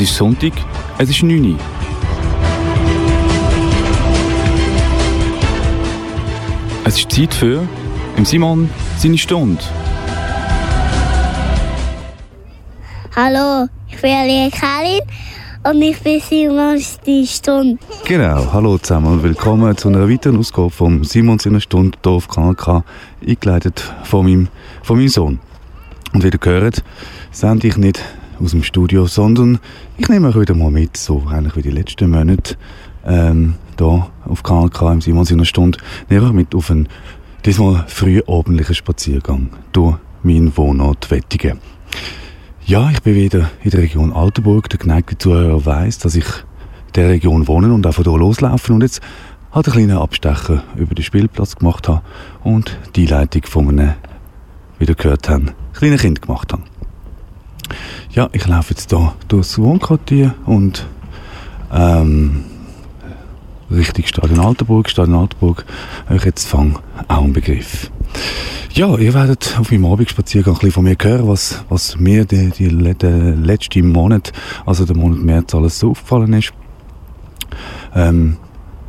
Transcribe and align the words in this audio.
Es 0.00 0.08
ist 0.08 0.16
Sonntag, 0.16 0.52
es 0.96 1.10
ist 1.10 1.22
9 1.22 1.44
Uhr. 1.44 1.58
Es 6.86 6.96
ist 6.96 7.12
Zeit 7.12 7.34
für 7.34 7.68
im 8.16 8.24
Simon 8.24 8.70
seine 8.96 9.18
Stunde. 9.18 9.62
Hallo, 13.14 13.68
ich 13.90 14.00
bin 14.00 14.10
Alia 14.10 14.48
Karin 14.48 15.00
und 15.64 15.82
ich 15.82 16.00
bin 16.00 16.18
Simons 16.18 16.98
die 17.04 17.26
Stunde. 17.26 17.78
Genau, 18.06 18.50
hallo 18.54 18.78
zusammen 18.78 19.12
und 19.12 19.22
willkommen 19.22 19.76
zu 19.76 19.88
einer 19.88 20.08
weiteren 20.08 20.38
Ausgabe 20.38 20.70
vom 20.70 21.04
Simons 21.04 21.44
in 21.44 21.52
einer 21.52 21.60
Stunde 21.60 21.98
hier 22.02 22.12
auf 22.12 22.26
Kanal 22.26 22.54
K, 22.54 22.84
eingeleitet 23.20 23.92
von 24.04 24.24
meinem, 24.24 24.48
von 24.82 24.96
meinem 24.96 25.08
Sohn. 25.08 25.40
Und 26.14 26.24
wie 26.24 26.28
ihr 26.28 26.38
gehört, 26.38 26.82
sende 27.32 27.68
ich 27.68 27.76
nicht 27.76 28.02
aus 28.42 28.52
dem 28.52 28.62
Studio, 28.62 29.06
sondern 29.06 29.58
ich 29.98 30.08
nehme 30.08 30.28
euch 30.28 30.40
wieder 30.40 30.54
mal 30.54 30.70
mit, 30.70 30.96
so 30.96 31.24
eigentlich 31.28 31.56
wie 31.56 31.62
die 31.62 31.70
letzten 31.70 32.10
Monate, 32.10 32.56
ähm, 33.04 33.54
hier 33.78 34.06
auf 34.26 34.42
Kanal 34.42 34.70
K 34.70 34.92
im 34.92 35.00
Simons 35.00 35.30
in 35.30 35.38
einer 35.38 35.44
Stunde, 35.44 35.78
nehme 36.08 36.26
ich 36.26 36.32
mit 36.32 36.54
auf 36.54 36.70
einen 36.70 36.88
diesmal 37.44 37.84
frühabendlichen 37.88 38.74
Spaziergang 38.74 39.50
durch 39.72 39.96
meinen 40.22 40.56
Wohnort 40.56 41.10
Wettigen. 41.10 41.58
Ja, 42.66 42.90
ich 42.90 43.02
bin 43.02 43.14
wieder 43.14 43.50
in 43.62 43.70
der 43.70 43.80
Region 43.80 44.12
Altenburg. 44.12 44.68
Der 44.68 44.78
geneigte 44.78 45.18
Zuhörer 45.18 45.64
weiss, 45.66 45.98
dass 45.98 46.14
ich 46.14 46.26
in 46.26 46.92
der 46.94 47.08
Region 47.08 47.48
wohne 47.48 47.72
und 47.72 47.86
auch 47.86 47.94
von 47.94 48.04
hier 48.04 48.18
loslaufen 48.18 48.74
und 48.74 48.82
jetzt 48.82 49.00
halt 49.52 49.66
einen 49.66 49.74
kleinen 49.74 49.98
Abstecher 49.98 50.62
über 50.76 50.94
den 50.94 51.02
Spielplatz 51.02 51.56
gemacht 51.56 51.88
habe 51.88 52.02
und 52.44 52.78
die 52.94 53.02
Einleitung 53.02 53.42
von 53.46 53.68
einem, 53.68 53.94
wie 54.78 54.84
ihr 54.84 54.94
gehört 54.94 55.28
habt, 55.28 55.54
kleinen 55.72 55.98
Kind 55.98 56.22
gemacht 56.22 56.52
habe. 56.52 56.62
Ja, 58.12 58.28
ich 58.32 58.46
laufe 58.46 58.70
jetzt 58.70 58.90
hier 58.90 59.14
durchs 59.28 59.58
Wohnquartier 59.58 60.34
und 60.46 60.86
ähm, 61.72 62.44
Richtung 63.70 64.04
Stadion 64.06 64.40
Altenburg. 64.40 64.90
Stadion 64.90 65.16
Altenburg, 65.16 65.64
euch 66.10 66.24
jetzt 66.24 66.48
fang 66.48 66.78
auch 67.08 67.24
ein 67.24 67.32
Begriff. 67.32 67.90
Ja, 68.72 68.96
ihr 68.96 69.14
werdet 69.14 69.56
auf 69.58 69.70
meinem 69.70 69.86
Abendspaziergang 69.86 70.54
ein 70.54 70.58
bisschen 70.58 70.72
von 70.72 70.84
mir 70.84 70.96
hören, 71.00 71.28
was, 71.28 71.64
was 71.68 71.98
mir 71.98 72.24
die, 72.24 72.50
die, 72.50 72.68
den 72.68 73.44
letzten 73.44 73.88
Monat, 73.88 74.32
also 74.64 74.84
der 74.84 74.96
Monat 74.96 75.18
März, 75.20 75.54
alles 75.54 75.78
so 75.78 75.90
aufgefallen 75.90 76.32
ist. 76.34 76.52
Ähm, 77.94 78.36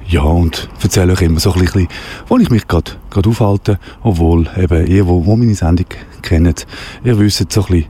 ja, 0.07 0.21
und 0.21 0.69
erzähle 0.83 1.13
euch 1.13 1.21
immer 1.21 1.39
so 1.39 1.53
ein 1.53 1.61
bisschen, 1.61 1.87
wo 2.27 2.37
ich 2.37 2.49
mich 2.49 2.67
gerade 2.67 2.91
aufhalte, 3.13 3.79
obwohl 4.03 4.49
eben 4.57 4.87
ihr, 4.87 5.07
wo, 5.07 5.25
wo 5.25 5.35
meine 5.35 5.55
Sendung 5.55 5.87
kennt, 6.21 6.67
ihr 7.03 7.17
wisst 7.17 7.51
so 7.51 7.61
ein 7.61 7.67
bisschen, 7.67 7.85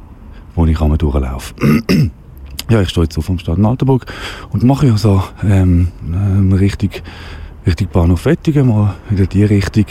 wo 0.61 0.65
ich 0.67 0.79
einmal 0.79 0.97
durchlaufe. 0.97 1.55
ja, 2.69 2.81
ich 2.81 2.89
stehe 2.89 3.03
jetzt 3.05 3.17
auf 3.17 3.25
dem 3.25 3.39
Stadt 3.39 3.57
Altenburg 3.59 4.05
und 4.51 4.63
mache 4.63 4.87
ja 4.87 4.97
so 4.97 5.23
ähm, 5.43 5.87
ähm, 6.05 6.53
richtig, 6.53 7.01
richtig 7.65 7.89
Bahnhof 7.91 8.25
Wettigen, 8.25 8.67
mal 8.67 8.93
in 9.09 9.27
die 9.27 9.43
Richtung, 9.43 9.85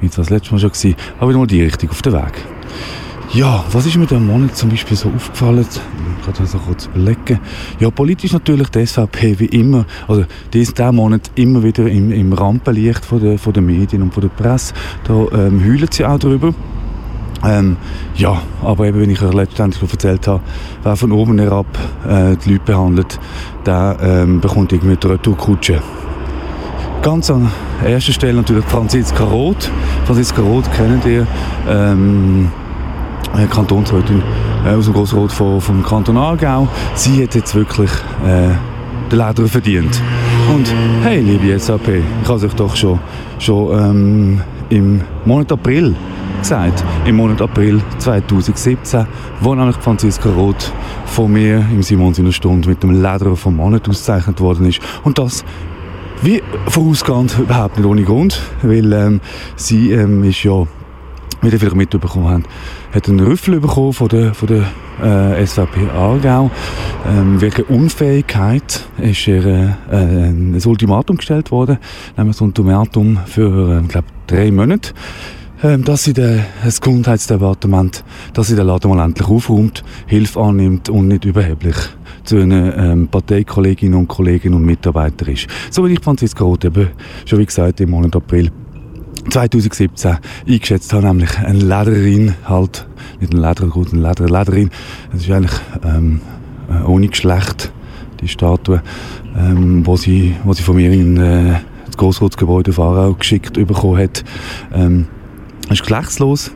wie 0.00 0.06
es 0.06 0.16
das 0.16 0.28
letzte 0.28 0.52
Mal 0.52 0.58
schon 0.58 0.70
war, 0.70 0.94
aber 1.18 1.28
wieder 1.30 1.38
mal 1.38 1.46
die 1.46 1.62
Richtung 1.62 1.88
auf 1.88 2.02
den 2.02 2.12
Weg. 2.12 2.34
Ja, 3.32 3.64
was 3.72 3.86
ist 3.86 3.96
mir 3.96 4.06
diesen 4.06 4.26
Monat 4.26 4.54
zum 4.56 4.68
Beispiel 4.68 4.96
so 4.96 5.08
aufgefallen? 5.08 5.66
Ich 6.18 6.24
kann 6.26 6.34
das 6.38 6.52
so 6.52 6.58
kurz 6.58 6.86
überlegen. 6.86 7.40
Ja, 7.80 7.90
politisch 7.90 8.32
natürlich 8.32 8.68
die 8.68 8.86
SVP 8.86 9.40
wie 9.40 9.46
immer, 9.46 9.86
also 10.06 10.26
diesen 10.52 10.94
Monat 10.94 11.30
immer 11.34 11.62
wieder 11.62 11.86
im, 11.86 12.12
im 12.12 12.32
Rampenlicht 12.34 13.06
von 13.06 13.20
der, 13.20 13.38
von 13.38 13.54
der 13.54 13.62
Medien 13.62 14.02
und 14.02 14.12
von 14.12 14.20
der 14.20 14.28
Presse. 14.28 14.74
Da 15.04 15.14
ähm, 15.32 15.64
heulen 15.64 15.88
sie 15.90 16.04
auch 16.04 16.18
drüber. 16.18 16.54
Ähm, 17.44 17.76
ja, 18.16 18.40
aber 18.62 18.86
eben, 18.86 19.00
wie 19.00 19.12
ich 19.12 19.22
euch 19.22 19.34
letztendlich 19.34 19.90
erzählt 19.90 20.26
habe, 20.26 20.40
wer 20.82 20.96
von 20.96 21.12
oben 21.12 21.38
herab 21.38 21.66
äh, 22.08 22.36
die 22.36 22.52
Leute 22.52 22.64
behandelt, 22.64 23.18
der 23.66 23.96
ähm, 24.00 24.40
bekommt 24.40 24.72
irgendwie 24.72 24.96
die 24.96 25.06
Retourkutsche. 25.06 25.82
Ganz 27.02 27.30
an 27.30 27.50
erster 27.84 28.12
Stelle 28.12 28.34
natürlich 28.34 28.64
Franziska 28.64 29.24
Roth. 29.24 29.70
Franziska 30.06 30.40
Roth 30.40 30.72
kennt 30.72 31.04
ihr, 31.04 31.26
ähm, 31.68 32.50
Kantonsrätin 33.50 34.22
äh, 34.64 34.70
aus 34.70 34.84
dem 34.86 34.94
Grossrot 34.94 35.32
vom, 35.32 35.60
vom 35.60 35.82
Kanton 35.82 36.16
Aargau. 36.16 36.68
Sie 36.94 37.22
hat 37.22 37.34
jetzt 37.34 37.54
wirklich 37.54 37.90
äh, 38.24 38.50
den 39.10 39.18
Leder 39.18 39.48
verdient. 39.48 40.00
Und 40.54 40.72
hey, 41.02 41.20
liebe 41.20 41.58
SAP, 41.58 41.88
ich 41.88 42.28
habe 42.28 42.46
euch 42.46 42.54
doch 42.54 42.74
schon, 42.76 42.98
schon 43.38 43.78
ähm, 43.78 44.40
im 44.70 45.00
Monat 45.24 45.52
April 45.52 45.94
gesagt, 46.44 46.84
im 47.06 47.16
Monat 47.16 47.40
April 47.40 47.80
2017, 47.96 49.06
wo 49.40 49.54
nämlich 49.54 49.76
Franziska 49.76 50.28
Roth 50.28 50.70
von 51.06 51.32
mir 51.32 51.64
im 51.72 51.82
Simons 51.82 52.18
in 52.18 52.26
der 52.26 52.32
Stunde 52.32 52.68
mit 52.68 52.82
dem 52.82 52.90
Lederer 52.90 53.34
vom 53.34 53.56
Monat 53.56 53.88
ausgezeichnet 53.88 54.42
worden 54.42 54.66
ist. 54.66 54.78
Und 55.04 55.16
das 55.16 55.42
wie 56.20 56.42
vorausgehend 56.66 57.38
überhaupt 57.38 57.78
nicht 57.78 57.86
ohne 57.86 58.02
Grund, 58.02 58.42
weil 58.60 58.92
ähm, 58.92 59.20
sie 59.56 59.92
ähm, 59.92 60.22
ist 60.22 60.42
ja, 60.42 60.66
wie 61.40 61.48
ihr 61.48 61.58
vielleicht 61.58 61.76
mitbekommen 61.76 62.28
habt, 62.28 62.46
hat 62.94 63.08
einen 63.08 63.20
Rüffel 63.20 63.58
bekommen 63.58 63.94
von 63.94 64.08
der, 64.08 64.34
von 64.34 64.48
der 64.48 65.38
äh, 65.38 65.46
SVP 65.46 65.88
Aargau. 65.96 66.50
Ähm, 67.08 67.40
wegen 67.40 67.62
Unfähigkeit 67.62 68.86
ist 68.98 69.26
ihr 69.26 69.46
äh, 69.46 69.96
ein 69.96 70.60
Ultimatum 70.62 71.16
gestellt 71.16 71.50
worden, 71.50 71.78
nämlich 72.18 72.38
ein 72.38 72.44
Ultimatum 72.44 73.18
für, 73.24 73.78
äh, 73.78 73.88
glaube 73.88 74.08
drei 74.26 74.50
Monate 74.50 74.92
ähm, 75.64 75.82
dass 75.82 76.04
sie 76.04 76.12
der, 76.12 76.44
das 76.62 76.78
Gesundheitsdepartement, 76.80 78.04
dass 78.34 78.48
sie 78.48 78.54
den 78.54 78.66
Laden 78.66 78.90
mal 78.90 79.02
endlich 79.02 79.26
aufräumt, 79.26 79.82
Hilfe 80.06 80.40
annimmt 80.40 80.90
und 80.90 81.08
nicht 81.08 81.24
überheblich 81.24 81.76
zu 82.24 82.36
einer 82.36 82.76
ähm, 82.76 83.08
Parteikolleginnen 83.08 83.98
und 83.98 84.06
Kollegen 84.06 84.52
und 84.52 84.64
Mitarbeiter 84.64 85.26
ist. 85.26 85.46
So 85.70 85.86
wie 85.86 85.94
ich 85.94 86.00
Franziska 86.00 86.44
Roth 86.44 86.66
eben 86.66 86.90
schon 87.24 87.38
wie 87.38 87.46
gesagt 87.46 87.80
im 87.80 87.90
Monat 87.90 88.14
April 88.14 88.50
2017 89.30 90.18
eingeschätzt 90.46 90.92
habe, 90.92 91.06
nämlich 91.06 91.38
eine 91.38 91.58
Ledererin 91.58 92.34
halt, 92.44 92.86
nicht 93.20 93.32
ein 93.32 93.40
Lederer, 93.40 93.68
gut, 93.68 93.90
eine 93.92 94.02
Leder, 94.02 94.24
Ledererin, 94.26 94.70
das 95.12 95.22
ist 95.22 95.30
eigentlich 95.30 95.60
ähm, 95.82 96.20
äh, 96.70 96.84
ohne 96.84 97.08
Geschlecht, 97.08 97.72
die 98.20 98.28
Statue, 98.28 98.82
ähm, 99.34 99.86
wo, 99.86 99.96
sie, 99.96 100.36
wo 100.44 100.52
sie 100.52 100.62
von 100.62 100.76
mir 100.76 100.92
in 100.92 101.16
äh, 101.16 101.54
das 101.86 101.96
Grossratsgebäude 101.96 102.70
Aarau 102.72 103.14
geschickt 103.14 103.54
bekommen 103.54 103.98
hat. 103.98 104.24
Ähm, 104.74 105.06
ist 105.70 105.80
geschlechtslos, 105.80 106.50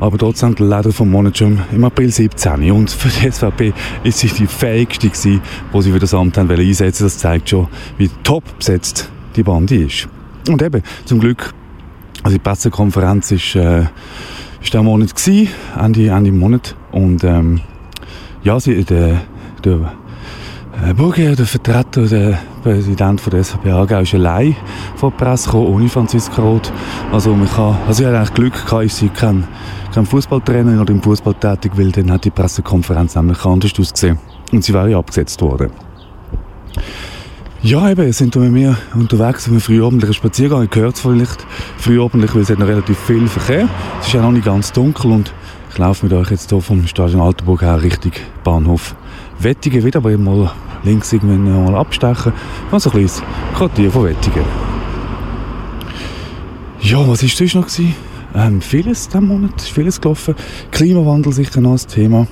aber 0.00 0.18
trotzdem 0.18 0.54
der 0.54 0.66
Leder 0.66 0.92
vom 0.92 1.10
Monat 1.10 1.38
schon 1.38 1.60
im 1.72 1.84
April 1.84 2.10
17. 2.10 2.70
Und 2.70 2.90
für 2.90 3.08
die 3.08 3.30
SVP 3.30 3.72
ist 4.04 4.18
sie 4.18 4.28
die 4.28 4.46
fähigste 4.46 5.08
gewesen, 5.08 5.40
die 5.72 5.82
sie 5.82 5.92
für 5.92 5.98
das 5.98 6.14
Amt 6.14 6.38
haben 6.38 6.50
einsetzen 6.50 7.04
Das 7.04 7.18
zeigt 7.18 7.50
schon, 7.50 7.68
wie 7.98 8.10
top 8.22 8.44
besetzt 8.58 9.10
die 9.36 9.42
Bande 9.42 9.76
ist. 9.76 10.08
Und 10.48 10.62
eben, 10.62 10.82
zum 11.04 11.20
Glück, 11.20 11.52
also 12.22 12.36
die 12.36 12.42
Pressekonferenz 12.42 13.30
ist, 13.32 13.54
äh, 13.54 13.86
ist 14.62 14.72
der 14.72 14.82
Monat 14.82 15.14
gewesen, 15.14 15.48
Ende, 15.78 16.08
Ende 16.08 16.32
Monat. 16.32 16.76
Und, 16.92 17.24
ähm, 17.24 17.60
ja, 18.42 18.58
sie, 18.60 18.84
der, 18.84 19.22
der 19.64 19.92
Burger, 20.96 21.36
der 21.36 21.46
Vertreter, 21.46 22.06
der 22.06 22.38
Präsident 22.64 23.20
von 23.20 23.30
der 23.30 23.44
SVP 23.44 23.70
Aargau, 23.70 24.00
ist 24.00 24.14
allein 24.14 24.56
vor 24.96 25.12
die 25.12 25.16
Presse 25.16 25.46
gekommen, 25.46 25.68
ohne 25.68 25.88
Franziska 25.88 26.42
Roth. 26.42 26.72
Also, 27.12 27.34
man 27.34 27.48
kann, 27.48 27.78
also 27.86 28.02
ich 28.02 28.08
hatte 28.08 28.18
eigentlich 28.18 28.34
Glück 28.34 28.66
gehabt, 28.66 28.84
ich 28.84 28.92
sei 28.92 29.08
kein, 29.08 29.44
kein 29.94 30.04
Fußballtrainer 30.04 30.80
oder 30.80 30.92
im 30.92 31.00
Fußball 31.00 31.34
tätig, 31.34 31.72
weil 31.76 31.92
dann 31.92 32.10
hat 32.10 32.24
die 32.24 32.30
Pressekonferenz 32.30 33.14
nämlich 33.14 33.44
anders 33.44 33.72
ausgesehen. 33.78 34.18
Und 34.50 34.64
sie 34.64 34.74
wäre 34.74 34.90
ja 34.90 34.98
abgesetzt 34.98 35.40
worden. 35.40 35.70
Ja, 37.62 37.88
eben, 37.88 38.12
sind 38.12 38.34
wir 38.34 38.42
mir 38.42 38.76
unterwegs 38.94 39.44
auf 39.44 39.52
einem 39.52 39.60
frühabendlichen 39.60 40.14
Spaziergang. 40.14 40.68
Ich 40.68 40.76
höre 40.76 40.92
es 40.92 41.00
vielleicht 41.00 41.46
frühabendlich, 41.78 42.34
weil 42.34 42.42
es 42.42 42.50
hat 42.50 42.58
noch 42.58 42.66
relativ 42.66 42.98
viel 42.98 43.28
Verkehr. 43.28 43.68
Es 44.00 44.08
ist 44.08 44.14
ja 44.14 44.20
noch 44.20 44.32
nicht 44.32 44.44
ganz 44.44 44.72
dunkel 44.72 45.12
und 45.12 45.32
ich 45.70 45.78
laufe 45.78 46.04
mit 46.04 46.12
euch 46.12 46.32
jetzt 46.32 46.50
hier 46.50 46.60
vom 46.60 46.88
Stadion 46.88 47.20
Altenburg 47.20 47.62
her 47.62 47.80
Richtung 47.80 48.12
Bahnhof 48.42 48.96
Wettigen 49.38 49.84
wieder, 49.84 49.98
aber 49.98 50.16
mal 50.18 50.50
links 50.84 51.12
irgendwann 51.12 51.64
mal 51.64 51.74
abstechen. 51.74 52.32
Also 52.70 52.90
ein 52.90 52.92
kleines 52.92 53.22
Quartier 53.54 53.90
von 53.90 54.04
Wettigen. 54.04 54.44
Ja, 56.80 56.98
was 57.06 57.22
war 57.22 57.28
sonst 57.28 57.54
noch? 57.54 57.66
Ähm, 58.34 58.60
vieles 58.60 59.08
diesen 59.08 59.28
Monat, 59.28 59.60
ist 59.60 59.70
vieles 59.70 60.00
gelaufen. 60.00 60.34
Klimawandel 60.70 61.32
sicher 61.32 61.60
noch 61.60 61.72
ein 61.72 61.86
Thema, 61.86 62.26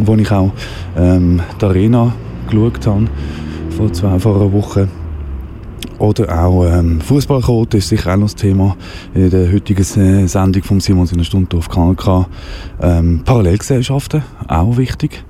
wo 0.00 0.14
ich 0.14 0.30
auch 0.30 0.52
ähm, 0.96 1.40
die 1.60 1.64
Arena 1.64 2.12
geschaut 2.48 2.86
habe, 2.86 3.06
vor, 3.76 3.92
zwei, 3.92 4.18
vor 4.18 4.36
einer 4.36 4.52
Woche. 4.52 4.88
Oder 5.98 6.44
auch 6.44 6.64
ähm, 6.64 7.00
Fußballquote 7.00 7.76
ist 7.76 7.88
sicher 7.88 8.14
auch 8.14 8.16
noch 8.16 8.26
das 8.26 8.36
Thema 8.36 8.74
in 9.12 9.28
der 9.28 9.52
heutigen 9.52 9.84
Sendung 10.28 10.62
von 10.62 10.80
Simons 10.80 11.12
in 11.12 11.18
der 11.18 11.24
Stunde 11.24 11.58
auf 11.58 11.68
Kanal. 11.68 12.26
Ähm, 12.80 13.20
Parallelgesellschaften, 13.24 14.22
auch 14.48 14.78
wichtig. 14.78 15.24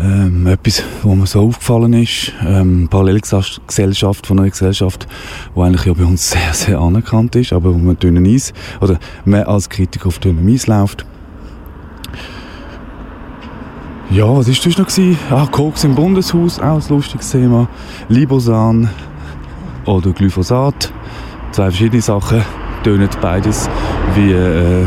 Ähm, 0.00 0.46
etwas, 0.46 0.84
was 1.02 1.16
mir 1.16 1.26
so 1.26 1.40
aufgefallen 1.40 1.92
ist, 1.92 2.32
ähm, 2.46 2.86
Parallelgesellschaft 2.88 4.26
von 4.26 4.38
einer 4.38 4.50
Gesellschaft, 4.50 5.08
die 5.56 5.60
eigentlich 5.60 5.86
ja 5.86 5.92
bei 5.92 6.04
uns 6.04 6.30
sehr, 6.30 6.54
sehr 6.54 6.78
anerkannt 6.78 7.34
ist, 7.34 7.52
aber 7.52 7.74
wo 7.74 7.78
man 7.78 7.98
dünnen 7.98 8.24
Eis, 8.24 8.52
oder 8.80 8.98
man 9.24 9.42
als 9.42 9.68
Kritiker 9.68 10.06
auf 10.06 10.20
dünnem 10.20 10.46
Eis 10.54 10.68
läuft. 10.68 11.04
Ja, 14.10 14.24
was 14.24 14.46
war 14.46 14.54
sonst 14.54 14.78
noch? 14.78 14.86
Gewesen? 14.86 15.18
Ah, 15.30 15.46
Koks 15.50 15.84
im 15.84 15.94
Bundeshaus, 15.94 16.60
auch 16.60 16.80
ein 16.80 16.82
lustiges 16.88 17.30
Thema. 17.30 17.68
Libosan 18.08 18.88
oder 19.84 20.12
Glyphosat. 20.12 20.92
Zwei 21.52 21.64
verschiedene 21.64 22.00
Sachen. 22.00 22.42
Tönen 22.84 23.08
beides 23.20 23.68
wie 24.14 24.32
äh, 24.32 24.86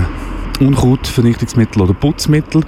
Unkrautvernichtungsmittel 0.60 1.81
oder 1.81 1.94
Putzmittel. 1.94 2.63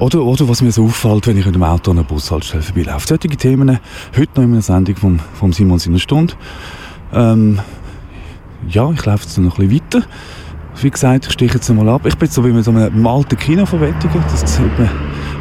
Oder, 0.00 0.22
oder 0.22 0.48
was 0.48 0.62
mir 0.62 0.70
so 0.70 0.84
auffällt, 0.84 1.26
wenn 1.26 1.36
ich 1.36 1.46
in 1.46 1.54
einem 1.54 1.64
Auto 1.64 1.90
an 1.90 1.98
einer 1.98 2.06
Bushaltestelle 2.06 2.62
vorbeilaufe. 2.62 3.08
Solche 3.08 3.28
Themen 3.28 3.80
heute 4.16 4.30
noch 4.36 4.44
in 4.44 4.52
einer 4.52 4.62
Sendung 4.62 4.94
vom, 4.94 5.18
vom 5.34 5.52
Simon 5.52 5.80
seiner 5.80 5.98
Stunde. 5.98 6.34
Ähm, 7.12 7.58
ja, 8.68 8.90
ich 8.92 9.04
laufe 9.04 9.24
jetzt 9.24 9.36
noch 9.38 9.58
ein 9.58 9.68
bisschen 9.68 9.84
weiter. 9.94 10.06
Wie 10.80 10.90
gesagt, 10.90 11.26
ich 11.26 11.32
steche 11.32 11.54
jetzt 11.54 11.68
mal 11.70 11.88
ab. 11.88 12.06
Ich 12.06 12.16
bin 12.16 12.26
jetzt 12.26 12.34
so 12.34 12.44
wie 12.44 12.52
mit 12.52 12.64
so 12.64 12.70
einem 12.70 13.06
alten 13.08 13.36
Kino 13.36 13.66
verwettigen. 13.66 14.22
Das 14.30 14.40
sieht 14.54 14.78
man, 14.78 14.88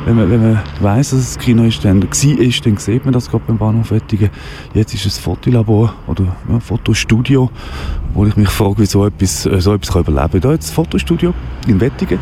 wenn 0.06 0.16
man, 0.16 0.32
wenn 0.32 0.42
man 0.42 0.64
weiss, 0.80 1.12
dass 1.12 1.20
es 1.20 1.36
das 1.36 1.46
Kino 1.46 1.64
ist, 1.64 1.86
dann, 1.86 2.02
war 2.02 2.40
ist, 2.40 2.66
dann 2.66 2.78
sieht 2.78 3.06
man 3.06 3.14
das 3.14 3.30
gerade 3.30 3.44
beim 3.46 3.60
Bahnhof 3.60 3.92
Wettigen. 3.92 4.32
Jetzt 4.74 4.96
ist 4.96 5.06
es 5.06 5.20
ein 5.20 5.22
Fotolabor 5.22 5.94
oder 6.08 6.36
ja, 6.50 6.60
Fotostudio, 6.60 7.52
wo 8.16 8.26
ich 8.26 8.36
mich 8.36 8.50
frage, 8.50 8.80
wie 8.80 8.88
so 8.88 9.06
etwas, 9.06 9.46
äh, 9.46 9.62
so 9.62 9.76
etwas 9.76 9.94
kann 9.94 10.02
überleben 10.02 10.32
kann. 10.32 10.42
Da 10.42 10.52
jetzt 10.54 10.72
ein 10.72 10.74
Fotostudio 10.74 11.36
in 11.68 11.80
Wettigen, 11.80 12.18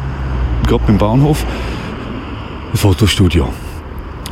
gerade 0.67 0.83
beim 0.85 0.97
Bahnhof. 0.97 1.45
Ein 2.75 2.79
Fotostudio. 2.79 3.47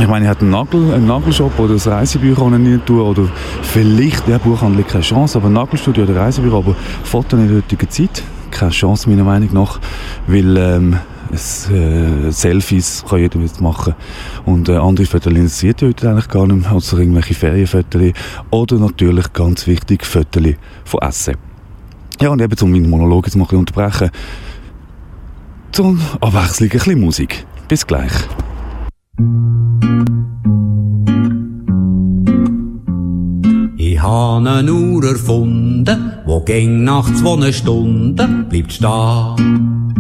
Ich 0.02 0.06
meine, 0.06 0.26
ich 0.26 0.30
hätte 0.30 0.42
einen, 0.42 0.50
Nagel, 0.50 0.94
einen 0.94 1.08
Nagelshop 1.08 1.58
oder 1.60 1.76
ein 1.76 1.80
Reisebüro 1.80 2.50
rein 2.50 2.82
tun 2.86 3.00
oder 3.00 3.30
vielleicht, 3.62 4.28
ja, 4.28 4.38
Buchhandlung 4.38 4.86
keine 4.86 5.02
Chance, 5.02 5.38
aber 5.38 5.48
ein 5.48 5.54
Nagelstudio 5.54 6.04
oder 6.04 6.18
Reisebüro, 6.18 6.58
aber 6.58 6.76
Fotos 7.06 7.40
in 7.40 7.48
der 7.48 7.58
heutigen 7.60 7.90
Zeit 7.90 8.22
keine 8.52 8.72
Chance 8.72 9.10
meiner 9.10 9.24
Meinung 9.24 9.54
nach, 9.54 9.80
weil 10.28 10.58
ähm, 10.58 10.98
es, 11.32 11.70
äh, 11.70 12.32
Selfies 12.32 13.06
kann 13.08 13.20
jeder 13.20 13.40
jetzt 13.40 13.62
machen 13.62 13.96
und 14.46 14.68
äh, 14.68 14.76
andere 14.76 15.06
Fotos 15.06 15.32
interessiert 15.32 15.82
heute 15.82 16.10
eigentlich 16.10 16.28
gar 16.28 16.46
nicht 16.46 16.64
mehr, 16.64 16.72
also 16.74 16.98
irgendwelche 16.98 17.36
Ferienfotos 17.36 18.12
oder 18.50 18.76
natürlich 18.76 19.32
ganz 19.32 19.68
wichtig 19.68 20.06
Fotos 20.06 20.44
von 20.84 21.00
Essen. 21.00 21.36
Ja 22.20 22.28
und 22.28 22.42
eben 22.42 22.60
um 22.62 22.72
meinen 22.74 22.90
Monolog 22.90 23.26
jetzt 23.26 23.38
mal 23.38 23.48
ein 23.50 23.58
unterbrechen, 23.58 24.12
zur 25.72 25.98
Abwechslung 26.20 26.72
ein 26.72 26.78
bisschen 26.78 27.00
Musik. 27.00 27.46
Bis 27.68 27.86
gleich. 27.86 28.12
Ich 33.78 34.02
habe 34.02 34.50
eine 34.50 34.74
Uhr 34.74 35.04
erfunden, 35.04 36.14
wo 36.26 36.40
ging 36.42 36.84
nach 36.84 37.06
zwei 37.16 37.52
Stunden 37.52 38.48
bleibt 38.50 38.74
stehen. 38.74 39.94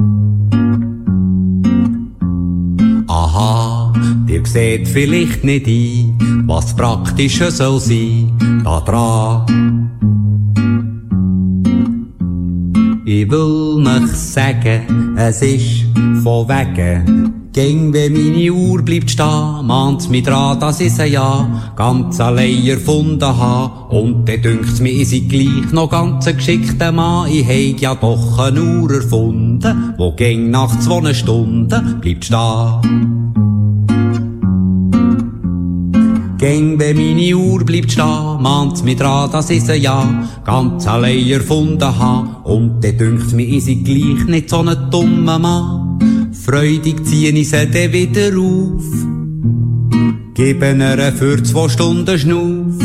Aha, 3.07 3.93
dir 4.27 4.45
seht 4.45 4.87
vielleicht 4.87 5.43
nicht 5.43 5.67
ein, 5.67 6.43
was 6.47 6.75
praktischer 6.75 7.51
soll 7.51 7.79
sein, 7.79 8.31
da 8.63 8.79
dran. 8.81 9.89
Ich 13.05 13.29
will 13.29 13.81
nicht 13.83 14.15
sagen, 14.15 15.15
es 15.17 15.41
ist 15.41 15.85
von 16.23 16.47
wegen 16.47 17.42
Ging, 17.53 17.93
wenn 17.93 18.13
meine 18.13 18.51
Uhr 18.51 18.81
bleibt 18.81 19.11
stehen, 19.11 19.67
mahnt's 19.67 20.09
mich 20.09 20.23
dran, 20.23 20.59
dass 20.59 20.79
ich's 20.79 20.99
ein 20.99 21.11
Jahr 21.11 21.73
ganz 21.75 22.19
allein 22.19 22.65
erfunden 22.65 23.21
ha. 23.21 23.87
Und 23.91 24.27
dann 24.27 24.41
dünkt's 24.41 24.79
mir, 24.79 24.89
ich 24.89 25.09
sei 25.11 25.19
gleich 25.19 25.71
noch 25.71 25.91
ganz 25.91 26.27
ein 26.27 26.37
geschickter 26.37 26.91
Mann. 26.91 27.29
Ich 27.29 27.45
heig 27.47 27.79
ja 27.79 27.93
doch 27.93 28.39
eine 28.39 28.59
Uhr 28.59 28.91
erfunden, 28.95 29.93
wo 29.99 30.13
ging 30.13 30.49
nach 30.49 30.79
zwei 30.79 31.13
Stunden 31.13 31.99
bleibt 32.01 32.25
stehen. 32.25 33.13
Gäng, 36.39 36.79
wenn 36.79 36.97
meine 36.97 37.37
Uhr 37.37 37.63
bleibt 37.63 37.91
stehen, 37.91 38.41
mahnt's 38.41 38.81
mich 38.81 38.97
dran, 38.97 39.31
dass 39.31 39.51
ich's 39.51 39.69
ein 39.69 39.79
Jahr 39.79 40.27
ganz 40.43 40.87
allein 40.87 41.29
erfunden 41.29 41.99
ha. 41.99 42.41
Und 42.45 42.83
dann 42.83 42.97
dünkt's 42.97 43.31
mir, 43.31 43.45
ich 43.45 43.65
sei 43.65 43.75
gleich 43.75 44.25
nicht 44.25 44.49
so 44.49 44.57
ein 44.61 44.89
dummer 44.89 45.37
Mann. 45.37 45.82
Freudig 46.45 47.05
zieh 47.05 47.29
ich 47.29 47.49
sie 47.49 47.67
dann 47.67 47.93
wieder 47.93 48.37
auf. 48.37 48.83
Geben 50.33 50.81
ihr 50.81 51.13
für 51.13 51.41
zwei 51.41 51.69
Stunden 51.69 52.19
Schnuff. 52.19 52.75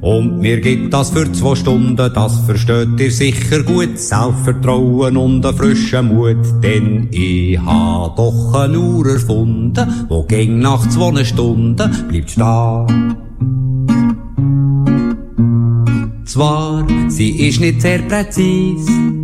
Und 0.00 0.38
mir 0.38 0.60
gibt 0.60 0.92
das 0.92 1.10
für 1.10 1.30
zwei 1.32 1.56
Stunden, 1.56 1.96
das 1.96 2.38
versteht 2.46 3.00
ihr 3.00 3.10
sicher 3.10 3.64
gut. 3.64 3.98
Selbstvertrauen 3.98 5.16
und 5.16 5.44
einen 5.44 5.56
frischen 5.56 6.14
Mut, 6.14 6.44
denn 6.62 7.08
ich 7.10 7.58
ha 7.58 8.12
doch 8.16 8.54
eine 8.54 8.78
Uhr 8.78 9.10
erfunden, 9.10 9.88
wo 10.08 10.22
ging 10.22 10.60
nach 10.60 10.88
zwei 10.90 11.24
Stunden 11.24 11.76
bleibt 12.08 12.30
stehen. 12.30 13.16
Zwar, 16.24 16.86
sie 17.08 17.48
ist 17.48 17.60
nicht 17.60 17.82
sehr 17.82 17.98
präzise, 18.02 19.21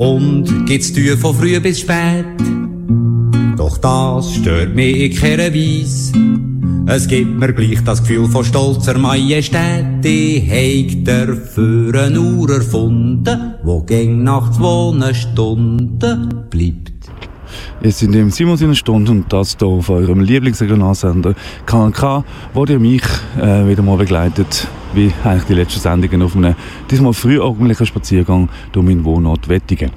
und 0.00 0.64
gibt's 0.64 0.92
Tür 0.94 1.16
von 1.18 1.34
früh 1.34 1.60
bis 1.60 1.80
spät. 1.80 2.24
Doch 3.58 3.76
das 3.76 4.34
stört 4.34 4.74
mich 4.74 4.96
in 4.96 5.14
keiner 5.14 5.52
Weise. 5.52 6.12
Es 6.86 7.06
gibt 7.06 7.38
mir 7.38 7.52
gleich 7.52 7.84
das 7.84 8.00
Gefühl 8.00 8.26
von 8.26 8.42
stolzer 8.42 8.96
Majestät. 8.96 10.02
Ich 10.02 10.50
heig 10.50 11.04
dafür 11.04 11.94
eine 12.02 12.18
Uhr 12.18 12.50
erfunden, 12.50 13.54
wo 13.62 13.82
ging 13.82 14.22
nach 14.24 14.50
zwei 14.52 15.12
Stunden 15.12 16.46
bleibt. 16.48 16.92
Es 17.82 17.98
sind 17.98 18.14
im 18.14 18.30
Simon 18.30 18.56
seiner 18.56 18.74
Stunde 18.74 19.12
und 19.12 19.30
das 19.30 19.56
hier 19.58 19.68
auf 19.68 19.90
eurem 19.90 20.20
Lieblingsregionalsender 20.20 21.34
KNK, 21.66 22.24
wo 22.54 22.64
ihr 22.64 22.78
mich 22.78 23.02
äh, 23.38 23.68
wieder 23.68 23.82
mal 23.82 23.98
begleitet, 23.98 24.66
wie 24.94 25.12
eigentlich 25.24 25.44
die 25.44 25.54
letzten 25.54 25.80
Sendungen 25.80 26.22
auf 26.22 26.36
einem 26.36 26.54
diesmal 26.90 27.12
frühorgendlichen 27.12 27.86
Spaziergang 27.86 28.48
durch 28.72 28.84
meinen 28.84 29.04
Wohnort 29.04 29.48
Wettigen. 29.48 29.90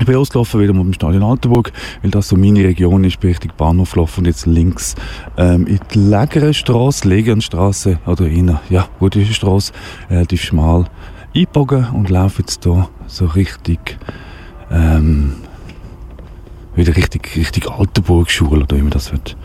Ich 0.00 0.06
bin 0.06 0.14
ausgelaufen 0.14 0.60
wieder 0.60 0.72
mal 0.72 0.84
beim 0.84 0.92
Stadion 0.92 1.24
Altenburg, 1.24 1.72
weil 2.02 2.10
das 2.12 2.28
so 2.28 2.36
meine 2.36 2.62
Region 2.62 3.02
ist, 3.02 3.18
bin 3.18 3.30
Richtung 3.30 3.50
Bahnhof 3.56 3.92
gelaufen 3.92 4.20
und 4.20 4.26
jetzt 4.26 4.46
links 4.46 4.94
ähm, 5.36 5.66
in 5.66 5.80
die 5.92 5.98
Lägerenstrasse, 5.98 7.08
Legernstrasse 7.08 7.98
oder 8.06 8.26
in 8.26 8.56
ja, 8.70 8.88
gute 9.00 9.24
Strasse, 9.24 9.72
relativ 10.08 10.42
schmal 10.42 10.86
eingebogen 11.34 11.88
und 11.92 12.10
laufe 12.10 12.42
jetzt 12.42 12.62
hier 12.62 12.88
so 13.08 13.26
richtig 13.26 13.98
ähm, 14.70 15.34
wieder 16.78 16.96
richtig, 16.96 17.36
richtig 17.36 17.68
Altenburg-Schule, 17.68 18.62
oder 18.62 18.76
wie 18.76 18.82
man 18.82 18.90
das 18.90 19.12
wird, 19.12 19.36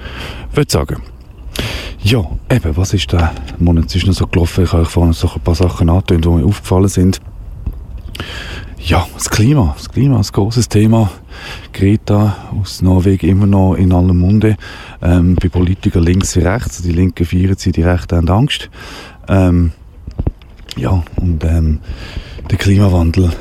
wird 0.54 0.70
sagen. 0.70 1.02
Ja, 2.02 2.24
eben, 2.50 2.76
was 2.76 2.94
ist 2.94 3.12
der 3.14 3.32
Monat 3.60 3.90
zwischen 3.90 4.14
so 4.14 4.28
gelaufen? 4.28 4.66
Ich 4.66 4.74
habe 4.74 4.84
euch 4.84 4.90
vorhin 4.90 5.14
so 5.14 5.30
ein 5.34 5.42
paar 5.42 5.56
Sachen 5.56 5.90
angetönt, 5.90 6.26
die 6.26 6.30
mir 6.30 6.46
aufgefallen 6.46 6.90
sind. 6.90 7.22
Ja, 8.86 9.08
das 9.14 9.30
Klima, 9.30 9.74
das 9.78 9.90
Klima 9.90 10.20
ist 10.20 10.32
ein 10.32 10.34
grosses 10.34 10.68
Thema. 10.68 11.10
Greta 11.72 12.36
aus 12.60 12.82
Norwegen 12.82 13.30
immer 13.30 13.46
noch 13.46 13.76
in 13.76 13.94
allem 13.94 14.18
Munde. 14.18 14.58
Ähm, 15.02 15.36
bei 15.42 15.48
Politikern 15.48 16.04
links 16.04 16.36
wie 16.36 16.42
rechts. 16.42 16.82
Die 16.82 16.92
Linken 16.92 17.26
feiern 17.26 17.56
sie, 17.58 17.72
die 17.72 17.84
Rechten 17.84 18.18
haben 18.18 18.30
Angst. 18.30 18.70
Ähm, 19.30 19.72
ja, 20.76 21.02
und 21.16 21.44
ähm, 21.46 21.80
der 22.52 22.58
Klimawandel 22.58 23.32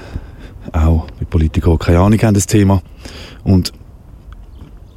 auch 0.70 1.06
bei 1.18 1.24
Politikern, 1.24 1.78
keine 1.78 1.98
Ahnung 1.98 2.20
haben, 2.20 2.34
das 2.34 2.46
Thema. 2.46 2.80
Und 3.42 3.72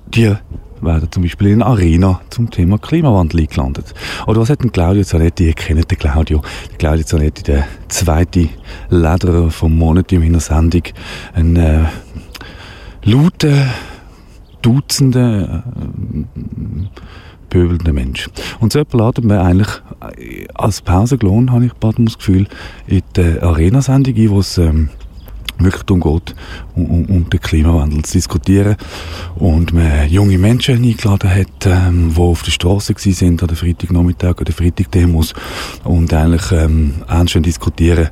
die 0.06 0.36
werden 0.86 1.12
zum 1.12 1.24
Beispiel 1.24 1.50
in 1.50 1.62
Arena 1.62 2.22
zum 2.30 2.50
Thema 2.50 2.78
Klimawandel 2.78 3.42
eingelandet. 3.42 3.94
Oder 4.28 4.42
was 4.42 4.50
hat 4.50 4.64
denn 4.64 4.72
Claudio 4.72 5.04
Zanetti, 5.04 5.48
ihr 5.48 5.54
kennt 5.54 5.90
den 5.90 5.98
Claudio, 5.98 6.42
der 6.70 6.78
Claudio 6.78 7.06
Zanetti, 7.06 7.44
der 7.44 7.68
zweite 7.88 8.50
Lederer 8.90 9.50
vom 9.52 9.78
Monat 9.78 10.12
in 10.12 10.22
meiner 10.22 10.40
Sendung, 10.40 10.84
ein 11.34 11.56
äh, 11.56 11.86
lauter, 13.04 13.68
dutzender, 14.62 15.64
äh, 15.66 16.24
pöbelnder 17.50 17.94
Mensch. 17.94 18.30
Und 18.60 18.74
so 18.74 18.84
laden 18.92 19.30
wir 19.30 19.42
eigentlich 19.42 19.70
äh, 20.18 20.48
als 20.54 20.82
Pausenlohn, 20.82 21.52
habe 21.52 21.66
ich 21.66 21.74
bald 21.74 21.98
das 22.00 22.18
Gefühl, 22.18 22.48
in 22.88 23.02
der 23.16 23.44
Arena-Sendung 23.44 24.16
ein, 24.16 24.30
wo 24.30 24.40
es 24.40 24.58
ähm, 24.58 24.90
wirklich 25.58 25.84
darum 25.84 26.02
geht, 26.02 26.36
um, 26.76 27.06
um, 27.06 27.30
den 27.30 27.40
Klimawandel 27.40 28.04
zu 28.04 28.14
diskutieren. 28.14 28.76
Und 29.36 29.74
man 29.74 30.10
junge 30.10 30.38
Menschen 30.38 30.84
eingeladen 30.84 31.30
hat, 31.30 31.66
ähm, 31.66 32.14
die 32.16 32.22
auf 32.22 32.44
der 32.44 32.52
Straße 32.52 32.94
sind 32.98 33.42
an 33.42 33.48
der 33.48 33.58
Freitagnachmittag 33.58 34.40
oder 34.40 34.54
Freitagdemos 34.54 35.34
und 35.84 36.14
eigentlich 36.14 36.52
ähm, 36.52 37.04
ernst 37.08 37.36
diskutieren. 37.36 38.10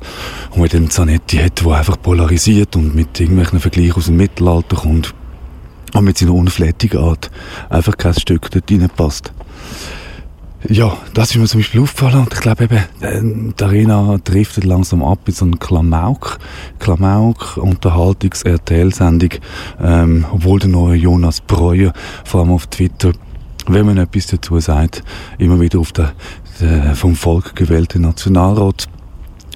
Und 0.50 0.60
man 0.60 0.68
dann 0.68 0.90
Zanetti 0.90 1.38
hat, 1.38 1.64
der 1.64 1.72
einfach 1.72 2.00
polarisiert 2.00 2.76
und 2.76 2.94
mit 2.94 3.18
irgendwelchen 3.20 3.60
Vergleichen 3.60 3.94
aus 3.94 4.06
dem 4.06 4.16
Mittelalter 4.16 4.76
kommt 4.76 5.14
und 5.94 6.04
mit 6.04 6.18
seiner 6.18 6.34
unflätigen 6.34 7.00
Art 7.00 7.30
einfach 7.70 7.96
kein 7.96 8.14
Stück 8.14 8.50
dort 8.50 8.70
reinpasst. 8.70 9.32
Ja, 10.68 10.96
das 11.12 11.30
ist 11.30 11.36
mir 11.36 11.44
zum 11.44 11.60
Beispiel 11.60 11.82
aufgefallen 11.82 12.20
und 12.20 12.32
ich 12.32 12.40
glaube 12.40 12.64
eben, 12.64 12.82
äh, 13.00 13.52
die 13.52 13.64
Arena 13.64 14.18
driftet 14.24 14.64
langsam 14.64 15.02
ab 15.02 15.18
in 15.26 15.34
so 15.34 15.44
einen 15.44 15.58
Klamauk, 15.58 16.38
Klamauk 16.78 17.58
Unterhaltungs-RTL-Sendung, 17.58 19.30
ähm, 19.82 20.24
obwohl 20.32 20.60
der 20.60 20.70
neue 20.70 20.96
Jonas 20.96 21.42
Breuer, 21.42 21.92
vor 22.24 22.40
allem 22.40 22.52
auf 22.52 22.66
Twitter, 22.68 23.12
wenn 23.66 23.84
man 23.84 23.98
etwas 23.98 24.28
dazu 24.28 24.58
sagt, 24.58 25.04
immer 25.36 25.60
wieder 25.60 25.80
auf 25.80 25.92
den, 25.92 26.08
den 26.60 26.94
vom 26.94 27.14
Volk 27.14 27.54
gewählten 27.54 28.00
Nationalrat 28.00 28.88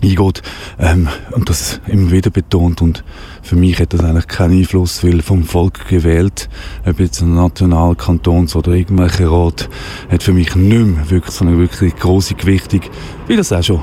eingeht. 0.02 0.43
Ähm, 0.78 1.09
und 1.33 1.49
das 1.49 1.81
immer 1.87 2.11
wieder 2.11 2.31
betont. 2.31 2.83
Und 2.83 3.05
für 3.43 3.57
mich 3.57 3.78
hat 3.81 3.93
das 3.93 4.00
eigentlich 4.00 4.28
keinen 4.28 4.59
Einfluss, 4.59 5.05
weil 5.05 5.23
vom 5.23 5.45
Volk 5.45 5.88
gewählt, 5.88 6.49
ob 6.87 7.00
jetzt 7.00 7.21
ein 7.23 7.35
National-, 7.35 7.95
Kantons- 7.95 8.57
oder 8.57 8.73
irgendwelche 8.73 9.31
Rat, 9.31 9.69
hat 10.11 10.23
für 10.23 10.33
mich 10.33 10.55
nicht 10.55 10.87
mehr 10.87 11.11
wirklich 11.11 11.35
so 11.35 11.45
eine 11.45 11.59
wirklich 11.59 11.97
grosse 11.97 12.35
Gewichtung, 12.35 12.81
wie 13.26 13.37
das 13.37 13.52
auch 13.52 13.62
schon 13.62 13.83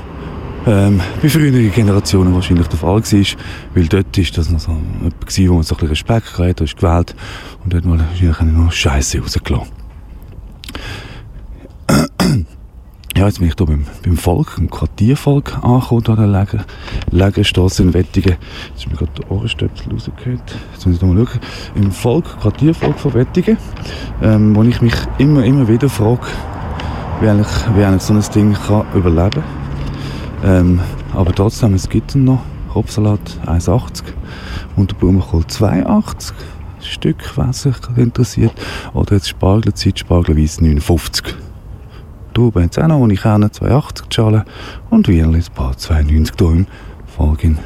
ähm, 0.66 1.00
bei 1.22 1.28
früheren 1.28 1.70
Generationen 1.70 2.34
wahrscheinlich 2.34 2.66
der 2.66 2.78
Fall 2.78 3.00
war, 3.00 3.26
weil 3.74 3.86
dort 3.86 4.18
ist 4.18 4.36
das 4.36 4.50
noch 4.50 4.58
so 4.58 4.76
gewesen, 5.20 5.48
wo 5.48 5.54
man 5.54 5.62
so 5.62 5.76
ein 5.76 5.78
bisschen 5.78 5.88
Respekt 5.88 6.38
hatte, 6.38 6.64
ist 6.64 6.76
gewählt 6.76 7.14
und 7.62 7.72
dort 7.72 7.84
mal 7.84 8.00
wahrscheinlich 8.00 8.40
noch 8.40 8.72
Scheiße 8.72 9.20
rausgelassen. 9.20 9.72
Ja, 13.16 13.24
jetzt 13.24 13.38
bin 13.38 13.48
ich 13.48 13.54
hier 13.56 13.64
beim, 13.64 13.86
beim 14.04 14.18
Volk, 14.18 14.58
im 14.58 14.68
Quartiervolk 14.68 15.64
angekommen, 15.64 16.06
an 16.06 16.16
der 16.16 16.26
Lager, 16.26 16.66
Lagerstrasse 17.10 17.82
in 17.82 17.94
Wettigen. 17.94 18.36
Jetzt 18.68 18.80
ist 18.80 18.90
mir 18.90 18.98
gerade 18.98 19.10
der 19.12 19.30
Ohrenstöpsel 19.30 19.90
rausgehört. 19.90 20.54
Jetzt 20.74 20.86
muss 20.86 20.96
ich 20.96 21.02
mal 21.02 21.26
schauen. 21.26 21.40
Im 21.76 21.92
Volk, 21.92 22.26
Quartiervolk 22.42 22.98
von 22.98 23.14
Wettigen, 23.14 23.56
ähm, 24.20 24.54
wo 24.54 24.62
ich 24.64 24.82
mich 24.82 24.92
immer, 25.16 25.42
immer 25.46 25.66
wieder 25.66 25.88
frage, 25.88 26.26
wie 27.22 27.28
eigentlich, 27.28 27.48
wie 27.74 27.84
eigentlich 27.84 28.02
so 28.02 28.12
ein 28.12 28.22
Ding 28.34 28.52
kann 28.52 28.84
überleben. 28.94 29.42
Ähm, 30.44 30.80
aber 31.14 31.34
trotzdem, 31.34 31.72
es 31.72 31.88
gibt 31.88 32.14
noch. 32.14 32.42
Kopfsalat 32.74 33.40
1,80 33.46 34.02
und 34.76 34.90
der 34.90 34.96
Blumenkohl 34.96 35.40
2,80 35.40 36.34
Stück, 36.82 37.16
wer 37.34 37.50
sich 37.54 37.76
interessiert. 37.96 38.52
Oder 38.92 39.14
jetzt 39.14 39.30
Spargelzeit, 39.30 40.00
Spargelweiss 40.00 40.60
59. 40.60 41.45
Haben 42.36 42.68
sie 42.70 42.82
auch 42.82 42.88
noch, 42.88 43.06
die 43.06 43.14
ich 43.14 43.22
kenne, 43.22 43.50
280 43.50 44.06
Schalen. 44.12 44.42
Und 44.90 45.08
Wierli 45.08 45.38
ein 45.38 45.54
paar 45.54 45.76
92 45.76 46.34
hier 46.38 46.50
im 46.50 46.66
Folgen 47.06 47.58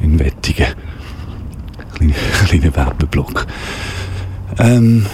in 0.00 0.18
Wettigen. 0.18 0.66
Kleiner, 1.94 2.14
kleiner 2.46 2.76
Werbeblock. 2.76 3.46
Ähm, 4.58 5.06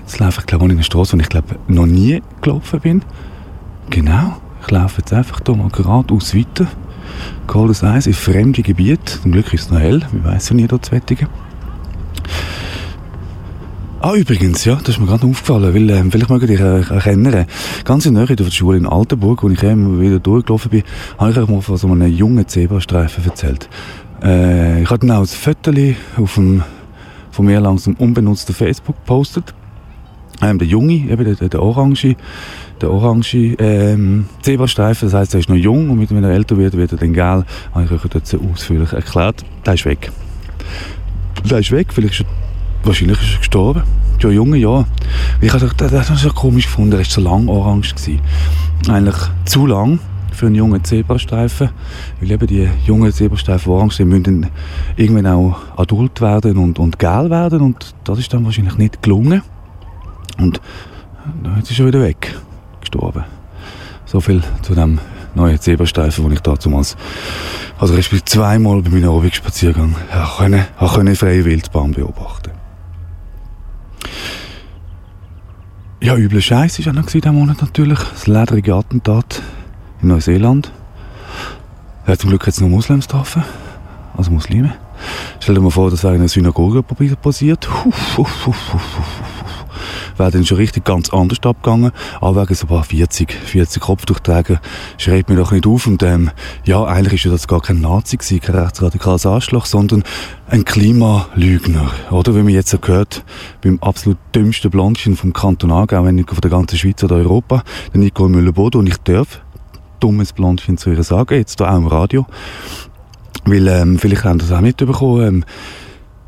jetzt 0.00 0.18
laufe 0.18 0.40
ich, 0.40 0.46
glaube 0.46 0.64
ich, 0.64 0.70
in 0.70 0.76
eine 0.76 0.84
Straße, 0.84 1.16
wo 1.16 1.20
ich, 1.20 1.28
glaube 1.28 1.56
noch 1.68 1.86
nie 1.86 2.22
gelaufen 2.40 2.80
bin. 2.80 3.02
Genau. 3.90 4.36
Ich 4.62 4.70
laufe 4.70 5.00
jetzt 5.00 5.12
einfach 5.12 5.40
hier 5.44 5.56
mal 5.56 5.70
geradeaus 5.70 6.34
weiter. 6.34 6.66
Das 7.46 7.82
Eis 7.82 8.06
in 8.06 8.14
fremde 8.14 8.62
Gebiete. 8.62 9.20
Zum 9.20 9.32
Glück 9.32 9.52
ist 9.52 9.64
es 9.64 9.70
noch 9.70 9.80
hell. 9.80 10.02
Wir 10.12 10.32
wissen 10.32 10.58
ja 10.58 10.62
nie 10.64 10.68
hier 10.68 10.82
zu 10.82 10.92
Wettigen. 10.92 11.28
Ah, 14.04 14.16
übrigens, 14.16 14.64
ja, 14.64 14.74
das 14.74 14.96
ist 14.96 14.98
mir 14.98 15.06
gerade 15.06 15.28
aufgefallen, 15.28 15.72
weil, 15.72 15.88
ähm, 15.90 16.10
vielleicht 16.10 16.28
mögt 16.28 16.50
ihr 16.50 16.60
euch 16.60 16.90
erinnern, 16.90 17.46
ganz 17.84 18.04
in 18.04 18.16
der 18.16 18.26
Nähe 18.26 18.34
der 18.34 18.50
Schule 18.50 18.76
in 18.76 18.84
Altenburg, 18.84 19.44
wo 19.44 19.48
ich 19.48 19.62
immer 19.62 20.00
wieder 20.00 20.18
durchgelaufen 20.18 20.72
bin, 20.72 20.82
habe 21.18 21.30
ich 21.30 21.38
euch 21.38 21.48
mal 21.48 21.60
von 21.60 21.76
so 21.76 21.86
einem 21.86 22.12
jungen 22.12 22.48
Zebrastreifen 22.48 23.24
erzählt. 23.24 23.68
Äh, 24.20 24.82
ich 24.82 24.90
habe 24.90 25.06
dann 25.06 25.12
auch 25.12 25.20
ein 25.20 25.26
Foto 25.26 25.70
auf 26.16 26.34
dem, 26.34 26.64
von 27.30 27.46
mir 27.46 27.60
langsam 27.60 27.94
unbenutzten 27.94 28.52
Facebook 28.56 28.96
gepostet. 28.96 29.54
Ähm, 30.42 30.58
der 30.58 30.66
Junge, 30.66 30.94
eben 30.94 31.36
der, 31.36 31.48
der, 31.48 31.62
Orange, 31.62 32.16
der 32.80 32.90
orange 32.90 33.54
ähm, 33.60 34.26
Zebrastreifen, 34.40 35.10
das 35.10 35.16
heisst, 35.16 35.34
er 35.34 35.38
ist 35.38 35.48
noch 35.48 35.54
jung 35.54 35.90
und 35.90 36.10
wenn 36.10 36.24
er 36.24 36.30
älter 36.30 36.56
wird, 36.56 36.76
wird 36.76 36.90
er 36.90 36.98
dann 36.98 37.12
gelb, 37.12 37.46
habe 37.72 37.84
ich 37.84 37.92
euch 37.92 38.02
dort 38.10 38.26
so 38.26 38.40
ausführlich 38.52 38.92
erklärt. 38.94 39.44
Der 39.64 39.74
ist 39.74 39.84
weg. 39.84 40.10
Der 41.48 41.60
ist 41.60 41.70
weg, 41.70 41.92
vielleicht 41.92 42.20
er 42.20 42.51
Wahrscheinlich 42.84 43.20
ist 43.20 43.32
er 43.32 43.38
gestorben. 43.38 43.82
Ja, 44.20 44.30
junge 44.30 44.56
ja. 44.56 44.84
Ich 45.40 45.52
habe 45.52 45.70
das, 45.76 46.20
so 46.20 46.30
komisch 46.30 46.66
gefunden, 46.66 46.92
er 46.92 46.98
war 46.98 47.04
so 47.04 47.20
lang 47.20 47.48
orange. 47.48 47.94
Gewesen. 47.94 48.20
Eigentlich 48.88 49.16
zu 49.44 49.66
lang 49.66 49.98
für 50.32 50.46
einen 50.46 50.54
jungen 50.56 50.82
Zebrastreifen. 50.82 51.70
Weil 52.20 52.30
eben 52.30 52.46
die 52.46 52.68
jungen 52.84 53.12
Zebrastreifen 53.12 53.72
orange 53.72 53.96
sind, 53.96 54.08
müssen 54.08 54.46
irgendwann 54.96 55.26
auch 55.26 55.56
adult 55.76 56.20
werden 56.20 56.56
und, 56.56 56.78
und 56.78 56.98
gel 56.98 57.30
werden. 57.30 57.60
Und 57.60 57.94
das 58.04 58.18
ist 58.18 58.32
dann 58.32 58.44
wahrscheinlich 58.44 58.76
nicht 58.78 59.02
gelungen. 59.02 59.42
Und 60.38 60.60
jetzt 61.56 61.70
ist 61.70 61.78
er 61.78 61.86
wieder 61.86 62.00
weg. 62.00 62.34
Gestorben. 62.80 63.24
So 64.06 64.20
viel 64.20 64.42
zu 64.62 64.74
dem 64.74 64.98
neuen 65.34 65.60
Zebrastreifen, 65.60 66.24
den 66.24 66.32
ich 66.34 66.40
damals, 66.40 66.96
also 67.78 67.94
respektive 67.94 68.24
zweimal 68.24 68.82
bei 68.82 68.90
meinem 68.90 69.04
Aerobic-Spaziergang, 69.04 69.94
können, 70.36 70.64
können 70.94 71.16
freie 71.16 71.44
Wildbahn 71.44 71.92
beobachten 71.92 72.41
Ja, 76.00 76.16
übler 76.16 76.40
Scheiß 76.40 76.84
war 76.84 76.92
auch 76.92 76.96
noch 76.96 77.06
diesen 77.06 77.34
Monat 77.34 77.60
natürlich. 77.60 77.98
Das 77.98 78.26
ledrige 78.26 78.74
Attentat 78.74 79.40
in 80.02 80.08
Neuseeland. 80.08 80.72
Ja, 82.06 82.18
zum 82.18 82.30
Glück 82.30 82.42
hat 82.42 82.54
es 82.54 82.60
nur 82.60 82.70
Muslims 82.70 83.06
getroffen. 83.06 83.44
Also 84.16 84.30
Muslime. 84.32 84.74
Stell 85.40 85.54
dir 85.54 85.60
mal 85.60 85.70
vor, 85.70 85.90
das 85.90 86.02
wäre 86.02 86.14
in 86.14 86.20
einer 86.20 86.28
Synagoge 86.28 86.82
passiert. 86.82 87.68
Uff, 87.86 88.18
uff, 88.18 88.46
uff, 88.48 88.74
wäre 90.16 90.30
dann 90.30 90.44
schon 90.44 90.58
richtig 90.58 90.84
ganz 90.84 91.10
anders 91.10 91.38
abgegangen. 91.42 91.92
Aber 92.20 92.42
wegen 92.42 92.54
so 92.54 92.66
ein 92.66 92.68
paar 92.68 92.84
40, 92.84 93.32
40 93.32 93.82
Kopftuchträger 93.82 94.60
schreibt 94.98 95.28
mir 95.28 95.36
doch 95.36 95.52
nicht 95.52 95.66
auf. 95.66 95.86
Und 95.86 96.02
ähm, 96.02 96.30
ja, 96.64 96.84
eigentlich 96.84 97.14
ist 97.14 97.24
ja 97.24 97.30
das 97.30 97.48
gar 97.48 97.60
kein 97.60 97.80
Nazi 97.80 98.16
gewesen, 98.16 98.40
kein 98.40 98.56
rechtsradikales 98.56 99.26
Arschloch, 99.26 99.66
sondern 99.66 100.04
ein 100.48 100.64
Klimalügner. 100.64 101.90
Oder 102.10 102.34
wie 102.34 102.42
man 102.42 102.52
jetzt 102.52 102.70
so 102.70 102.78
gehört, 102.78 103.24
beim 103.62 103.78
absolut 103.80 104.18
dümmsten 104.34 104.70
Blondchen 104.70 105.16
vom 105.16 105.32
Kanton 105.32 105.72
Aargau, 105.72 106.04
wenn 106.04 106.16
nicht 106.16 106.28
von 106.28 106.40
der 106.40 106.50
ganzen 106.50 106.78
Schweiz 106.78 107.02
oder 107.02 107.16
Europa, 107.16 107.62
der 107.92 108.00
Nicole 108.00 108.30
Müller-Bodo. 108.30 108.78
Und 108.78 108.86
ich 108.86 108.98
darf 108.98 109.40
dummes 110.00 110.32
Blondchen 110.32 110.76
zu 110.76 110.90
ihr 110.90 111.02
sagen, 111.02 111.34
jetzt 111.34 111.58
hier 111.58 111.70
auch 111.70 111.76
im 111.76 111.86
Radio. 111.86 112.26
Weil, 113.44 113.66
ähm, 113.68 113.98
vielleicht 113.98 114.24
haben 114.24 114.38
das 114.38 114.52
auch 114.52 114.60
mitbekommen, 114.60 115.26
ähm, 115.26 115.44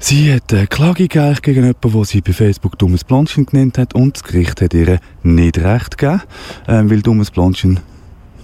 Sie 0.06 0.34
hat 0.34 0.52
eine 0.52 0.66
Klage 0.66 1.08
gegen 1.08 1.40
jemanden, 1.46 1.92
der 1.92 2.04
sie 2.04 2.20
bei 2.20 2.34
Facebook 2.34 2.78
dummes 2.78 3.04
Blondchen 3.04 3.46
genannt 3.46 3.78
hat 3.78 3.94
und 3.94 4.14
das 4.14 4.22
Gericht 4.22 4.60
hat 4.60 4.74
ihr 4.74 4.98
nicht 5.22 5.56
recht 5.56 5.96
gegeben, 5.96 6.20
ähm, 6.68 6.90
weil 6.90 7.00
dummes 7.00 7.30
Blondchen, 7.30 7.80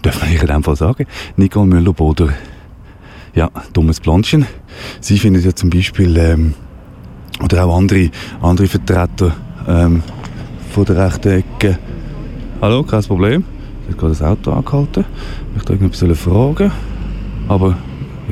darf 0.01 0.23
man 0.23 0.33
ihr 0.33 0.41
in 0.41 0.47
dem 0.47 0.63
Fall 0.63 0.77
sagen, 0.77 1.05
Nicole 1.37 1.67
Müller-Boder, 1.67 2.31
ja, 3.35 3.51
dummes 3.75 4.01
Blondchen. 4.01 4.47
Sie 5.03 5.19
findet 5.19 5.45
ja 5.45 5.55
zum 5.55 5.69
Beispiel, 5.69 6.17
ähm, 6.17 6.55
oder 7.45 7.67
auch 7.67 7.77
andere, 7.77 8.09
andere 8.41 8.67
Vertreter 8.67 9.37
ähm, 9.69 10.03
von 10.71 10.87
der 10.87 10.97
rechten 10.97 11.41
Ecke, 11.41 11.79
hallo, 12.63 12.85
kein 12.85 13.03
Problem, 13.03 13.45
ich 13.83 13.89
habe 13.89 14.01
gerade 14.01 14.13
das 14.13 14.23
Auto 14.23 14.53
angehalten, 14.53 15.05
ich 15.51 15.57
möchte 15.57 15.75
irgendetwas 15.75 16.19
fragen, 16.19 16.73
aber 17.49 17.77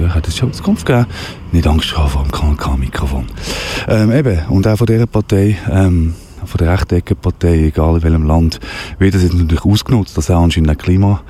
ja, 0.00 0.14
hat 0.14 0.28
es 0.28 0.36
schon 0.36 0.50
Auskunft 0.50 0.86
gegeben. 0.86 1.06
Nicht 1.52 1.66
Angst 1.66 1.90
vor 1.90 2.22
dem 2.22 2.30
KNK-Mikrofon. 2.30 3.26
Ähm, 3.88 4.12
eben, 4.12 4.40
und 4.48 4.66
auch 4.66 4.76
von 4.76 4.86
dieser 4.86 5.06
Partei, 5.06 5.56
ähm, 5.70 6.14
von 6.44 6.58
der 6.58 6.72
Rechtecke-Partei, 6.72 7.66
egal 7.66 7.96
in 7.96 8.02
welchem 8.02 8.26
Land, 8.26 8.60
wird 8.98 9.14
das 9.14 9.22
jetzt 9.22 9.34
natürlich 9.34 9.64
ausgenutzt, 9.64 10.16
dass 10.16 10.28
er 10.28 10.36
anscheinend 10.36 10.70
ein 10.70 10.78
Klima, 10.78 11.22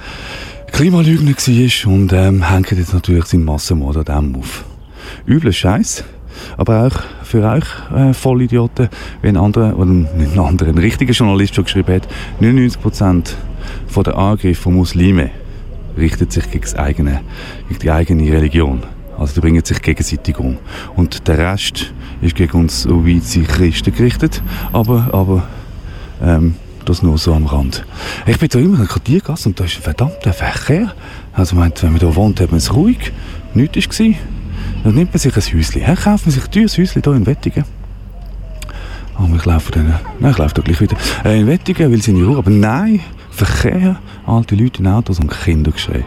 Klimalügner 0.73 1.33
war 1.33 1.93
und 1.93 2.13
ähm, 2.13 2.49
hängt 2.49 2.71
jetzt 2.71 2.95
natürlich 2.95 3.25
seinen 3.25 3.45
Massenmord 3.45 4.09
an 4.09 4.33
dem 4.33 4.41
auf. 4.41 4.65
Übler 5.27 5.53
Scheiß. 5.53 6.05
Aber 6.57 6.87
auch 6.87 7.25
für 7.25 7.43
euch 7.43 7.65
äh, 7.93 8.15
Vollidioten, 8.15 8.89
wie 9.23 9.29
ein 9.29 9.37
anderer, 9.37 9.77
oder 9.77 9.91
nicht 9.91 10.33
ein 10.33 10.39
anderer, 10.39 10.69
ein 10.69 10.79
richtiger 10.79 11.13
Journalist 11.13 11.55
schon 11.55 11.65
geschrieben 11.65 11.97
hat, 11.97 12.09
99% 12.41 13.33
von 13.89 14.05
den 14.05 14.15
Angriffen 14.15 14.63
von 14.63 14.75
Muslimen 14.75 15.31
richtet 15.99 16.33
sich 16.33 16.51
gegen, 16.51 16.77
eigene, 16.77 17.21
gegen 17.69 17.81
die 17.81 17.91
eigene 17.91 18.33
Religion. 18.33 18.83
Also 19.19 19.35
die 19.35 19.41
bringen 19.41 19.65
sich 19.65 19.83
gegenseitig 19.83 20.39
um. 20.39 20.59
Und 20.95 21.27
der 21.27 21.39
Rest 21.39 21.93
ist 22.21 22.37
gegen 22.37 22.59
uns 22.59 22.87
wie 22.89 23.21
sie 23.21 23.43
Christen 23.43 23.93
gerichtet, 23.93 24.43
aber, 24.73 25.09
aber 25.13 25.49
ähm, 26.23 26.55
das 26.85 27.03
nur 27.03 27.19
so 27.19 27.35
am 27.35 27.47
Rand. 27.47 27.85
Ich 28.27 28.39
bin 28.39 28.49
da 28.49 28.59
immer 28.59 28.75
in 28.75 28.79
der 28.79 28.87
Quartiergasse 28.87 29.49
und 29.49 29.61
da 29.61 29.65
ist 29.65 29.77
ein 29.77 29.83
verdammter 29.83 30.33
Verkehr. 30.33 30.95
Also 31.35 31.57
meint, 31.57 31.83
wenn 31.83 31.93
man 31.93 32.01
da 32.01 32.15
wohnt, 32.15 32.41
hat 32.41 32.51
man 32.51 32.59
es 32.59 32.75
ruhig. 32.75 33.13
Nichts 33.55 34.01
war. 34.01 34.15
Dann 34.85 34.95
nimmt 34.95 35.13
man 35.13 35.19
sich 35.19 35.37
ein 35.37 35.59
Häuschen. 35.59 35.83
Her, 35.83 35.97
kauft 35.97 36.27
man 36.27 36.35
sich 36.35 36.45
ein 36.45 36.51
teures 36.51 36.79
Häuschen 36.79 37.03
hier 37.03 37.13
in 37.13 37.27
Wettigen. 37.27 37.65
Aber 39.17 39.35
ich 39.35 39.45
laufe 39.45 39.73
dann, 39.73 39.95
nein, 40.21 40.31
ich 40.31 40.39
laufe 40.39 40.55
da 40.55 40.63
gleich 40.63 40.81
wieder. 40.81 40.97
Äh, 41.25 41.41
in 41.41 41.47
Wettigen, 41.47 41.91
weil 41.91 42.01
sie 42.01 42.13
in 42.13 42.25
Ruhe, 42.25 42.39
aber 42.39 42.51
nein, 42.51 43.01
Verkehr, 43.39 44.01
alte 44.27 44.55
Leute 44.55 44.81
in 44.81 44.89
Autos 44.89 45.21
und 45.21 45.31
Kindergeschrei. 45.31 46.05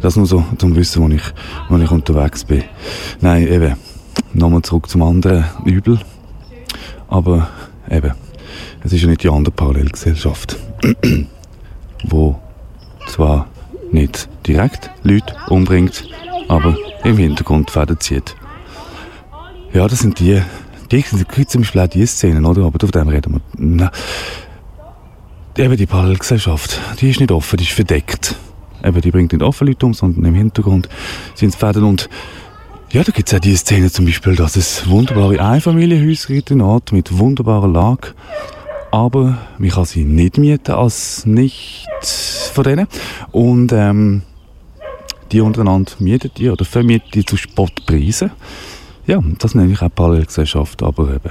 Das 0.00 0.16
nur 0.16 0.26
so 0.26 0.44
zum 0.58 0.74
Wissen, 0.76 1.02
wo 1.02 1.08
ich, 1.14 1.22
wo 1.68 1.76
ich 1.76 1.90
unterwegs 1.90 2.44
bin. 2.44 2.64
Nein, 3.20 3.46
eben, 3.46 3.76
nochmal 4.32 4.62
zurück 4.62 4.88
zum 4.88 5.02
anderen 5.02 5.44
Übel. 5.64 5.98
Aber 7.08 7.48
eben, 7.90 8.12
es 8.82 8.92
ist 8.92 9.02
ja 9.02 9.08
nicht 9.08 9.22
die 9.22 9.28
andere 9.28 9.54
Parallelgesellschaft. 9.54 10.56
wo 12.04 12.40
zwar 13.08 13.46
nicht 13.92 14.28
direkt 14.46 14.90
Leute 15.02 15.34
umbringt, 15.48 16.04
aber 16.48 16.76
im 17.04 17.16
Hintergrund 17.16 17.70
Fäden 17.70 17.98
zieht. 18.00 18.36
Ja, 19.72 19.86
das 19.86 20.00
sind 20.00 20.18
die, 20.18 20.40
die 20.90 21.00
sind 21.02 21.26
zum 21.48 21.60
Beispiel 21.60 21.80
auch 21.80 21.88
die 21.88 22.06
Szenen, 22.06 22.44
oder? 22.44 22.64
Aber 22.64 22.78
dem 22.78 23.08
reden 23.08 23.34
wir. 23.34 23.40
Na, 23.56 23.90
eben 25.56 25.76
die 25.76 25.86
Parallelgesellschaft, 25.86 26.80
die 27.00 27.10
ist 27.10 27.20
nicht 27.20 27.32
offen, 27.32 27.56
die 27.56 27.64
ist 27.64 27.72
verdeckt. 27.72 28.36
Eben, 28.84 29.00
die 29.00 29.10
bringt 29.10 29.32
nicht 29.32 29.42
offen 29.42 29.66
Leute 29.66 29.86
um, 29.86 29.94
sondern 29.94 30.24
im 30.24 30.34
Hintergrund 30.34 30.88
sind 31.34 31.50
es 31.50 31.56
Fäden 31.56 31.84
und 31.84 32.08
ja, 32.92 33.04
da 33.04 33.12
gibt 33.12 33.28
es 33.28 33.34
auch 33.34 33.40
die 33.40 33.54
Szene 33.54 33.88
zum 33.88 34.04
Beispiel, 34.04 34.34
dass 34.34 34.56
es 34.56 34.88
wunderbare 34.88 35.40
Einfamilienhäuser 35.40 36.34
gibt 36.34 36.50
in 36.50 36.60
Ort 36.60 36.90
mit 36.90 37.16
wunderbarer 37.16 37.68
Lage. 37.68 38.14
Aber 38.90 39.38
man 39.58 39.70
kann 39.70 39.84
sie 39.84 40.02
nicht 40.02 40.38
mieten 40.38 40.72
als 40.72 41.24
nicht 41.24 41.86
von 42.52 42.64
denen. 42.64 42.88
Und 43.30 43.72
ähm, 43.72 44.22
die 45.30 45.40
untereinander 45.40 45.92
mieten 46.00 46.32
die 46.36 46.50
oder 46.50 46.64
vermieten 46.64 47.10
die 47.14 47.24
zu 47.24 47.36
Spottpreisen. 47.36 48.32
Ja, 49.06 49.20
das 49.38 49.54
nenne 49.54 49.72
ich 49.72 49.82
auch 49.82 49.94
Parallelgesellschaft, 49.94 50.82
aber 50.82 51.14
eben, 51.14 51.30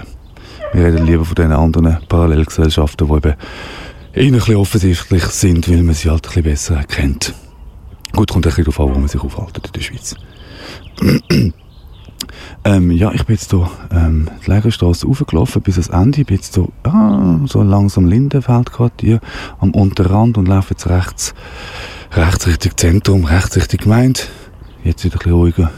wir 0.72 0.86
reden 0.86 1.06
lieber 1.06 1.26
von 1.26 1.36
den 1.36 1.52
anderen 1.52 1.98
Parallelgesellschaften, 2.08 3.08
die 3.08 3.14
eben 3.14 3.36
eher 4.14 4.26
ein 4.26 4.32
bisschen 4.34 4.56
offensichtlich 4.56 5.24
sind, 5.26 5.70
weil 5.70 5.84
man 5.84 5.96
sie 5.96 6.10
halt 6.10 6.26
ein 6.26 6.30
bisschen 6.30 6.44
besser 6.44 6.76
erkennt. 6.78 7.34
Gut, 8.14 8.32
kommt 8.32 8.46
ein 8.46 8.50
bisschen 8.50 8.66
darauf 8.66 8.80
an, 8.80 8.96
wo 8.96 9.00
man 9.00 9.08
sich 9.08 9.22
aufhalten 9.22 9.62
in 9.66 9.72
der 9.72 9.82
Schweiz. 9.82 10.16
ähm, 12.66 12.92
ja, 12.92 13.12
ich 13.12 13.26
bin 13.26 13.36
jetzt 13.36 13.52
hier 13.52 13.70
ähm, 13.92 14.30
die 14.46 14.50
Lägerstrasse 14.50 15.06
raufgelaufen 15.06 15.62
bis 15.62 15.76
ans 15.76 15.90
Ende. 15.90 16.22
Ich 16.22 16.28
bin 16.28 16.38
jetzt 16.38 16.54
so, 16.54 16.70
ah, 16.84 17.40
so 17.46 17.62
langsam 17.62 18.08
Lindenfeldquartier 18.08 19.20
am 19.60 19.72
Unterrand 19.72 20.38
und 20.38 20.48
laufe 20.48 20.72
jetzt 20.72 20.88
rechts, 20.88 21.34
rechts 22.12 22.48
Richtung 22.48 22.78
Zentrum, 22.78 23.26
rechts 23.26 23.56
Richtung 23.56 23.80
Gemeinde. 23.82 24.22
Jetzt 24.84 25.04
wieder 25.04 25.16
ein 25.16 25.20
bisschen 25.20 25.34
ruhiger. 25.34 25.72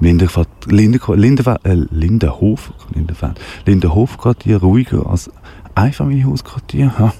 Lindenhof, 0.00 0.46
Lindenhof, 0.66 1.16
äh, 1.64 1.74
Lindenhof, 1.90 2.72
Lindenfeld, 2.94 3.40
Lindenhofquartier 3.64 4.58
ruhiger 4.58 5.08
als 5.08 5.30
Einfamilienhausquartier. 5.74 6.92
Ja, 6.98 7.12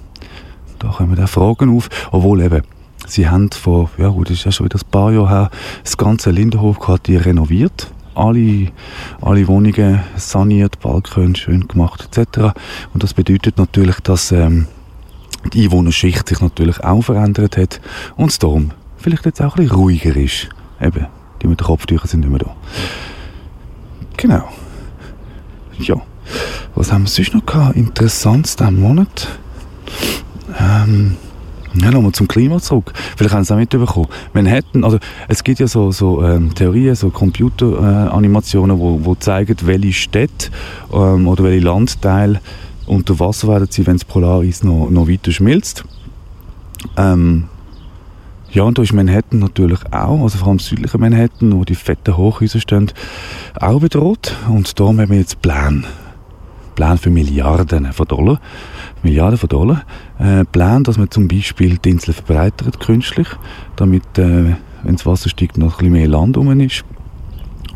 da 0.78 0.88
kommen 0.88 1.16
da 1.16 1.26
Fragen 1.26 1.76
auf, 1.76 1.88
obwohl 2.12 2.42
eben 2.42 2.62
Sie 3.06 3.28
haben 3.28 3.50
vor, 3.52 3.90
ja 3.98 4.08
gut, 4.08 4.30
das 4.30 4.38
ist 4.38 4.44
ja 4.44 4.52
schon 4.52 4.66
wieder 4.66 4.78
ein 4.78 4.90
paar 4.90 5.12
Jahre 5.12 5.28
her, 5.28 5.50
das 5.84 5.96
ganze 5.96 6.30
Lindenhofquartier 6.30 7.24
renoviert. 7.24 7.92
Alle, 8.14 8.72
alle 9.20 9.46
Wohnungen 9.46 10.00
saniert, 10.16 10.80
Balkone 10.80 11.36
schön 11.36 11.68
gemacht 11.68 12.08
etc. 12.16 12.54
Und 12.94 13.02
das 13.02 13.14
bedeutet 13.14 13.58
natürlich, 13.58 14.00
dass 14.00 14.32
ähm, 14.32 14.66
die 15.52 15.64
Einwohnerschicht 15.64 16.28
sich 16.28 16.40
natürlich 16.40 16.82
auch 16.82 17.02
verändert 17.02 17.56
hat 17.56 17.80
und 18.16 18.42
darum 18.42 18.70
vielleicht 18.96 19.26
jetzt 19.26 19.40
auch 19.40 19.56
ein 19.56 19.64
bisschen 19.64 19.76
ruhiger 19.76 20.16
ist. 20.16 20.48
Eben, 20.80 21.06
die 21.42 21.46
mit 21.46 21.60
den 21.60 21.66
Kopftüchern 21.66 22.08
sind 22.08 22.20
nicht 22.20 22.30
mehr 22.30 22.40
da. 22.40 22.56
Genau. 24.16 24.48
Ja. 25.78 25.96
Was 26.74 26.92
haben 26.92 27.04
wir 27.04 27.08
sonst 27.08 27.34
noch 27.34 27.46
gehabt? 27.46 27.76
Interessantes 27.76 28.56
diesen 28.56 28.80
Monat. 28.80 29.28
Ähm, 30.58 31.16
ja, 31.74 31.90
nochmal 31.90 32.12
zum 32.12 32.26
Klima 32.26 32.58
zurück. 32.58 32.92
Vielleicht 33.16 33.34
haben 33.34 33.44
Sie 33.44 33.48
es 33.48 33.52
auch 33.52 33.58
mitbekommen. 33.58 34.08
Manhattan, 34.32 34.84
also 34.84 34.98
es 35.28 35.44
gibt 35.44 35.58
ja 35.58 35.66
so, 35.66 35.90
so 35.90 36.22
ähm, 36.22 36.54
Theorien, 36.54 36.94
so 36.94 37.10
Computeranimationen, 37.10 38.76
äh, 38.76 38.80
wo, 38.80 39.04
wo 39.04 39.14
zeigen, 39.14 39.56
welche 39.64 39.92
Städte 39.92 40.50
ähm, 40.92 41.28
oder 41.28 41.44
welche 41.44 41.64
Landteile 41.64 42.40
unter 42.86 43.18
Wasser 43.18 43.48
werden 43.48 43.68
sie, 43.70 43.86
wenn 43.86 43.96
das 43.96 44.04
Polareis 44.04 44.62
noch, 44.62 44.88
noch 44.90 45.08
weiter 45.08 45.32
schmilzt. 45.32 45.84
Ähm, 46.96 47.44
ja, 48.52 48.62
und 48.62 48.78
da 48.78 48.82
ist 48.82 48.92
Manhattan 48.92 49.40
natürlich 49.40 49.80
auch, 49.90 50.22
also 50.22 50.38
vor 50.38 50.48
allem 50.48 50.60
südliche 50.60 50.96
Manhattan, 50.96 51.52
wo 51.52 51.64
die 51.64 51.74
fetten 51.74 52.16
Hochhäuser 52.16 52.60
stehen, 52.60 52.90
auch 53.60 53.80
bedroht. 53.80 54.34
Und 54.48 54.78
darum 54.78 54.98
haben 54.98 55.10
wir 55.10 55.18
jetzt 55.18 55.42
Pläne. 55.42 55.82
Pläne 56.76 56.98
für 56.98 57.10
Milliarden 57.10 57.92
von 57.92 58.06
Dollar. 58.06 58.40
Milliarden 59.02 59.38
von 59.38 59.48
Dollar. 59.48 59.82
Äh, 60.20 60.44
Pläne, 60.44 60.84
dass 60.84 60.98
man 60.98 61.10
zum 61.10 61.26
Beispiel 61.26 61.78
die 61.78 61.90
Insel 61.90 62.14
verbreitert 62.14 62.78
künstlich, 62.78 63.26
damit, 63.74 64.16
äh, 64.18 64.54
wenn 64.84 64.94
das 64.94 65.04
Wasser 65.04 65.28
steigt, 65.28 65.58
noch 65.58 65.74
ein 65.74 65.78
bisschen 65.78 65.92
mehr 65.92 66.06
Land 66.06 66.36
rum 66.36 66.60
ist. 66.60 66.84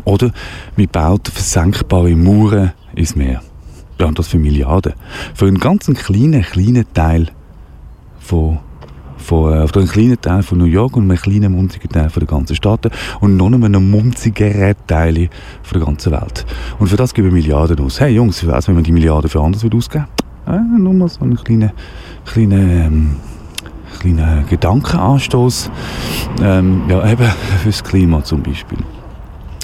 Oder 0.05 0.31
man 0.77 0.87
baut 0.87 1.27
versenkbare 1.29 2.15
Mauern 2.15 2.73
ins 2.95 3.17
Meer. 3.17 3.43
Ja, 3.99 4.07
und 4.07 4.19
das 4.19 4.29
für 4.29 4.39
Milliarden. 4.39 4.93
Für 5.35 5.47
einen 5.47 5.59
ganz 5.59 5.87
kleinen, 5.87 6.43
kleinen 6.43 6.85
Teil 6.95 7.29
von 8.21 8.61
von, 9.21 9.53
äh, 9.53 9.67
einen 9.79 9.89
kleinen 9.89 10.21
Teil 10.21 10.43
von 10.43 10.59
New 10.59 10.65
York 10.65 10.97
und 10.97 11.05
einen 11.05 11.19
kleinen, 11.19 11.53
munzigen 11.53 11.91
Teil 11.91 12.11
von 12.11 12.21
der 12.21 12.29
ganzen 12.29 12.57
Staaten 12.57 12.91
und 13.21 13.37
noch 13.37 13.53
einen 13.53 13.91
munzigeren 13.91 14.75
Teil 14.87 15.29
von 15.63 15.79
der 15.79 15.87
ganzen 15.87 16.13
Welt. 16.13 16.47
Und 16.79 16.89
für 16.89 16.97
das 16.97 17.15
geben 17.15 17.29
wir 17.29 17.33
Milliarden 17.33 17.79
aus. 17.81 18.01
Hey 18.01 18.15
Jungs, 18.15 18.43
wie 18.43 18.49
wär's, 18.49 18.69
wenn 18.69 18.77
wir 18.77 18.83
die 18.83 18.93
Milliarden 18.93 19.31
für 19.31 19.41
anders 19.41 19.65
ausgeben 19.65 20.07
äh, 20.47 20.59
Nur 20.79 20.95
mal 20.95 21.09
so 21.09 21.23
einen 21.23 21.37
kleinen, 21.37 21.71
kleinen, 22.25 22.71
ähm, 22.71 23.17
kleinen 24.01 24.47
Gedankenanstoß. 24.49 25.71
Ähm, 26.43 26.83
ja, 26.89 27.11
eben 27.11 27.27
fürs 27.63 27.85
Klima 27.85 28.23
zum 28.25 28.43
Beispiel. 28.43 28.79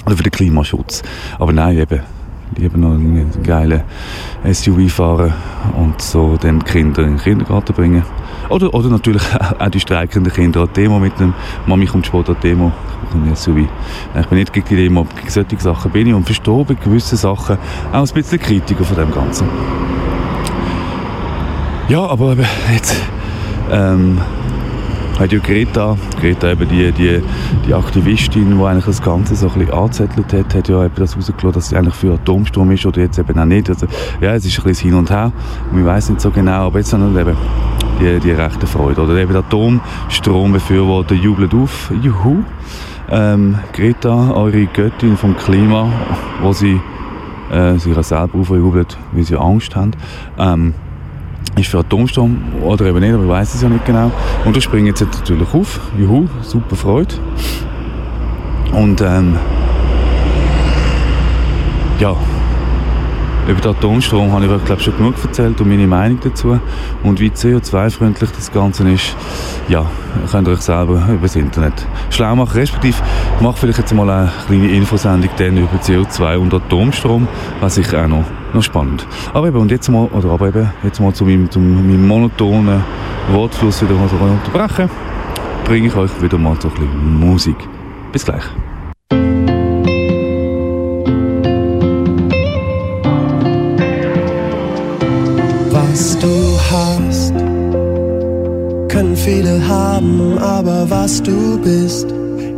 Oder 0.05 0.17
für 0.17 0.23
den 0.23 0.33
Klimaschutz. 0.33 1.03
Aber 1.39 1.53
nein, 1.53 1.79
eben, 1.79 2.01
lieber 2.57 2.79
noch 2.79 2.95
einen 2.95 3.31
geilen 3.43 3.83
SUV 4.51 4.89
fahren 4.91 5.35
und 5.77 6.01
so 6.01 6.37
den 6.37 6.63
Kinder 6.63 7.03
in 7.03 7.17
den 7.17 7.19
Kindergarten 7.19 7.75
bringen. 7.75 8.05
Oder, 8.49 8.73
oder 8.73 8.89
natürlich 8.89 9.23
auch 9.59 9.69
die 9.69 9.81
streikenden 9.81 10.33
Kinder 10.33 10.63
an 10.63 10.69
Demo 10.75 10.99
mit 10.99 11.19
einem 11.19 11.35
Mami 11.67 11.87
kommt 11.87 12.07
Sport 12.07 12.31
an 12.31 12.37
Demo. 12.43 12.73
Ich, 13.09 14.27
bin 14.27 14.39
nicht 14.39 14.53
gegen 14.53 14.67
die 14.69 14.77
Demo, 14.77 15.07
gegen 15.17 15.31
solche 15.31 15.59
Sachen 15.59 15.91
bin 15.91 16.07
ich 16.09 16.15
und 16.15 16.25
verstehe 16.25 16.65
bei 16.65 16.75
gewissen 16.75 17.17
Sachen 17.17 17.57
auch 17.93 18.07
ein 18.07 18.15
bisschen 18.15 18.41
Kritiker 18.41 18.85
von 18.85 18.97
dem 18.97 19.13
Ganzen. 19.13 19.49
Ja, 21.89 22.05
aber 22.05 22.37
jetzt 22.73 23.01
ähm, 23.71 24.21
hat 25.19 25.33
ja 25.33 25.39
Greta, 25.39 25.97
Greta 26.21 26.51
eben 26.51 26.69
die, 26.69 26.93
die, 26.93 27.23
die 27.67 27.75
Aktivistin, 27.75 28.59
die 28.59 28.65
eigentlich 28.65 28.85
das 28.85 29.03
Ganze 29.03 29.35
so 29.35 29.49
ein 29.49 29.55
bisschen 29.55 29.75
angezettelt 29.75 30.33
hat, 30.33 30.55
hat 30.55 30.69
ja 30.69 30.85
eben 30.85 30.95
das 30.97 31.17
rausgelassen, 31.17 31.53
dass 31.53 31.69
sie 31.69 31.77
eigentlich 31.77 31.95
für 31.95 32.15
Atomstrom 32.15 32.71
ist 32.71 32.85
oder 32.87 33.01
jetzt 33.01 33.19
eben 33.19 33.39
auch 33.39 33.45
nicht. 33.45 33.69
Also, 33.69 33.87
ja, 34.21 34.35
es 34.35 34.45
ist 34.45 34.59
ein 34.59 34.65
bisschen 34.65 34.91
hin 34.91 34.99
und 34.99 35.11
her. 35.11 35.33
Man 35.73 35.87
weiß 35.87 36.11
nicht 36.11 36.21
so 36.21 36.31
genau, 36.31 36.67
aber 36.67 36.79
jetzt 36.79 36.93
haben 36.93 37.17
eben 37.19 37.37
die, 38.01 38.21
die 38.21 38.31
rechte 38.31 38.67
Freude. 38.67 39.01
Oder 39.03 39.17
eben 39.17 39.35
Atomstrombefürworter 39.35 41.15
jubeln 41.15 41.51
auf. 41.63 41.91
Juhu! 42.03 42.43
Ähm, 43.09 43.59
Greta, 43.73 44.33
eure 44.33 44.67
Göttin 44.67 45.17
vom 45.17 45.37
Klima, 45.37 45.89
wo 46.43 46.53
sie 46.53 46.81
äh, 47.51 47.79
sich 47.79 47.95
selber 48.03 48.39
aufjubelt, 48.39 48.99
weil 49.13 49.23
sie 49.23 49.37
Angst 49.37 49.77
haben. 49.77 49.93
Ähm, 50.39 50.75
ist 51.59 51.71
für 51.71 51.79
Atomstrom 51.79 52.39
oder 52.63 52.87
eben 52.87 53.01
nicht, 53.01 53.15
aber 53.15 53.25
ich 53.25 53.29
weiß 53.29 53.55
es 53.55 53.63
ja 53.63 53.69
nicht 53.69 53.85
genau. 53.85 54.11
Und 54.45 54.57
da 54.57 54.61
springen 54.61 54.87
jetzt 54.87 55.01
natürlich 55.01 55.53
auf. 55.55 55.81
Juhu, 55.99 56.27
super 56.43 56.77
Freude. 56.77 57.15
Und 58.73 59.01
ähm, 59.01 59.37
ja, 61.99 62.15
über 63.49 63.61
den 63.61 63.71
Atomstrom 63.71 64.33
habe 64.33 64.45
ich 64.45 64.51
euch 64.51 64.65
glaube 64.65 64.83
schon 64.83 64.97
genug 64.97 65.15
erzählt 65.23 65.61
und 65.61 65.69
meine 65.69 65.87
Meinung 65.87 66.19
dazu. 66.23 66.59
Und 67.03 67.21
wie 67.21 67.29
CO2-freundlich 67.29 68.31
das 68.31 68.53
Ganze 68.53 68.89
ist, 68.89 69.17
ja, 69.69 69.87
könnt 70.31 70.49
ihr 70.49 70.55
euch 70.55 70.61
selber 70.61 71.07
über 71.09 71.23
das 71.23 71.37
Internet 71.37 71.87
schlau 72.11 72.35
machen. 72.35 72.59
Respektive, 72.59 72.97
ich 73.37 73.41
mache 73.41 73.57
vielleicht 73.59 73.79
jetzt 73.79 73.95
mal 73.95 74.09
eine 74.11 74.31
kleine 74.47 74.69
Infosendung 74.71 75.31
dann 75.37 75.57
über 75.59 75.77
CO2 75.77 76.37
und 76.37 76.55
Atomstrom, 76.55 77.29
was 77.61 77.79
ich 77.79 77.95
auch 77.95 78.09
noch, 78.09 78.25
noch 78.53 78.63
spannend. 78.63 79.07
Aber 79.33 79.49
eben, 79.49 79.59
und 79.59 79.71
jetzt 79.71 79.89
mal, 79.89 80.07
oder 80.07 80.31
aber 80.31 80.49
eben, 80.49 80.71
jetzt 80.83 81.01
mal 81.01 81.15
zu 81.15 81.25
meinem, 81.25 81.51
zu 81.51 81.61
meinem 81.61 82.07
monotonen 82.07 82.83
Wortfluss 83.33 83.83
wieder 83.83 83.95
mal 83.95 84.09
so 84.09 84.17
unterbrechen, 84.17 84.91
bringe 85.65 85.89
ich 85.89 85.97
euch 85.97 86.11
wieder 86.21 86.39
mal 86.39 86.57
so 86.61 86.69
ein 86.69 86.75
bisschen 86.75 87.21
Musik. 87.21 87.57
Bis 88.13 88.25
gleich. 88.25 88.45
Können 98.97 99.15
viele 99.15 99.69
haben, 99.69 100.39
aber 100.39 100.89
was 100.89 101.23
du 101.23 101.59
bist, 101.59 102.09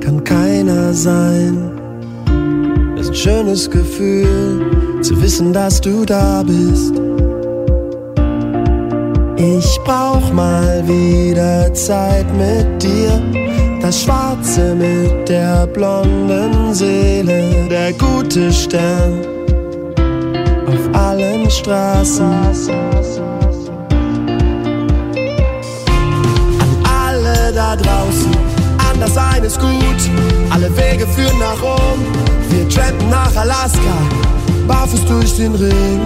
kann 0.01 0.23
keiner 0.23 0.95
sein. 0.95 1.73
Es 2.95 3.07
ist 3.07 3.09
ein 3.09 3.17
schönes 3.17 3.69
Gefühl, 3.69 5.01
zu 5.03 5.21
wissen, 5.21 5.53
dass 5.53 5.81
du 5.81 6.05
da 6.05 6.45
bist. 6.45 6.95
Ich 9.37 9.81
brauch 9.85 10.33
mal 10.33 10.85
wieder 10.87 11.75
Zeit 11.75 12.27
mit 12.37 12.85
dir. 12.85 13.21
Das 13.83 14.03
Schwarze 14.03 14.77
mit 14.77 15.29
der 15.29 15.67
blonden 15.67 16.73
Seele, 16.73 17.67
der 17.69 17.93
gute 17.95 18.53
Stern 18.53 19.27
auf 20.69 20.95
allen 20.95 21.51
Straßen. 21.51 23.28
Da 27.59 27.75
draußen, 27.75 28.31
anders 28.89 29.15
sein 29.15 29.43
ist 29.43 29.59
gut. 29.59 30.01
Alle 30.51 30.71
Wege 30.77 31.09
führen 31.09 31.39
nach 31.41 31.61
Rom, 31.61 31.99
wir 32.51 32.69
trampen 32.69 33.11
nach 33.11 33.35
Alaska, 33.35 33.97
barfuß 34.69 35.05
durch 35.07 35.35
den 35.37 35.57
Ring. 35.57 36.01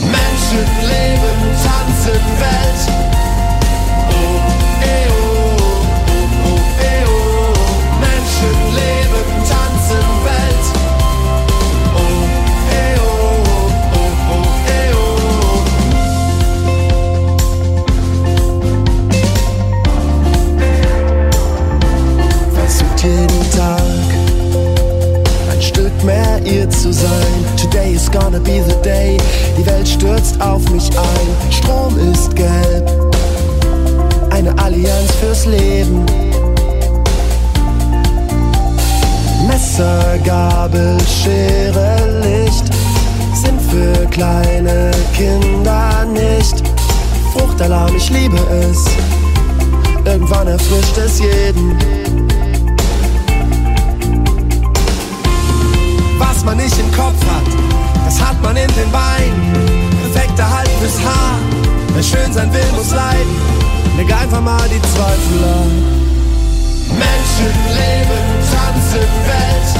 Menschen 0.00 0.64
leben, 0.88 1.38
tanzen, 1.62 2.22
Welt. 2.40 3.07
Ihr 26.48 26.68
zu 26.70 26.92
sein. 26.92 27.44
Today 27.56 27.94
is 27.94 28.10
gonna 28.10 28.38
be 28.38 28.62
the 28.62 28.76
day. 28.82 29.16
Die 29.56 29.66
Welt 29.66 29.88
stürzt 29.88 30.40
auf 30.40 30.68
mich 30.70 30.90
ein. 30.98 31.52
Strom 31.52 31.98
ist 32.12 32.34
gelb. 32.34 32.90
Eine 34.30 34.56
Allianz 34.58 35.12
fürs 35.20 35.46
Leben. 35.46 36.04
Messer, 39.46 40.18
Gabel, 40.24 40.98
Schere, 41.06 42.20
Licht 42.22 42.64
sind 43.34 43.60
für 43.70 44.06
kleine 44.10 44.90
Kinder 45.14 46.04
nicht. 46.12 46.62
Fruchtalarm, 47.32 47.94
ich 47.96 48.10
liebe 48.10 48.36
es. 48.36 48.84
Irgendwann 50.04 50.48
erfrischt 50.48 50.96
es 50.98 51.20
jeden. 51.20 51.97
Was 56.18 56.44
man 56.44 56.56
nicht 56.56 56.78
im 56.78 56.90
Kopf 56.92 57.20
hat, 57.26 57.46
das 58.04 58.20
hat 58.20 58.40
man 58.42 58.56
in 58.56 58.68
den 58.74 58.90
Beinen. 58.90 59.52
Perfekter 60.12 60.48
Halt 60.50 60.70
fürs 60.80 60.98
Haar, 61.04 61.38
wer 61.94 62.02
schön 62.02 62.32
sein 62.32 62.52
will, 62.52 62.72
muss 62.76 62.90
leiden. 62.90 63.36
Leg 63.96 64.12
einfach 64.12 64.40
mal 64.40 64.68
die 64.68 64.82
Zweifel 64.82 65.44
an. 65.44 65.70
Menschen 66.90 67.52
leben, 67.74 68.24
tanzen, 68.50 69.08
Welt. 69.26 69.77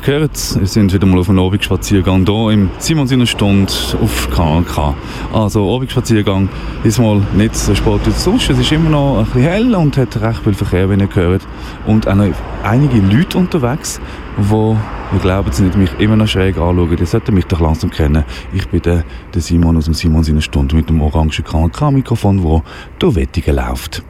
Gehört, 0.00 0.58
wir 0.58 0.66
sind 0.66 0.92
wieder 0.92 1.06
mal 1.06 1.20
auf 1.20 1.30
einem 1.30 1.38
Abendspaziergang 1.38 2.26
hier 2.26 2.50
im 2.50 2.70
Simon 2.78 3.26
Stunde 3.26 3.72
auf 4.02 4.28
KNK. 4.30 4.94
Also 5.32 5.74
Abendspaziergang 5.74 6.48
ist 6.84 6.98
mal 6.98 7.22
nicht 7.34 7.54
so 7.54 7.74
spät 7.74 8.00
wie 8.04 8.10
sonst, 8.10 8.50
es 8.50 8.58
ist 8.58 8.72
immer 8.72 8.90
noch 8.90 9.18
ein 9.18 9.24
bisschen 9.26 9.42
hell 9.42 9.74
und 9.74 9.96
hat 9.96 10.20
recht 10.20 10.42
viel 10.42 10.54
Verkehr, 10.54 10.90
wie 10.90 11.00
ihr 11.00 11.06
gehört. 11.06 11.46
Und 11.86 12.08
auch 12.08 12.14
noch 12.14 12.26
einige 12.62 12.98
Leute 12.98 13.38
unterwegs, 13.38 14.00
die, 14.36 14.50
wir 14.50 15.20
glauben 15.22 15.52
sie 15.52 15.62
nicht, 15.62 15.78
mich 15.78 15.90
immer 15.98 16.16
noch 16.16 16.26
schräg 16.26 16.58
anschauen. 16.58 16.96
Die 16.96 17.06
sollten 17.06 17.34
mich 17.34 17.46
doch 17.46 17.60
langsam 17.60 17.90
kennen. 17.90 18.24
Ich 18.52 18.68
bin 18.68 18.82
der, 18.82 19.04
Simon 19.36 19.76
aus 19.76 19.86
dem 19.86 19.94
Simon 19.94 20.42
Stunde 20.42 20.76
mit 20.76 20.88
dem 20.88 21.00
orangen 21.00 21.30
KNK-Mikrofon, 21.30 22.42
wo 22.42 22.62
durch 22.98 23.14
Wettigen 23.14 23.56
läuft. 23.56 24.02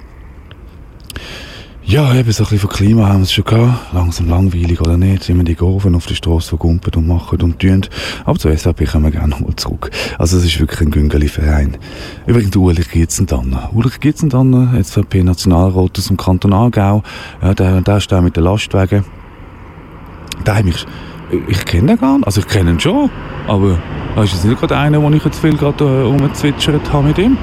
Ja, 1.88 2.12
eben 2.16 2.32
so 2.32 2.42
ein 2.42 2.50
bisschen 2.50 2.58
von 2.58 2.70
Klima 2.70 3.06
haben 3.06 3.18
wir 3.18 3.22
es 3.22 3.32
schon 3.32 3.44
gehabt. 3.44 3.94
Langsam 3.94 4.28
langweilig 4.28 4.80
oder 4.80 4.96
nicht. 4.96 5.28
Wir 5.28 5.44
die 5.44 5.54
Goven 5.54 5.94
auf 5.94 6.06
der 6.06 6.16
Straße 6.16 6.48
vergumpen 6.48 6.92
und 6.96 7.06
machen 7.06 7.40
und 7.42 7.60
tun. 7.60 7.86
Aber 8.24 8.36
zur 8.40 8.56
SVP 8.56 8.86
kommen 8.86 9.04
wir 9.04 9.12
gerne 9.12 9.28
nochmal 9.28 9.54
zurück. 9.54 9.92
Also 10.18 10.36
es 10.36 10.44
ist 10.44 10.58
wirklich 10.58 10.80
ein 10.80 10.90
Güngeli-Verein. 10.90 11.76
Übrigens 12.26 12.56
Ulrich 12.56 12.90
Gitzendanner. 12.90 13.70
Ulrich 13.72 14.00
Gitzendanner, 14.00 14.82
SVP-Nationalrat 14.82 15.96
aus 15.96 16.08
dem 16.08 16.16
Kanton 16.16 16.52
Aargau. 16.52 17.04
Ja, 17.40 17.54
der, 17.54 17.80
der 17.82 17.98
ist 17.98 18.10
da 18.10 18.20
mit 18.20 18.36
den 18.36 18.42
Lastwagen. 18.42 19.04
Der 20.44 20.56
hat 20.56 20.64
mich 20.64 20.84
ich 21.48 21.64
kenne 21.64 21.88
den 21.88 21.98
gar 21.98 22.16
nicht. 22.16 22.26
Also 22.26 22.40
ich 22.40 22.48
kenne 22.48 22.70
ihn 22.70 22.80
schon, 22.80 23.10
aber 23.46 23.78
er 24.16 24.22
ist 24.22 24.32
jetzt 24.32 24.44
nicht 24.46 24.58
gerade 24.58 24.76
einer, 24.76 25.02
wo 25.02 25.10
ich 25.10 25.24
jetzt 25.24 25.38
viel 25.38 25.56
gerade 25.56 25.84
äh, 25.84 26.02
rumgezwitschert 26.02 26.90
habe 26.90 27.08
mit 27.08 27.18
ihm. 27.18 27.36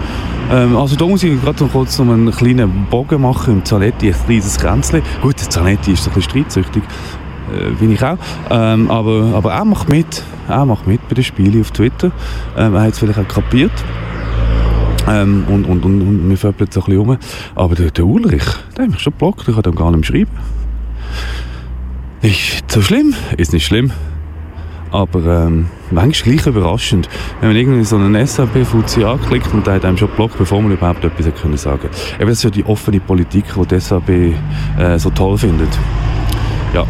Ähm, 0.51 0.75
also 0.75 0.95
da 0.95 1.05
muss 1.05 1.21
ich 1.21 1.39
gerade 1.39 1.63
noch 1.63 1.71
kurz 1.71 1.99
noch 1.99 2.11
einen 2.11 2.31
kleinen 2.31 2.87
Bogen 2.89 3.21
machen 3.21 3.55
im 3.55 3.65
Zanetti, 3.65 4.07
ein 4.07 4.15
kleines 4.25 4.57
Kränzchen. 4.57 5.03
Gut, 5.21 5.39
der 5.39 5.49
Zanetti 5.51 5.91
ist 5.91 6.07
ein 6.07 6.13
bisschen 6.13 6.31
streitsüchtig, 6.31 6.83
äh, 7.53 7.69
bin 7.79 7.91
ich 7.91 8.03
auch. 8.03 8.17
Ähm, 8.49 8.89
aber, 8.89 9.33
aber 9.35 9.53
er 9.53 9.65
macht 9.65 9.87
mit, 9.87 10.23
er 10.49 10.65
macht 10.65 10.87
mit 10.87 11.07
bei 11.07 11.13
den 11.13 11.23
Spielen 11.23 11.61
auf 11.61 11.69
Twitter. 11.69 12.11
Ähm, 12.57 12.73
er 12.73 12.81
hat 12.81 12.93
es 12.93 12.99
vielleicht 12.99 13.19
auch 13.19 13.27
kapiert. 13.27 13.71
Ähm, 15.07 15.45
und, 15.49 15.65
und, 15.65 15.85
und, 15.85 16.01
und 16.01 16.29
wir 16.29 16.37
föppeln 16.37 16.71
so 16.71 16.79
ein 16.81 16.85
bisschen 16.85 17.01
rum. 17.01 17.17
Aber 17.53 17.75
der, 17.75 17.91
der 17.91 18.05
Ulrich, 18.05 18.45
der 18.75 18.85
hat 18.85 18.91
mich 18.91 18.99
schon 18.99 19.13
geblockt, 19.13 19.47
ich 19.47 19.53
kann 19.53 19.63
ihm 19.63 19.75
gar 19.75 19.91
nicht 19.91 20.07
schreiben. 20.07 20.31
Nicht 22.23 22.71
so 22.71 22.81
schlimm, 22.81 23.13
ist 23.37 23.53
nicht 23.53 23.65
schlimm. 23.65 23.91
Aber 24.93 25.25
ähm, 25.25 25.65
manchmal 25.89 26.35
gleich 26.35 26.45
überraschend, 26.45 27.09
wenn 27.39 27.49
man 27.49 27.57
irgendwie 27.57 27.83
so 27.83 27.95
einen 27.95 28.25
SAP-Fuzzi 28.25 29.03
anklickt 29.03 29.51
und 29.51 29.65
der 29.65 29.73
hat 29.73 29.85
einem 29.85 29.97
schon 29.97 30.09
blockt, 30.09 30.37
bevor 30.37 30.61
man 30.61 30.71
überhaupt 30.71 31.03
etwas 31.03 31.25
können 31.41 31.57
sagen 31.57 31.89
Eben, 32.19 32.29
Das 32.29 32.37
ist 32.37 32.43
ja 32.43 32.51
die 32.51 32.63
offene 32.63 32.99
Politik, 32.99 33.45
die 33.55 33.65
die 33.65 33.79
SAP 33.79 34.09
äh, 34.09 34.99
so 34.99 35.09
toll 35.09 35.39
findet. 35.39 35.69
Ja, 36.75 36.85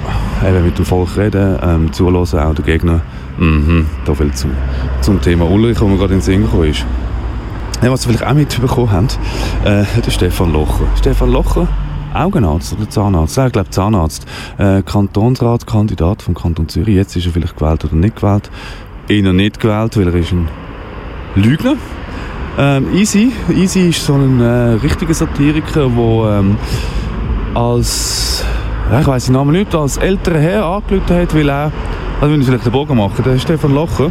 eben 0.45 0.65
mit 0.65 0.77
dem 0.77 0.83
Volk 0.83 1.15
reden, 1.15 1.57
ähm, 1.63 1.93
zulassen, 1.93 2.39
auch 2.39 2.53
der 2.53 2.65
Gegner. 2.65 3.01
Mhm, 3.37 3.85
da 4.03 4.13
viel 4.13 4.33
zu, 4.33 4.47
zum 4.99 5.21
Thema 5.21 5.49
Ulrich, 5.49 5.79
wo 5.79 5.87
man 5.87 5.97
gerade 5.97 6.13
in 6.13 6.19
den 6.19 6.23
Sinn 6.23 6.41
gekommen 6.41 6.69
ist. 6.69 6.85
Ja, 7.81 7.89
was 7.89 8.01
Sie 8.01 8.09
vielleicht 8.09 8.25
auch 8.25 8.33
mitbekommen 8.33 8.91
haben, 8.91 9.07
äh, 9.63 9.85
der 10.05 10.11
Stefan 10.11 10.51
Locher. 10.51 10.85
Stefan 10.97 11.31
Locher 11.31 11.69
Augenarzt 12.13 12.73
oder 12.73 12.89
Zahnarzt? 12.89 13.37
Ich 13.37 13.51
glaube 13.51 13.69
Zahnarzt. 13.69 14.25
Äh, 14.57 14.81
Kantonsratskandidat 14.83 16.21
vom 16.21 16.33
Kanton 16.33 16.69
Zürich. 16.69 16.95
Jetzt 16.95 17.15
ist 17.15 17.25
er 17.25 17.31
vielleicht 17.31 17.57
gewählt 17.57 17.85
oder 17.85 17.95
nicht 17.95 18.15
gewählt. 18.15 18.49
Eher 19.07 19.33
nicht 19.33 19.59
gewählt, 19.59 19.97
weil 19.97 20.07
er 20.07 20.15
ist 20.15 20.31
ein 20.31 20.47
Lügner. 21.35 21.75
Ähm, 22.57 22.93
Easy. 22.93 23.31
Easy 23.55 23.89
ist 23.89 24.05
so 24.05 24.13
ein 24.13 24.39
äh, 24.39 24.73
richtiger 24.73 25.13
Satiriker, 25.13 25.89
der 25.89 26.39
ähm, 26.39 26.57
als, 27.55 28.45
ich 28.99 29.07
weiß 29.07 29.25
den 29.25 29.33
Namen 29.33 29.53
nicht, 29.53 29.73
als 29.73 29.97
älterer 29.97 30.39
Herr 30.39 30.65
angelötet 30.65 31.09
hat, 31.09 31.35
weil 31.35 31.49
er 31.49 31.71
also 32.23 32.31
wenn 32.31 32.39
ich 32.39 32.47
vielleicht 32.47 32.65
den 32.65 32.71
Bogen 32.71 32.95
machen, 32.95 33.21
der 33.25 33.37
Stefan 33.37 33.73
Locher, 33.73 34.09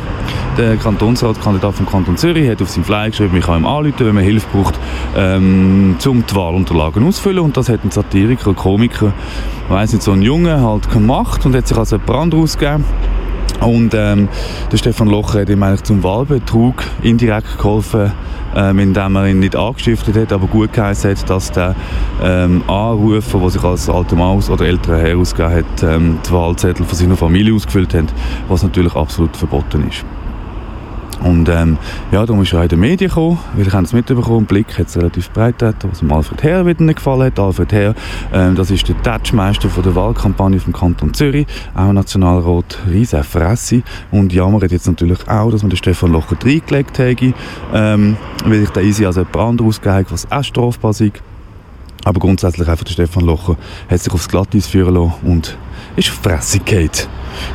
der 0.58 0.76
Kantonsratskandidat 0.76 1.74
vom 1.76 1.86
Kanton 1.86 2.18
Zürich, 2.18 2.46
hat 2.46 2.60
auf 2.60 2.68
seinem 2.68 2.84
Flyer 2.84 3.08
geschrieben, 3.08 3.38
ich 3.38 3.46
kann 3.46 3.62
ihm 3.62 3.66
anrufen, 3.66 3.94
wenn 4.00 4.14
man 4.14 4.22
Hilfe 4.22 4.46
braucht, 4.52 4.78
ähm, 5.16 5.96
um 6.04 6.26
die 6.26 6.34
Wahlunterlagen 6.36 7.06
auszufüllen. 7.06 7.38
Und 7.38 7.56
das 7.56 7.70
hat 7.70 7.82
ein 7.84 7.90
Satiriker, 7.90 8.50
ein 8.50 8.56
Komiker, 8.56 9.14
weiss 9.70 9.94
nicht, 9.94 10.02
so 10.02 10.12
ein 10.12 10.20
Junge 10.20 10.60
halt 10.60 10.90
gemacht 10.90 11.46
und 11.46 11.56
hat 11.56 11.66
sich 11.66 11.78
als 11.78 11.94
Brand 12.04 12.34
ausgegeben 12.34 12.84
Und 13.64 13.94
ähm, 13.94 14.28
der 14.70 14.76
Stefan 14.76 15.08
Locher 15.08 15.40
hat 15.40 15.48
ihm 15.48 15.62
eigentlich 15.62 15.84
zum 15.84 16.02
Wahlbetrug 16.02 16.82
indirekt 17.02 17.58
geholfen, 17.58 18.12
ähm, 18.56 18.78
indem 18.80 19.16
er 19.16 19.28
ihn 19.28 19.38
nicht 19.38 19.56
angestiftet 19.56 20.16
hat, 20.16 20.32
aber 20.32 20.46
gut 20.46 20.72
geheißen 20.72 21.10
hat, 21.10 21.30
dass 21.30 21.52
der 21.52 21.76
ähm, 22.22 22.62
Anrufer, 22.66 23.38
der 23.38 23.50
sich 23.50 23.62
als 23.62 23.88
alter 23.88 24.16
Maus 24.16 24.50
oder 24.50 24.66
älterer 24.66 24.98
Herr 24.98 25.16
ausgegeben 25.16 25.54
hat, 25.54 25.82
ähm, 25.82 26.18
die 26.26 26.32
Wahlzettel 26.32 26.84
von 26.84 26.98
seiner 26.98 27.16
Familie 27.16 27.54
ausgefüllt 27.54 27.94
hat, 27.94 28.12
was 28.48 28.62
natürlich 28.62 28.94
absolut 28.94 29.36
verboten 29.36 29.86
ist. 29.88 30.04
Und 31.24 31.48
ähm, 31.48 31.78
ja, 32.10 32.26
darum 32.26 32.42
ist 32.42 32.52
er 32.52 32.62
in 32.62 32.68
den 32.68 32.80
Medien 32.80 33.08
gekommen, 33.08 33.38
weil 33.54 33.66
ich 33.66 33.74
es 33.74 33.92
mitbekommen, 33.92 34.46
Blick 34.46 34.78
hat 34.78 34.88
es 34.88 34.96
relativ 34.96 35.30
breit 35.30 35.58
gehabt, 35.58 35.86
was 35.88 36.00
dem 36.00 36.12
Alfred 36.12 36.42
Herr 36.42 36.66
wieder 36.66 36.82
nicht 36.82 36.96
gefallen 36.96 37.22
hat. 37.22 37.38
Alfred 37.38 37.72
Herr, 37.72 37.94
ähm, 38.32 38.54
das 38.56 38.70
ist 38.70 38.88
der 38.88 39.00
Tatschmeister 39.02 39.68
von 39.68 39.82
der 39.82 39.94
Wahlkampagne 39.94 40.58
vom 40.58 40.72
Kanton 40.72 41.14
Zürich, 41.14 41.46
auch 41.74 41.92
Nationalrat, 41.92 42.78
riesen 42.90 43.22
Fresse 43.22 43.82
und 44.10 44.32
jammert 44.32 44.70
jetzt 44.72 44.86
natürlich 44.86 45.28
auch, 45.28 45.50
dass 45.50 45.62
man 45.62 45.70
den 45.70 45.76
Stefan 45.76 46.12
Locher 46.12 46.36
reingelegt 46.44 46.98
hat, 46.98 47.22
ähm, 47.72 48.16
weil 48.44 48.62
ich 48.62 48.70
den 48.70 48.86
easy 48.86 49.06
als 49.06 49.16
jemand 49.16 49.36
anderes 49.36 49.76
ausgegeben 49.76 50.06
was 50.10 50.30
auch 50.30 50.42
strafbar 50.44 50.90
ist. 50.90 51.12
Aber 52.04 52.18
grundsätzlich 52.18 52.68
einfach 52.68 52.84
der 52.84 52.92
Stefan 52.92 53.24
Locher 53.24 53.56
hat 53.88 54.00
sich 54.00 54.12
aufs 54.12 54.28
Glatteis 54.28 54.66
führen 54.66 54.94
lassen 54.94 55.14
und 55.22 55.56
ist 55.96 56.22
gefallen. 56.22 56.90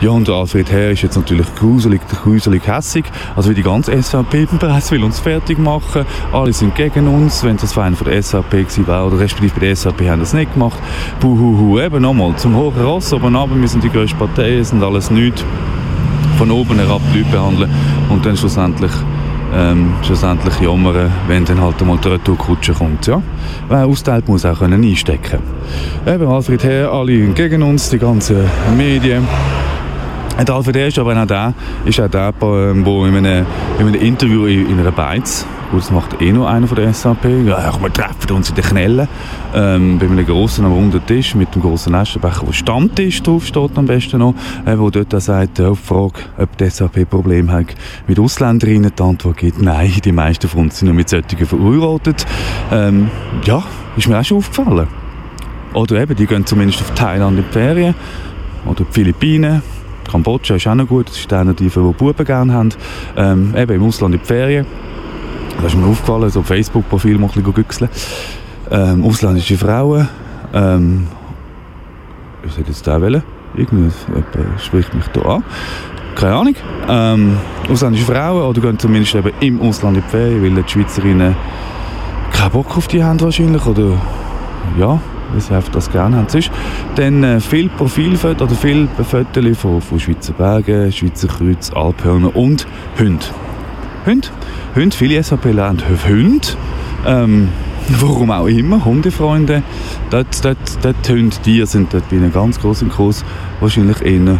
Ja, 0.01 0.09
und 0.11 0.29
Alfred 0.29 0.71
Herr 0.71 0.91
ist 0.91 1.03
jetzt 1.03 1.15
natürlich 1.15 1.47
gruselig, 1.55 2.01
gruselig 2.07 2.67
hässig. 2.67 3.05
Also 3.35 3.49
wie 3.49 3.55
die 3.55 3.63
ganze 3.63 4.01
SVP 4.01 4.47
bereits 4.59 4.91
will 4.91 5.03
uns 5.03 5.19
fertig 5.19 5.57
machen. 5.57 6.05
Alle 6.31 6.53
sind 6.53 6.75
gegen 6.75 7.07
uns. 7.07 7.43
Wenn 7.43 7.57
das 7.57 7.73
Verein 7.73 7.95
von 7.95 8.07
der 8.07 8.21
SVP 8.21 8.63
gewesen 8.63 8.85
oder 8.85 9.19
respektive 9.19 9.53
bei 9.59 9.67
der 9.67 9.75
SVP 9.75 10.09
haben 10.09 10.19
das 10.19 10.33
nicht 10.33 10.53
gemacht. 10.53 10.79
Buhuhu, 11.19 11.79
eben 11.79 12.01
nochmal 12.01 12.35
zum 12.37 12.55
hohen 12.55 12.79
Ross 12.81 13.13
oben 13.13 13.35
runter. 13.35 13.59
Wir 13.59 13.67
sind 13.67 13.83
die 13.83 13.89
grösste 13.89 14.17
Partei, 14.17 14.61
sind 14.63 14.83
alles 14.83 15.09
nichts. 15.09 15.43
Von 16.37 16.51
oben 16.51 16.77
herab 16.77 17.01
die 17.13 17.19
Leute 17.19 17.31
behandeln 17.31 17.71
und 18.09 18.25
dann 18.25 18.37
schlussendlich 18.37 18.91
ähm, 19.53 19.93
schlussendlich 20.03 20.59
jammern, 20.59 21.11
wenn 21.27 21.45
dann 21.45 21.61
halt 21.61 21.81
einmal 21.81 21.97
die 21.97 22.07
Retourkutsche 22.09 22.73
kommt. 22.73 23.07
Ja? 23.07 23.21
Wer 23.69 23.85
austeilt, 23.85 24.27
muss 24.27 24.45
auch 24.45 24.59
können 24.59 24.83
einstecken 24.83 25.39
Eben, 26.05 26.27
Alfred 26.27 26.63
Herr, 26.63 26.91
alle 26.91 27.27
gegen 27.27 27.61
uns, 27.63 27.89
die 27.89 27.99
ganzen 27.99 28.37
Medien. 28.77 29.27
Der 30.45 30.55
Alfred 30.55 30.75
ist 30.75 30.99
aber 30.99 31.21
auch 31.21 31.25
der, 31.25 31.53
ist 31.85 31.99
auch 31.99 32.09
der, 32.09 32.33
ähm, 32.41 32.85
in 32.85 33.15
einem, 33.25 33.45
in 33.79 33.87
einem 33.87 33.95
Interview 33.95 34.45
in, 34.45 34.69
in 34.69 34.79
einer 34.79 34.91
Beiz 34.91 35.45
Gut, 35.69 35.81
das 35.81 35.91
macht 35.91 36.21
eh 36.21 36.31
nur 36.31 36.49
einer 36.49 36.65
von 36.65 36.77
der 36.77 36.93
SAP. 36.93 37.25
Ja, 37.45 37.73
wir 37.81 37.91
treffen 37.91 38.31
uns 38.31 38.49
in 38.49 38.55
den 38.55 38.63
Knellen. 38.63 39.07
Ähm, 39.53 39.99
bei 39.99 40.05
einem 40.05 40.25
grossen, 40.25 40.63
am 40.63 40.71
runden 40.71 41.05
Tisch 41.05 41.35
mit 41.35 41.53
dem 41.53 41.61
grossen 41.61 41.93
Aschenbecher, 41.93 42.47
wo 42.47 42.53
Stammtisch 42.53 43.21
drauf 43.21 43.45
steht 43.45 43.77
am 43.77 43.85
besten 43.85 44.19
noch, 44.19 44.33
äh, 44.65 44.79
wo 44.79 44.89
dort 44.89 45.13
auch 45.13 45.19
sagt, 45.19 45.59
auf 45.59 45.81
die 45.81 45.87
Frage, 45.87 46.13
ob 46.37 46.57
die 46.57 46.69
SAP 46.69 47.09
Probleme 47.09 47.51
hat 47.51 47.75
mit 48.07 48.17
Ausländerinnen, 48.17 48.93
die 48.97 49.03
Antwort 49.03 49.37
gibt, 49.37 49.61
nein, 49.61 49.91
die 50.05 50.13
meisten 50.13 50.47
von 50.47 50.61
uns 50.61 50.79
sind 50.79 50.85
nur 50.85 50.95
mit 50.95 51.09
solchen 51.09 51.45
verheiratet. 51.45 52.25
Ähm, 52.71 53.09
ja, 53.43 53.61
ist 53.97 54.07
mir 54.07 54.17
auch 54.17 54.23
schon 54.23 54.37
aufgefallen. 54.37 54.87
Oder 55.73 55.99
eben, 56.01 56.15
die 56.15 56.27
gehen 56.27 56.45
zumindest 56.45 56.79
auf 56.79 56.91
Thailand 56.91 57.39
in 57.39 57.43
die 57.43 57.51
Ferien 57.51 57.93
oder 58.65 58.85
die 58.85 58.93
Philippinen. 58.93 59.61
Kambodscha 60.07 60.55
ist 60.55 60.67
auch 60.67 60.75
noch 60.75 60.87
gut, 60.87 61.09
das 61.09 61.17
ist 61.17 61.31
der, 61.31 61.43
die 61.45 61.69
Buben 61.69 62.25
gerne 62.25 62.53
haben. 62.53 62.69
Ähm, 63.15 63.53
eben 63.55 63.75
im 63.75 63.83
Ausland 63.83 64.15
in 64.15 64.21
die 64.21 64.25
Ferien. 64.25 64.65
Das 65.61 65.73
ist 65.73 65.79
mir 65.79 65.87
aufgefallen, 65.87 66.29
so 66.29 66.43
Facebook-Profil 66.43 67.17
mal 67.17 67.29
ein 67.35 67.43
bisschen. 67.43 67.89
Ähm, 68.69 69.03
ausländische 69.03 69.57
Frauen. 69.57 70.07
Ähm, 70.53 71.07
was 72.43 72.57
hätte 72.57 72.69
jetzt 72.69 72.85
da 72.85 73.01
wollen? 73.01 73.23
Irgendwie 73.55 73.91
spricht 74.63 74.93
mich 74.93 75.07
da 75.07 75.21
an. 75.21 75.43
Keine 76.15 76.35
Ahnung. 76.35 76.55
Ähm, 76.87 77.37
ausländische 77.69 78.05
Frauen 78.05 78.43
oder 78.43 78.61
gehen 78.61 78.77
zumindest 78.79 79.15
eben 79.15 79.31
im 79.39 79.61
Ausland 79.61 79.97
in 79.97 80.03
die 80.03 80.09
Ferien, 80.09 80.43
weil 80.43 80.63
die 80.63 80.69
Schweizerinnen 80.69 81.35
keinen 82.31 82.51
Bock 82.51 82.77
auf 82.77 82.87
die 82.87 83.03
haben 83.03 83.19
wahrscheinlich 83.19 83.65
oder 83.65 83.93
ja, 84.77 84.99
weil 85.31 85.41
sie 85.41 85.53
einfach 85.53 85.71
das 85.71 85.91
gerne 85.91 86.17
haben. 86.17 86.29
Sonst 86.29 86.51
dann 86.95 87.23
äh, 87.23 87.39
viel 87.39 87.69
Profilfotos 87.69 88.47
oder 88.49 88.55
viel 88.55 88.87
Fotos 89.09 89.57
von, 89.57 89.81
von 89.81 89.99
Schweizer 89.99 90.33
Bergen, 90.33 90.91
Schweizer 90.91 91.27
Kreuz, 91.27 91.71
Alphörner 91.73 92.35
und 92.35 92.67
Hunde. 92.99 93.25
Hunde 94.05 94.27
Hunde, 94.75 94.95
viele 94.95 95.21
SVPler 95.21 95.65
haben 95.65 95.79
Hunde. 96.07 96.47
Ähm, 97.05 97.49
warum 97.99 98.31
auch 98.31 98.47
immer, 98.47 98.83
Hundefreunde. 98.83 99.63
Dort, 100.09 100.43
dort, 100.43 100.57
dort 100.81 101.09
Hunde, 101.09 101.35
Tiere 101.37 101.67
sind 101.67 101.93
dort 101.93 102.09
bei 102.09 102.17
einem 102.17 102.31
ganz 102.31 102.59
großen 102.59 102.89
Kurs 102.89 103.23
wahrscheinlich 103.59 104.01
eher, 104.01 104.39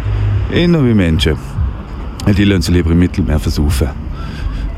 eher 0.52 0.84
wie 0.84 0.94
Menschen. 0.94 1.36
Die 2.26 2.44
lassen 2.44 2.62
sie 2.62 2.72
lieber 2.72 2.90
im 2.90 2.98
Mittelmeer 2.98 3.38
versaufen. 3.38 4.07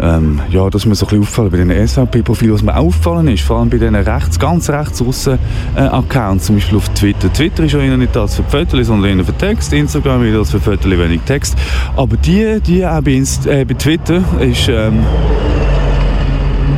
Ähm, 0.00 0.40
ja, 0.50 0.68
das 0.70 0.82
ist 0.82 0.86
mir 0.86 0.94
so 0.94 1.06
ein 1.06 1.20
auffallen 1.20 1.50
bei 1.50 1.58
den 1.58 1.88
SVP-Profilen. 1.88 2.54
Was 2.54 2.62
mir 2.62 2.76
auffallen 2.76 3.28
ist, 3.28 3.42
vor 3.42 3.58
allem 3.58 3.70
bei 3.70 3.78
den 3.78 3.94
rechts, 3.94 4.38
ganz 4.38 4.70
rechts 4.70 5.02
aussen 5.02 5.38
äh, 5.76 5.80
Accounts, 5.80 6.46
zum 6.46 6.56
Beispiel 6.56 6.78
auf 6.78 6.88
Twitter. 6.90 7.32
Twitter 7.32 7.64
ist 7.64 7.72
ja 7.72 7.80
eher 7.80 7.96
nicht 7.96 8.14
das 8.16 8.36
für 8.36 8.44
Fotos, 8.44 8.86
sondern 8.86 9.18
eher 9.18 9.24
für 9.24 9.36
Text. 9.36 9.72
Instagram 9.72 10.22
wieder 10.22 10.38
das 10.38 10.50
für 10.50 10.60
Fotos, 10.60 10.90
wenig 10.90 11.20
Text. 11.22 11.56
Aber 11.96 12.16
die, 12.16 12.60
die 12.60 12.86
auch 12.86 13.02
bei, 13.02 13.12
Inst 13.12 13.46
äh, 13.46 13.64
bei 13.64 13.74
Twitter 13.74 14.22
ist... 14.40 14.68
Ähm, 14.68 15.04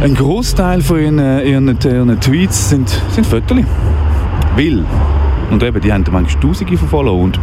ein 0.02 0.16
Großteil 0.16 0.80
von 0.80 0.98
ihren, 0.98 1.18
äh, 1.20 1.48
ihren, 1.48 1.78
ihren 1.80 2.20
Tweets 2.20 2.70
sind, 2.70 2.88
sind 3.10 3.24
Fotos. 3.24 3.58
Weil 4.56 4.84
und 5.52 5.62
eben, 5.62 5.80
die 5.80 5.92
haben 5.92 6.04
manchmal 6.10 6.42
Tausende 6.42 6.76
von 6.76 6.88
Follower. 6.88 7.18
Und 7.20 7.38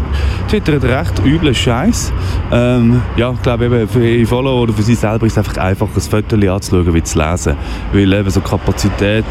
Twitter 0.50 0.74
hat 0.74 0.84
recht 0.84 1.26
üblen 1.26 1.54
Scheiß. 1.54 2.12
Ähm, 2.52 3.02
ja, 3.16 3.32
ich 3.32 3.42
glaube 3.42 3.66
eben 3.66 3.88
für 3.88 4.06
ihre 4.06 4.26
Follower 4.26 4.64
oder 4.64 4.74
für 4.74 4.82
sie 4.82 4.96
selber 4.96 5.28
ist 5.28 5.34
es 5.34 5.38
einfach 5.38 5.58
einfacher, 5.58 5.92
ein 5.96 6.02
Foto 6.02 6.36
anzuschauen, 6.36 6.94
wie 6.94 7.04
zu 7.04 7.20
lesen. 7.20 7.56
Weil 7.94 8.12
eben 8.12 8.30
so 8.30 8.42
Kapazität 8.42 9.26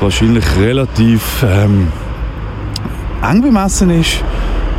wahrscheinlich 0.00 0.44
relativ 0.58 1.44
ähm, 1.46 1.88
eng 3.22 3.42
bemessen 3.42 3.90
ist. 3.90 4.24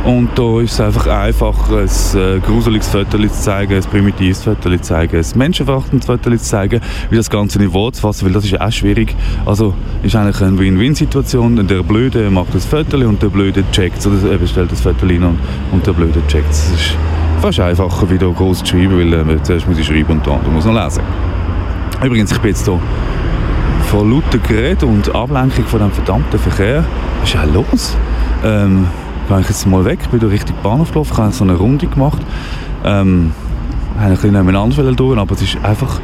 Und 0.04 0.30
da 0.34 0.60
ist 0.60 0.72
es 0.72 0.80
einfach 0.80 1.06
einfach, 1.06 1.70
ein 1.70 2.18
äh, 2.20 2.40
gruseliges 2.40 2.88
Foto 2.88 3.18
zu 3.18 3.28
zeigen, 3.28 3.74
ein 3.74 3.82
primitives 3.82 4.42
Foto 4.42 4.68
zu 4.68 4.80
zeigen, 4.80 5.16
ein 5.16 5.26
menschenverachtendes 5.36 6.06
Foto 6.06 6.30
zu 6.30 6.38
zeigen, 6.38 6.80
wie 7.10 7.16
das 7.16 7.30
Ganze 7.30 7.62
in 7.62 7.72
Worte 7.72 7.98
zu 7.98 8.02
fassen, 8.02 8.26
weil 8.26 8.32
das 8.32 8.44
ist 8.44 8.60
auch 8.60 8.72
schwierig. 8.72 9.14
Also 9.46 9.74
ist 10.02 10.16
eigentlich 10.16 10.40
eine 10.42 10.58
Win-Win-Situation. 10.58 11.64
Der 11.68 11.84
Blöde 11.84 12.30
macht 12.30 12.52
das 12.52 12.66
Foto 12.66 12.96
und 12.96 13.22
der 13.22 13.28
Blöde 13.28 13.62
checkt 13.70 14.04
oder 14.04 14.32
er 14.32 14.46
stellt 14.46 14.72
das 14.72 14.80
Foto 14.80 15.06
rein 15.06 15.22
und, 15.22 15.38
und 15.70 15.86
der 15.86 15.92
Blöde 15.92 16.20
checkt 16.26 16.50
es. 16.50 16.72
ist 16.72 16.96
fast 17.40 17.60
einfacher, 17.60 18.10
wie 18.10 18.18
da 18.18 18.26
groß 18.26 18.64
zu 18.64 18.66
schreiben, 18.66 18.98
weil 18.98 19.12
äh, 19.12 19.42
zuerst 19.44 19.68
muss 19.68 19.78
ich 19.78 19.86
schreiben 19.86 20.18
und 20.18 20.26
dann 20.26 20.52
muss 20.52 20.64
noch 20.64 20.74
lesen. 20.74 21.02
Übrigens, 22.04 22.32
ich 22.32 22.38
bin 22.38 22.50
jetzt 22.50 22.64
hier 22.64 22.80
vor 23.84 24.04
lauter 24.04 24.38
Gerät 24.38 24.82
und 24.82 25.14
Ablenkung 25.14 25.64
von 25.66 25.78
dem 25.78 25.92
verdammten 25.92 26.40
Verkehr. 26.40 26.84
Was 27.20 27.28
ist 27.28 27.34
ja 27.34 27.44
los? 27.44 27.96
Ähm, 28.44 28.86
gehe 29.28 29.40
ich 29.40 29.48
jetzt 29.48 29.66
mal 29.66 29.84
weg, 29.84 29.98
bin 30.10 30.20
durch 30.20 30.32
Richtung 30.32 30.56
Bahnhof 30.62 30.90
gelaufen, 30.90 31.16
habe 31.16 31.32
so 31.32 31.44
eine 31.44 31.54
Runde 31.54 31.86
gemacht. 31.86 32.20
Ähm, 32.84 33.32
habe 33.96 34.06
ein 34.06 34.12
bisschen 34.12 34.32
nebeneinander 34.32 34.92
durch, 34.92 35.18
aber 35.18 35.34
es 35.34 35.42
ist 35.42 35.64
einfach 35.64 36.00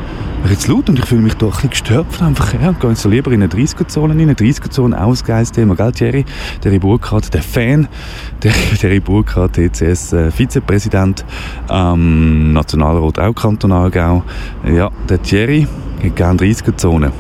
jetzt 0.49 0.69
laut 0.69 0.89
und 0.89 0.99
ich 0.99 1.05
fühle 1.05 1.23
mich 1.23 1.35
da 1.35 1.47
ein 1.47 1.53
bisschen 1.53 1.71
gestört 1.71 2.07
von 2.11 2.29
dem 2.29 2.37
Verkehr. 2.37 2.71
Ich 2.71 2.79
gehe 2.79 2.91
jetzt 2.91 3.03
so 3.03 3.09
lieber 3.09 3.33
in 3.33 3.43
eine 3.43 3.53
30er-Zone 3.53 4.15
rein. 4.15 4.21
Eine 4.21 4.35
30er-Zone, 4.35 5.05
auch 5.05 5.15
ein 5.29 5.45
Thema, 5.47 5.75
gell 5.75 5.93
Thierry? 5.93 6.25
Der 6.63 6.79
Burkhardt, 6.79 7.35
der 7.35 7.43
Fan, 7.43 7.89
der 8.43 8.53
Thierry 8.53 9.01
Burkhardt, 9.01 9.57
TCS-Vizepräsident, 9.57 11.25
ähm, 11.69 12.53
Nationalrat 12.53 13.19
auch 13.19 13.35
Kanton 13.35 13.73
Aargau. 13.73 14.23
Ja, 14.65 14.91
der 15.09 15.23
Thierry 15.23 15.67
hat 16.03 16.17
gerne 16.17 16.39
30er-Zone. 16.39 17.13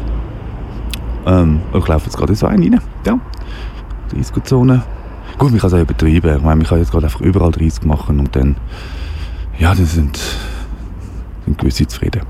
Ähm, 1.26 1.60
ich 1.74 1.88
laufe 1.88 2.06
jetzt 2.06 2.16
gerade 2.16 2.34
so 2.34 2.46
einen 2.46 2.74
rein. 2.74 2.80
Ja, 3.04 3.18
30er-Zone. 4.14 4.82
Gut, 5.38 5.52
man 5.52 5.60
kann 5.60 5.68
es 5.68 5.74
auch 5.74 5.78
übertreiben. 5.78 6.36
Ich 6.36 6.42
meine, 6.42 6.56
man 6.56 6.64
kann 6.64 6.78
jetzt 6.78 6.90
gerade 6.90 7.06
einfach 7.06 7.20
überall 7.20 7.52
30 7.52 7.84
machen 7.84 8.18
und 8.18 8.34
dann, 8.34 8.56
ja, 9.56 9.72
dann 9.72 9.86
sind, 9.86 10.18
sind 11.44 11.58
gewisse 11.58 11.86
zufrieden. 11.86 12.22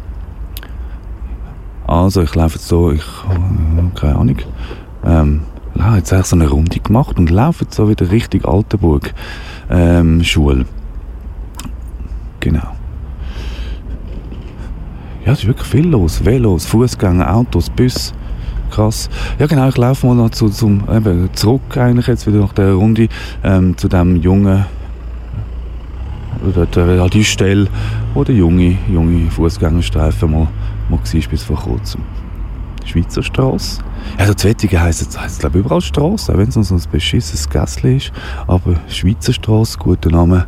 Also, 1.86 2.20
ich 2.20 2.34
laufe 2.34 2.56
jetzt 2.56 2.68
so, 2.68 2.92
ich, 2.92 3.04
keine 3.94 4.16
Ahnung, 4.16 4.36
ähm, 5.06 5.40
ja, 5.74 5.96
jetzt 5.96 6.12
habe 6.12 6.20
ich 6.20 6.26
so 6.26 6.36
eine 6.36 6.48
Runde 6.48 6.80
gemacht 6.80 7.16
und 7.18 7.30
laufe 7.30 7.64
jetzt 7.64 7.76
so 7.76 7.88
wieder 7.88 8.10
Richtung 8.10 8.44
Altenburg, 8.44 9.14
ähm, 9.70 10.22
Schule. 10.22 10.66
Genau. 12.40 12.76
Ja, 15.24 15.32
es 15.32 15.40
ist 15.40 15.46
wirklich 15.46 15.66
viel 15.66 15.88
los. 15.88 16.26
Velos, 16.26 16.66
Fußgänger, 16.66 17.34
Autos, 17.34 17.70
Bus 17.70 18.12
krass. 18.68 19.08
Ja 19.38 19.46
genau, 19.46 19.68
ich 19.68 19.76
laufe 19.76 20.06
mal 20.06 20.14
noch 20.14 20.30
zu, 20.30 20.48
zum, 20.48 20.84
eben, 20.92 21.30
zurück 21.34 21.76
eigentlich 21.76 22.06
jetzt 22.06 22.26
wieder 22.26 22.38
nach 22.38 22.52
der 22.52 22.72
Runde 22.72 23.08
ähm, 23.42 23.76
zu 23.76 23.88
dem 23.88 24.16
jungen 24.16 24.64
oder 26.46 26.66
der, 26.66 27.08
die 27.08 27.24
Stelle, 27.24 27.68
wo 28.14 28.24
der 28.24 28.34
junge, 28.34 28.76
junge 28.88 29.30
Fußgängerstreifen 29.30 30.30
mal, 30.30 30.48
mal 30.88 30.98
war 30.98 31.30
bis 31.30 31.42
vor 31.42 31.56
kurzem. 31.56 32.02
Schweizer 32.84 33.22
Straße. 33.22 33.82
Ja, 34.18 34.24
der 34.24 34.36
Zwettige 34.36 34.80
heisst 34.80 35.20
heisst, 35.20 35.40
glaube 35.40 35.58
überall 35.58 35.80
Straße, 35.80 36.32
auch 36.32 36.38
wenn 36.38 36.48
es 36.48 36.54
so 36.54 36.74
ein 36.74 36.82
beschissenes 36.90 37.48
Gässli 37.48 37.96
ist. 37.96 38.12
Aber 38.46 38.76
Schweizer 38.88 39.32
Straße, 39.32 39.78
guter 39.78 40.10
Name 40.10 40.46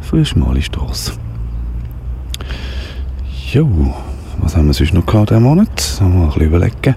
für 0.00 0.16
eine 0.16 0.24
schmale 0.24 0.62
Straße. 0.62 1.12
Jo, 3.52 3.94
was 4.40 4.56
haben 4.56 4.66
wir 4.66 4.74
sonst 4.74 4.94
noch 4.94 5.04
gehabt 5.04 5.30
diesen 5.30 5.42
Monat? 5.42 5.98
Mal 6.00 6.06
ein 6.06 6.26
bisschen 6.26 6.42
überlegen. 6.42 6.94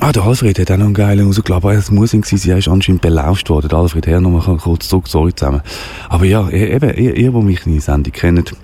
Ah, 0.00 0.12
der 0.12 0.22
Alfred 0.22 0.56
hat 0.60 0.70
auch 0.70 0.76
noch 0.76 0.84
einen 0.84 0.94
geilen 0.94 1.26
rausgeladen. 1.26 1.70
Es 1.70 1.90
muss 1.90 2.14
ihn 2.14 2.20
gewesen 2.20 2.38
sein, 2.38 2.52
er 2.52 2.58
ist 2.58 2.68
anscheinend 2.68 3.02
belauscht 3.02 3.50
worden. 3.50 3.68
Der 3.68 3.78
Alfred 3.78 4.06
Herr, 4.06 4.20
nochmal 4.20 4.56
kurz 4.58 4.88
zurück, 4.88 5.08
sorry 5.08 5.34
zusammen. 5.34 5.60
Aber 6.08 6.24
ja, 6.24 6.48
e-, 6.48 6.72
eben, 6.72 6.90
ihr, 6.96 7.16
ihr, 7.16 7.32
die 7.32 7.42
mich 7.42 7.66
in 7.66 7.72
die 7.72 7.80
Sendung 7.80 8.12
kennt, 8.12 8.54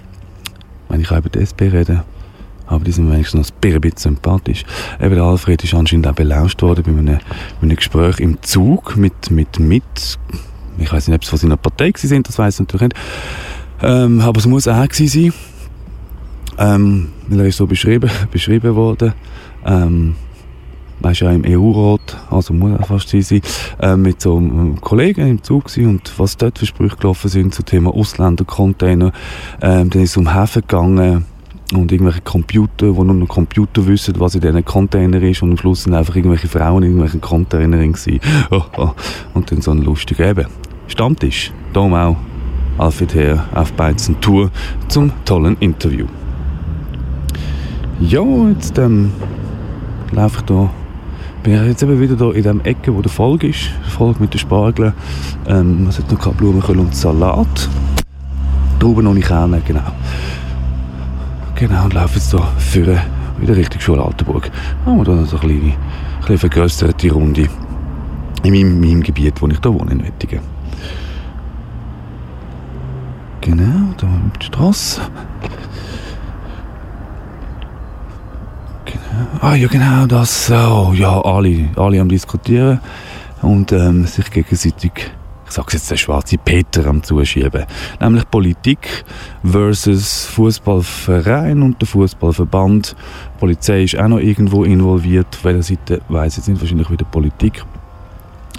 wenn 0.88 1.00
ich 1.00 1.10
auch 1.10 1.18
über 1.18 1.28
die 1.28 1.40
SP 1.42 1.74
rede, 1.74 2.04
aber 2.66 2.84
die 2.84 2.92
sind 2.92 3.10
wenigstens 3.10 3.48
noch 3.50 3.70
ein 3.72 3.80
bisschen 3.80 4.14
sympathisch. 4.14 4.64
Eben, 5.00 5.16
der 5.16 5.24
Alfred 5.24 5.64
ist 5.64 5.74
anscheinend 5.74 6.06
auch 6.06 6.14
belauscht 6.14 6.62
worden 6.62 6.84
bei 6.84 6.90
einem, 6.92 7.18
einem 7.60 7.76
Gespräch 7.76 8.20
im 8.20 8.40
Zug 8.42 8.96
mit, 8.96 9.32
mit, 9.32 9.58
mit, 9.58 9.82
ich 10.78 10.92
weiß 10.92 11.08
nicht, 11.08 11.16
ob 11.16 11.22
es 11.22 11.28
von 11.28 11.38
seiner 11.40 11.56
Partei 11.56 11.92
sind, 11.96 12.28
das 12.28 12.38
weiß 12.38 12.54
ich 12.54 12.60
natürlich 12.60 12.94
nicht. 12.94 12.96
Ähm, 13.82 14.20
aber 14.20 14.38
es 14.38 14.46
muss 14.46 14.68
auch 14.68 14.88
gewesen 14.88 15.08
sein. 15.08 15.32
Ähm, 16.56 17.08
weil 17.26 17.40
er 17.40 17.46
ist 17.46 17.56
so 17.56 17.66
beschrieben, 17.66 18.08
beschrieben 18.30 18.76
worden. 18.76 19.14
Ähm, 19.66 20.14
weißt 21.00 21.20
ja 21.20 21.30
im 21.30 21.44
EU-Rat, 21.46 22.16
also 22.30 22.54
muss 22.54 22.78
er 22.78 22.84
fast 22.84 23.08
sein, 23.08 23.40
äh, 23.80 23.96
mit 23.96 24.20
so 24.20 24.36
einem 24.36 24.80
Kollegen 24.80 25.28
im 25.28 25.42
Zug 25.42 25.66
gewesen 25.66 25.88
und 25.88 26.12
was 26.18 26.36
dort 26.36 26.58
für 26.58 26.66
Sprüche 26.66 26.96
gelaufen 26.96 27.28
sind 27.28 27.54
zum 27.54 27.64
Thema 27.64 27.94
Ausländercontainer. 27.94 29.12
Ähm, 29.60 29.90
dann 29.90 30.02
ist 30.02 30.10
es 30.10 30.16
um 30.16 30.32
Häfen 30.32 30.62
gegangen 30.62 31.26
und 31.72 31.90
irgendwelche 31.90 32.20
Computer, 32.20 32.94
wo 32.94 33.04
nur 33.04 33.14
noch 33.14 33.28
Computer 33.28 33.86
wissen, 33.86 34.14
was 34.18 34.34
in 34.34 34.40
diesen 34.40 34.64
Container 34.64 35.20
ist 35.22 35.42
und 35.42 35.52
am 35.52 35.56
Schluss 35.56 35.84
sind 35.84 35.94
einfach 35.94 36.14
irgendwelche 36.16 36.48
Frauen 36.48 36.82
in 36.82 36.90
irgendwelchen 36.90 37.20
Containern 37.20 37.92
gewesen. 37.92 38.20
Oh, 38.50 38.62
oh. 38.76 38.90
Und 39.32 39.50
dann 39.50 39.60
so 39.60 39.70
ein 39.70 39.82
lustiger 39.82 40.28
eben. 40.28 40.46
Stammtisch. 40.86 41.52
Darum 41.72 41.94
auch 41.94 42.16
Alfred 42.78 43.14
Herr 43.14 43.48
auf 43.54 43.72
Beizen 43.72 44.20
Tour 44.20 44.50
zum 44.88 45.12
tollen 45.24 45.56
Interview. 45.60 46.06
Ja, 48.00 48.22
jetzt 48.48 48.78
ähm, 48.78 49.12
laufe 50.12 50.40
ich 50.40 50.46
hier 50.46 50.70
bin 51.44 51.66
jetzt 51.66 51.82
eben 51.82 52.00
wieder 52.00 52.16
da 52.16 52.30
in 52.30 52.42
dem 52.42 52.60
Ecke, 52.62 52.92
wo 52.94 53.02
der 53.02 53.10
Folge 53.10 53.48
ist. 53.48 53.70
Folge 53.86 54.20
mit 54.20 54.32
den 54.32 54.38
Spargeln. 54.38 54.94
Ähm, 55.46 55.86
es 55.88 55.98
hat 55.98 56.10
noch 56.10 56.32
Blumenkohl 56.32 56.78
und 56.78 56.96
Salat. 56.96 57.68
Trauben 58.80 59.04
noch 59.04 59.12
nicht 59.12 59.28
kennen, 59.28 59.62
genau. 59.64 59.92
Genau, 61.54 61.84
und 61.84 61.92
laufe 61.92 62.14
jetzt 62.14 62.30
hier 62.30 62.42
für 62.56 62.98
wieder 63.38 63.56
Richtung 63.56 63.80
Schule 63.80 64.02
Altenburg. 64.02 64.50
Haben 64.86 64.96
wir 64.96 65.04
da 65.04 65.12
noch 65.12 65.26
so 65.26 65.38
eine 65.38 65.54
kleine, 65.54 65.74
kleine 66.24 66.38
vergrößerte 66.38 67.12
Runde 67.12 67.46
in 68.42 68.52
meinem, 68.52 68.80
meinem 68.80 69.02
Gebiet, 69.02 69.40
wo 69.40 69.46
ich 69.46 69.58
da 69.58 69.72
wohne, 69.72 69.92
in 69.92 70.02
Wettigen. 70.02 70.40
Genau, 73.42 73.92
da 73.98 74.06
die 74.40 74.46
Straße. 74.46 75.02
Ah 79.40 79.54
ja, 79.54 79.68
genau, 79.68 80.06
das. 80.06 80.50
Oh, 80.50 80.92
ja, 80.94 81.20
alle, 81.20 81.68
alle 81.76 82.00
am 82.00 82.08
diskutieren 82.08 82.80
und 83.42 83.72
ähm, 83.72 84.06
sich 84.06 84.30
gegenseitig, 84.30 84.92
ich 85.46 85.50
sage 85.50 85.68
jetzt, 85.72 85.90
der 85.90 85.96
schwarze 85.96 86.38
Peter 86.38 86.86
am 86.86 87.02
zuschieben. 87.02 87.66
Nämlich 88.00 88.28
Politik 88.30 89.04
versus 89.44 90.24
Fußballverein 90.26 91.62
und 91.62 91.80
der 91.80 91.88
Fußballverband. 91.88 92.96
Polizei 93.38 93.84
ist 93.84 93.98
auch 93.98 94.08
noch 94.08 94.18
irgendwo 94.18 94.64
involviert. 94.64 95.26
Auf 95.36 95.44
welcher 95.44 95.62
Seite 95.62 96.00
weiß 96.08 96.36
jetzt 96.38 96.48
nicht, 96.48 96.60
wahrscheinlich 96.60 96.90
wieder 96.90 97.04
Politik. 97.04 97.62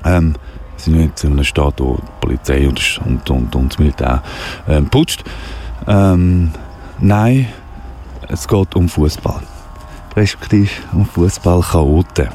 Ähm, 0.03 0.35
wir 0.75 0.79
sind 0.79 1.01
jetzt 1.01 1.23
in 1.23 1.31
einem 1.31 1.43
Staat, 1.43 1.79
wo 1.79 1.95
die 1.95 2.11
Polizei 2.21 2.67
und, 2.67 3.01
und, 3.05 3.29
und, 3.29 3.55
und 3.55 3.71
das 3.71 3.79
Militär 3.79 4.21
ähm, 4.67 4.87
putscht. 4.87 5.23
Ähm, 5.87 6.51
nein, 6.99 7.47
es 8.27 8.47
geht 8.47 8.75
um 8.75 8.87
Fußball 8.87 9.41
respektive 10.15 10.69
um 10.93 11.05
Fußballchaoten. 11.05 12.29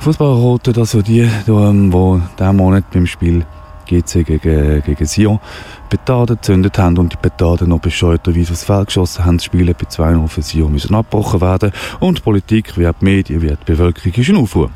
Fußballchaoten, 0.00 0.76
also 0.76 1.02
die, 1.02 1.28
die, 1.46 1.50
ähm, 1.50 1.90
die 1.90 2.22
diesen 2.38 2.56
Monat 2.56 2.90
beim 2.90 3.06
Spiel 3.06 3.44
GC 3.88 4.24
gegen, 4.24 4.82
gegen 4.82 5.06
Sion 5.06 5.40
Petarden 5.88 6.36
gezündet 6.36 6.78
haben 6.78 6.98
und 6.98 7.12
die 7.12 7.16
Petarden 7.16 7.70
noch 7.70 7.80
bescheuerterweise 7.80 8.52
aufs 8.52 8.64
Feld 8.64 8.86
geschossen 8.86 9.24
haben. 9.24 9.38
Das 9.38 9.44
Spiel 9.44 9.72
bei 9.72 9.86
2-0 9.86 10.28
für 10.28 10.42
Sion 10.42 10.72
müssen 10.72 10.94
abgebrochen 10.94 11.40
werden 11.40 11.72
und 12.00 12.18
die 12.18 12.22
Politik, 12.22 12.76
wie 12.76 12.86
auch 12.86 12.94
die 13.00 13.04
Medien, 13.04 13.42
wie 13.42 13.52
auch 13.52 13.56
die 13.56 13.64
Bevölkerung 13.64 14.12
ist 14.12 14.28
in 14.28 14.36
Aufruhr. 14.36 14.70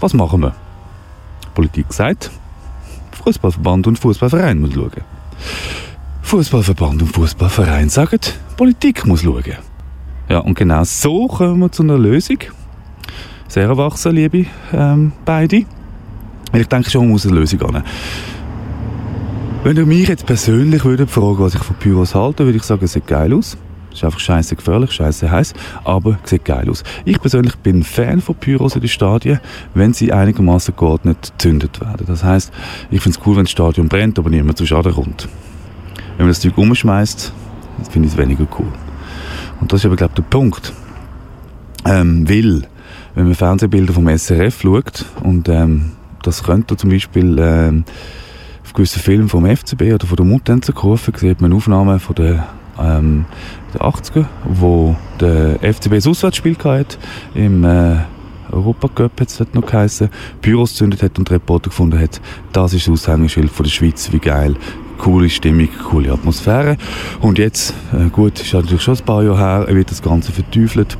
Was 0.00 0.12
machen 0.14 0.40
wir? 0.42 0.54
Die 1.44 1.48
Politik 1.54 1.92
sagt, 1.92 2.30
Fußballverband 3.24 3.86
und 3.86 3.98
Fußballverein 3.98 4.60
muss 4.60 4.74
schauen. 4.74 5.02
Fußballverband 6.22 7.02
und 7.02 7.08
Fußballverein 7.08 7.88
sagen, 7.88 8.20
Politik 8.56 9.06
muss 9.06 9.22
schauen. 9.22 9.67
Ja, 10.28 10.40
und 10.40 10.54
genau 10.58 10.84
so 10.84 11.26
kommen 11.26 11.60
wir 11.60 11.72
zu 11.72 11.82
einer 11.82 11.96
Lösung. 11.96 12.38
Sehr 13.48 13.64
erwachsen, 13.64 14.14
liebe 14.14 14.44
ähm, 14.74 15.12
beide. 15.24 15.64
Ich 16.52 16.66
denke 16.66 16.90
schon, 16.90 17.02
man 17.02 17.10
muss 17.12 17.26
eine 17.26 17.36
Lösung 17.36 17.60
haben. 17.60 17.82
Wenn 19.64 19.76
ihr 19.76 19.86
mich 19.86 20.08
jetzt 20.08 20.26
persönlich 20.26 20.84
würdet 20.84 21.10
fragen, 21.10 21.38
was 21.38 21.54
ich 21.54 21.62
von 21.62 21.76
Pyros 21.76 22.14
halte, 22.14 22.44
würde 22.44 22.58
ich 22.58 22.62
sagen, 22.62 22.84
es 22.84 22.92
sieht 22.92 23.06
geil 23.06 23.32
aus. 23.32 23.56
Ist 23.90 24.04
einfach 24.04 24.20
scheiße 24.20 24.54
gefährlich, 24.54 24.92
scheiße 24.92 25.30
heiß, 25.30 25.54
aber 25.82 26.18
sieht 26.24 26.44
geil 26.44 26.68
aus. 26.68 26.84
Ich 27.06 27.18
persönlich 27.20 27.56
bin 27.56 27.82
Fan 27.82 28.20
von 28.20 28.34
Pyros 28.34 28.74
in 28.74 28.82
den 28.82 28.88
Stadien, 28.88 29.40
wenn 29.74 29.94
sie 29.94 30.12
einigermaßen 30.12 30.76
geordnet 30.76 31.32
gezündet 31.38 31.80
werden. 31.80 32.06
Das 32.06 32.22
heißt, 32.22 32.52
ich 32.90 33.00
finde 33.00 33.18
es 33.18 33.26
cool, 33.26 33.36
wenn 33.36 33.44
das 33.44 33.50
Stadion 33.50 33.88
brennt, 33.88 34.18
aber 34.18 34.28
niemand 34.28 34.58
zu 34.58 34.66
Schaden 34.66 34.92
kommt. 34.92 35.26
Wenn 36.16 36.26
man 36.26 36.28
das 36.28 36.40
Zeug 36.40 36.56
umschmeißt, 36.56 37.32
finde 37.90 38.08
ich 38.08 38.14
es 38.14 38.18
weniger 38.18 38.46
cool. 38.58 38.72
Und 39.60 39.72
das 39.72 39.80
ist 39.80 39.86
aber, 39.86 39.96
glaube 39.96 40.12
ich, 40.12 40.22
der 40.22 40.30
Punkt. 40.30 40.72
Ähm, 41.84 42.28
weil, 42.28 42.62
wenn 43.14 43.24
man 43.24 43.34
Fernsehbilder 43.34 43.92
vom 43.92 44.08
SRF 44.08 44.60
schaut, 44.62 45.04
und 45.22 45.48
ähm, 45.48 45.92
das 46.22 46.42
könnte 46.44 46.76
zum 46.76 46.90
Beispiel 46.90 47.38
ähm, 47.38 47.84
auf 48.64 48.72
gewissen 48.72 49.00
Filmen 49.00 49.28
vom 49.28 49.46
FCB 49.46 49.94
oder 49.94 50.06
von 50.06 50.16
der 50.16 50.26
Mutenzer 50.26 50.72
Kurve, 50.72 51.12
sieht 51.16 51.40
man 51.40 51.52
Aufnahmen 51.52 52.00
von 52.00 52.14
der 52.16 52.48
ähm, 52.80 53.24
der 53.74 53.80
80er, 53.82 54.26
wo 54.44 54.96
der 55.20 55.58
FCB 55.60 55.94
ein 55.94 56.06
Auswärtsspiel 56.06 56.56
hatte, 56.62 56.98
im 57.34 57.64
äh, 57.64 57.96
Europacup 58.52 59.20
hat 59.20 59.28
es 59.28 59.36
dort 59.38 59.54
noch 59.54 59.66
geheißen, 59.66 60.08
Büros 60.40 60.70
gezündet 60.70 61.02
hat 61.02 61.18
und 61.18 61.30
Reporter 61.30 61.70
gefunden 61.70 61.98
hat, 61.98 62.20
das 62.52 62.72
ist 62.72 62.86
das 62.86 62.92
Aushängeschild 62.92 63.50
von 63.50 63.64
der 63.64 63.70
Schweiz, 63.70 64.10
wie 64.12 64.20
geil 64.20 64.56
coole 64.98 65.30
Stimmung, 65.30 65.68
coole 65.88 66.12
Atmosphäre. 66.12 66.76
Und 67.20 67.38
jetzt, 67.38 67.72
äh, 67.92 68.08
gut, 68.10 68.40
ist 68.40 68.52
natürlich 68.52 68.82
schon 68.82 68.96
ein 68.96 69.04
paar 69.04 69.22
Jahre 69.22 69.66
her, 69.66 69.74
wird 69.74 69.90
das 69.90 70.02
Ganze 70.02 70.32
verteufelt. 70.32 70.98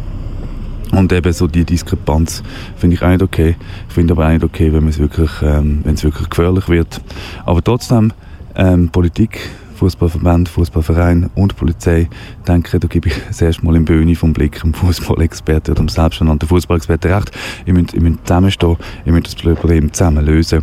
Und 0.93 1.13
eben 1.13 1.33
so 1.33 1.47
die 1.47 1.65
Diskrepanz 1.65 2.43
finde 2.77 2.97
ich 2.97 3.03
auch 3.03 3.09
nicht 3.09 3.23
okay. 3.23 3.57
Ich 3.89 3.95
finde 3.95 4.15
aber 4.15 4.27
auch 4.27 4.31
nicht 4.31 4.45
okay, 4.45 4.73
wenn 4.73 4.89
es 4.89 4.99
wirklich, 4.99 5.31
ähm, 5.43 5.83
wirklich 5.85 6.31
gefährlich 6.31 6.69
wird. 6.69 7.01
Aber 7.45 7.63
trotzdem, 7.63 8.13
ähm, 8.55 8.89
Politik, 8.89 9.39
Fußballverband, 9.77 10.49
Fußballverein 10.49 11.31
und 11.35 11.57
Polizei, 11.57 12.09
denke, 12.47 12.81
da 12.81 12.89
gebe 12.89 13.09
ich 13.09 13.15
das 13.29 13.41
erste 13.43 13.65
Mal 13.65 13.77
im 13.77 13.85
Bühne 13.85 14.15
vom 14.15 14.33
Blick 14.33 14.61
dem 14.61 14.75
Fußballexperten 14.75 15.73
oder 15.73 15.83
dem 15.83 15.89
selbsternannten 15.89 16.49
Fußballexperten 16.49 17.13
recht. 17.13 17.31
Ihr 17.67 17.75
müsst, 17.75 17.95
ihr 17.95 18.01
müsst 18.01 18.27
zusammenstehen, 18.27 18.77
ihr 19.05 19.13
müsst 19.13 19.45
das 19.45 19.55
Problem 19.59 19.93
zusammen 19.93 20.25
lösen 20.25 20.63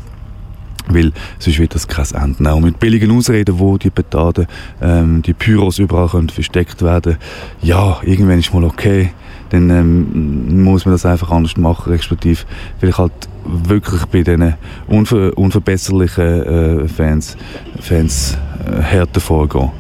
weil 0.88 1.12
sonst 1.40 1.60
wird 1.60 1.76
das 1.76 1.88
kein 1.88 2.06
Ende 2.14 2.52
Auch 2.52 2.60
mit 2.60 2.80
billigen 2.80 3.12
Ausreden, 3.12 3.60
wo 3.60 3.78
die 3.78 3.90
Petarden, 3.90 4.48
ähm, 4.82 5.22
die 5.22 5.34
Pyros 5.34 5.80
überall 5.80 6.10
können 6.10 6.30
versteckt 6.30 6.82
werden, 6.82 7.18
ja, 7.62 8.00
irgendwann 8.04 8.40
ist 8.40 8.54
mal 8.54 8.64
okay, 8.64 9.12
dann 9.50 9.70
ähm, 9.70 10.64
muss 10.64 10.86
man 10.86 10.94
das 10.94 11.06
einfach 11.06 11.32
anders 11.32 11.58
machen, 11.58 11.92
respektive 11.92 12.44
vielleicht 12.80 12.98
halt 12.98 13.14
wirklich 13.46 14.06
bei 14.06 14.24
diesen 14.24 14.56
unver 14.88 15.38
unverbesserlichen 15.38 16.44
äh, 16.84 16.88
Fans, 16.88 17.38
Fans 17.80 18.38
äh, 18.66 18.82
härter 18.82 19.20
vorgehen. 19.20 19.72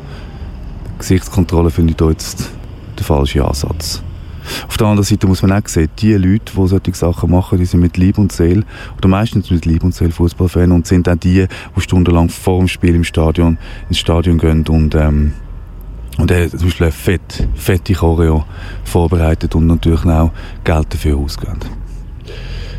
Gesichtskontrolle 0.99 1.71
finde 1.71 1.91
ich 1.91 1.97
da 1.97 2.09
jetzt 2.09 2.51
der 2.97 3.05
falsche 3.05 3.43
Ansatz. 3.43 4.04
Auf 4.67 4.77
der 4.77 4.87
anderen 4.87 5.05
Seite 5.05 5.27
muss 5.27 5.41
man 5.41 5.51
auch 5.51 5.67
sehen, 5.67 5.89
die 5.99 6.13
Leute, 6.13 6.53
die 6.55 6.67
solche 6.67 6.93
Sachen 6.93 7.31
machen, 7.31 7.57
die 7.57 7.65
sind 7.65 7.81
mit 7.81 7.97
Lieb 7.97 8.17
und 8.17 8.31
Seele, 8.31 8.63
oder 8.97 9.07
meistens 9.07 9.49
mit 9.51 9.65
Lieb 9.65 9.83
und 9.83 9.93
Seele 9.93 10.11
Fußballfan 10.11 10.71
und 10.71 10.87
sind 10.87 11.09
auch 11.09 11.15
die, 11.15 11.47
die 11.75 11.81
stundenlang 11.81 12.29
vor 12.29 12.59
dem 12.59 12.67
Spiel 12.67 12.95
im 12.95 13.03
Stadion, 13.03 13.57
ins 13.89 13.99
Stadion 13.99 14.37
gehen 14.37 14.67
und, 14.67 14.95
ähm, 14.95 15.33
und 16.17 16.31
er 16.31 16.49
zum 16.49 16.61
Beispiel 16.61 16.85
eine 16.85 16.91
fett, 16.91 17.47
fette 17.55 17.93
Choreo 17.93 18.45
vorbereitet 18.83 19.55
und 19.55 19.67
natürlich 19.67 20.05
auch 20.05 20.31
Geld 20.63 20.93
dafür 20.93 21.17
ausgeben. 21.17 21.59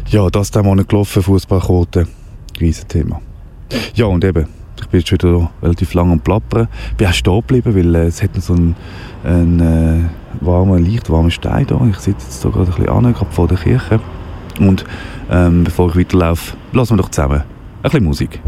Ja, 0.09 0.29
das 0.31 0.47
ist 0.49 0.55
der 0.55 0.63
Monat 0.63 0.89
gelaufen, 0.89 1.23
Fußballquote, 1.23 2.07
Riesenthema. 2.61 3.21
Ja, 3.95 4.07
und 4.07 4.25
eben, 4.25 4.47
ich 4.81 4.89
bin 4.89 5.01
jetzt 5.01 5.13
wieder 5.13 5.51
relativ 5.63 5.95
lang 5.95 6.13
am 6.13 6.21
Plappern. 6.21 6.69
Bin 6.97 7.07
auch 7.07 7.13
stehen 7.13 7.41
geblieben, 7.41 7.75
weil 7.75 7.95
äh, 7.95 8.07
es 8.07 8.23
hat 8.23 8.31
so 8.37 8.55
einen, 8.55 8.77
einen 9.25 9.61
äh, 9.61 10.45
warmen, 10.45 10.85
leicht 10.85 11.11
warmen 11.11 11.31
Stein 11.31 11.67
da. 11.67 11.81
Ich 11.91 11.99
sitze 11.99 12.27
jetzt 12.27 12.45
da 12.45 12.51
gerade 12.51 12.71
ein 12.71 12.75
bisschen 12.75 12.89
an, 12.89 13.13
gerade 13.13 13.33
vor 13.33 13.49
der 13.49 13.59
Kirche. 13.59 14.01
Und 14.59 14.85
ähm, 15.31 15.65
bevor 15.65 15.91
ich 15.91 15.97
weiterlaufe, 15.97 16.57
lassen 16.73 16.97
wir 16.97 17.03
doch 17.03 17.11
zusammen 17.11 17.43
ein 17.43 17.83
bisschen 17.83 18.05
Musik. 18.05 18.41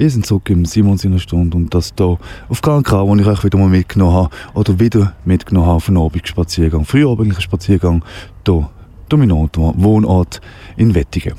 Wir 0.00 0.08
sind 0.08 0.24
zurück 0.24 0.48
im 0.48 0.64
Simons 0.64 1.04
in 1.04 1.12
der 1.12 1.18
Stunde 1.18 1.54
und 1.58 1.74
das 1.74 1.92
hier 1.94 2.16
auf 2.48 2.62
Krankrau, 2.62 3.06
wo 3.06 3.14
ich 3.16 3.26
euch 3.26 3.44
wieder 3.44 3.58
mal 3.58 3.68
mitgenommen 3.68 4.14
habe, 4.14 4.30
oder 4.54 4.80
wieder 4.80 5.12
mitgenommen 5.26 5.66
habe 5.66 5.76
auf 5.76 5.88
einen 5.88 5.98
Abendspaziergang, 5.98 6.86
frühabendlichen 6.86 7.42
Spaziergang, 7.42 8.02
hier, 8.46 8.70
meinen 9.12 9.32
Wohnort 9.52 10.40
in 10.78 10.94
Wettigen. 10.94 11.34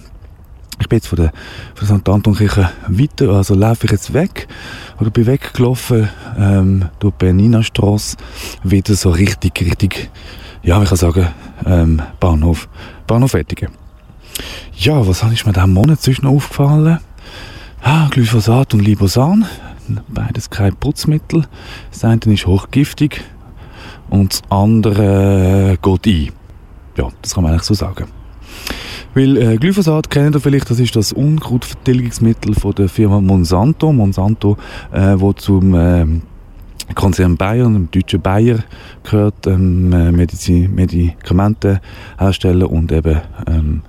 Ich 0.79 0.87
bin 0.87 0.97
jetzt 0.97 1.07
von 1.07 1.15
der, 1.15 1.33
von 1.73 1.87
der 1.87 1.97
St. 1.97 2.07
Anton-Kirche 2.07 2.69
weiter, 2.87 3.29
also 3.29 3.55
laufe 3.55 3.85
ich 3.85 3.93
jetzt 3.93 4.13
weg, 4.13 4.47
oder 4.99 5.09
bin 5.09 5.25
weggelaufen, 5.25 6.09
ähm, 6.37 6.85
durch 6.99 7.15
Bernina 7.15 7.63
Straße, 7.63 8.15
wieder 8.63 8.93
so 8.93 9.09
richtig, 9.09 9.59
richtig, 9.59 10.11
ja, 10.61 10.79
ich 10.83 10.89
kann 10.89 10.97
sagen, 10.99 11.29
ähm, 11.65 11.99
Bahnhof, 12.19 12.69
Bahnhof 13.07 13.33
Wettigen. 13.33 13.69
Ja, 14.75 15.07
was 15.07 15.23
ich 15.33 15.47
mir 15.47 15.53
diesen 15.53 15.73
Monat 15.73 15.99
zwischen 15.99 16.27
aufgefallen? 16.27 16.99
Ah, 17.83 18.07
Glyphosat 18.11 18.75
und 18.75 18.81
Libosan, 18.81 19.45
beides 20.07 20.51
kein 20.51 20.75
Putzmittel. 20.75 21.45
Das 21.91 22.05
eine 22.05 22.19
ist 22.27 22.45
hochgiftig 22.45 23.23
und 24.09 24.33
das 24.33 24.41
andere 24.49 25.79
geht 25.81 26.07
ein. 26.07 26.31
Ja, 26.95 27.09
das 27.23 27.33
kann 27.33 27.43
man 27.43 27.53
eigentlich 27.53 27.63
so 27.63 27.73
sagen. 27.73 28.05
Weil 29.15 29.35
äh, 29.35 29.57
Glyphosat 29.57 30.11
kennt 30.11 30.35
ihr 30.35 30.39
vielleicht, 30.39 30.69
das 30.69 30.79
ist 30.79 30.95
das 30.95 31.11
Unkrautvertilgungsmittel 31.11 32.53
von 32.53 32.75
der 32.75 32.87
Firma 32.87 33.19
Monsanto. 33.19 33.91
Monsanto, 33.91 34.57
äh, 34.91 35.15
wo 35.17 35.33
zum 35.33 35.73
äh, 35.73 36.05
Konzern 36.93 37.35
Bayer, 37.35 37.63
dem 37.63 37.89
deutschen 37.89 38.21
Bayer 38.21 38.59
gehört, 39.03 39.47
ähm, 39.47 39.91
äh, 39.91 40.11
Medizin, 40.11 40.75
Medikamente 40.75 41.81
herstellen 42.19 42.63
und 42.63 42.91
eben 42.91 43.21
ähm, 43.47 43.81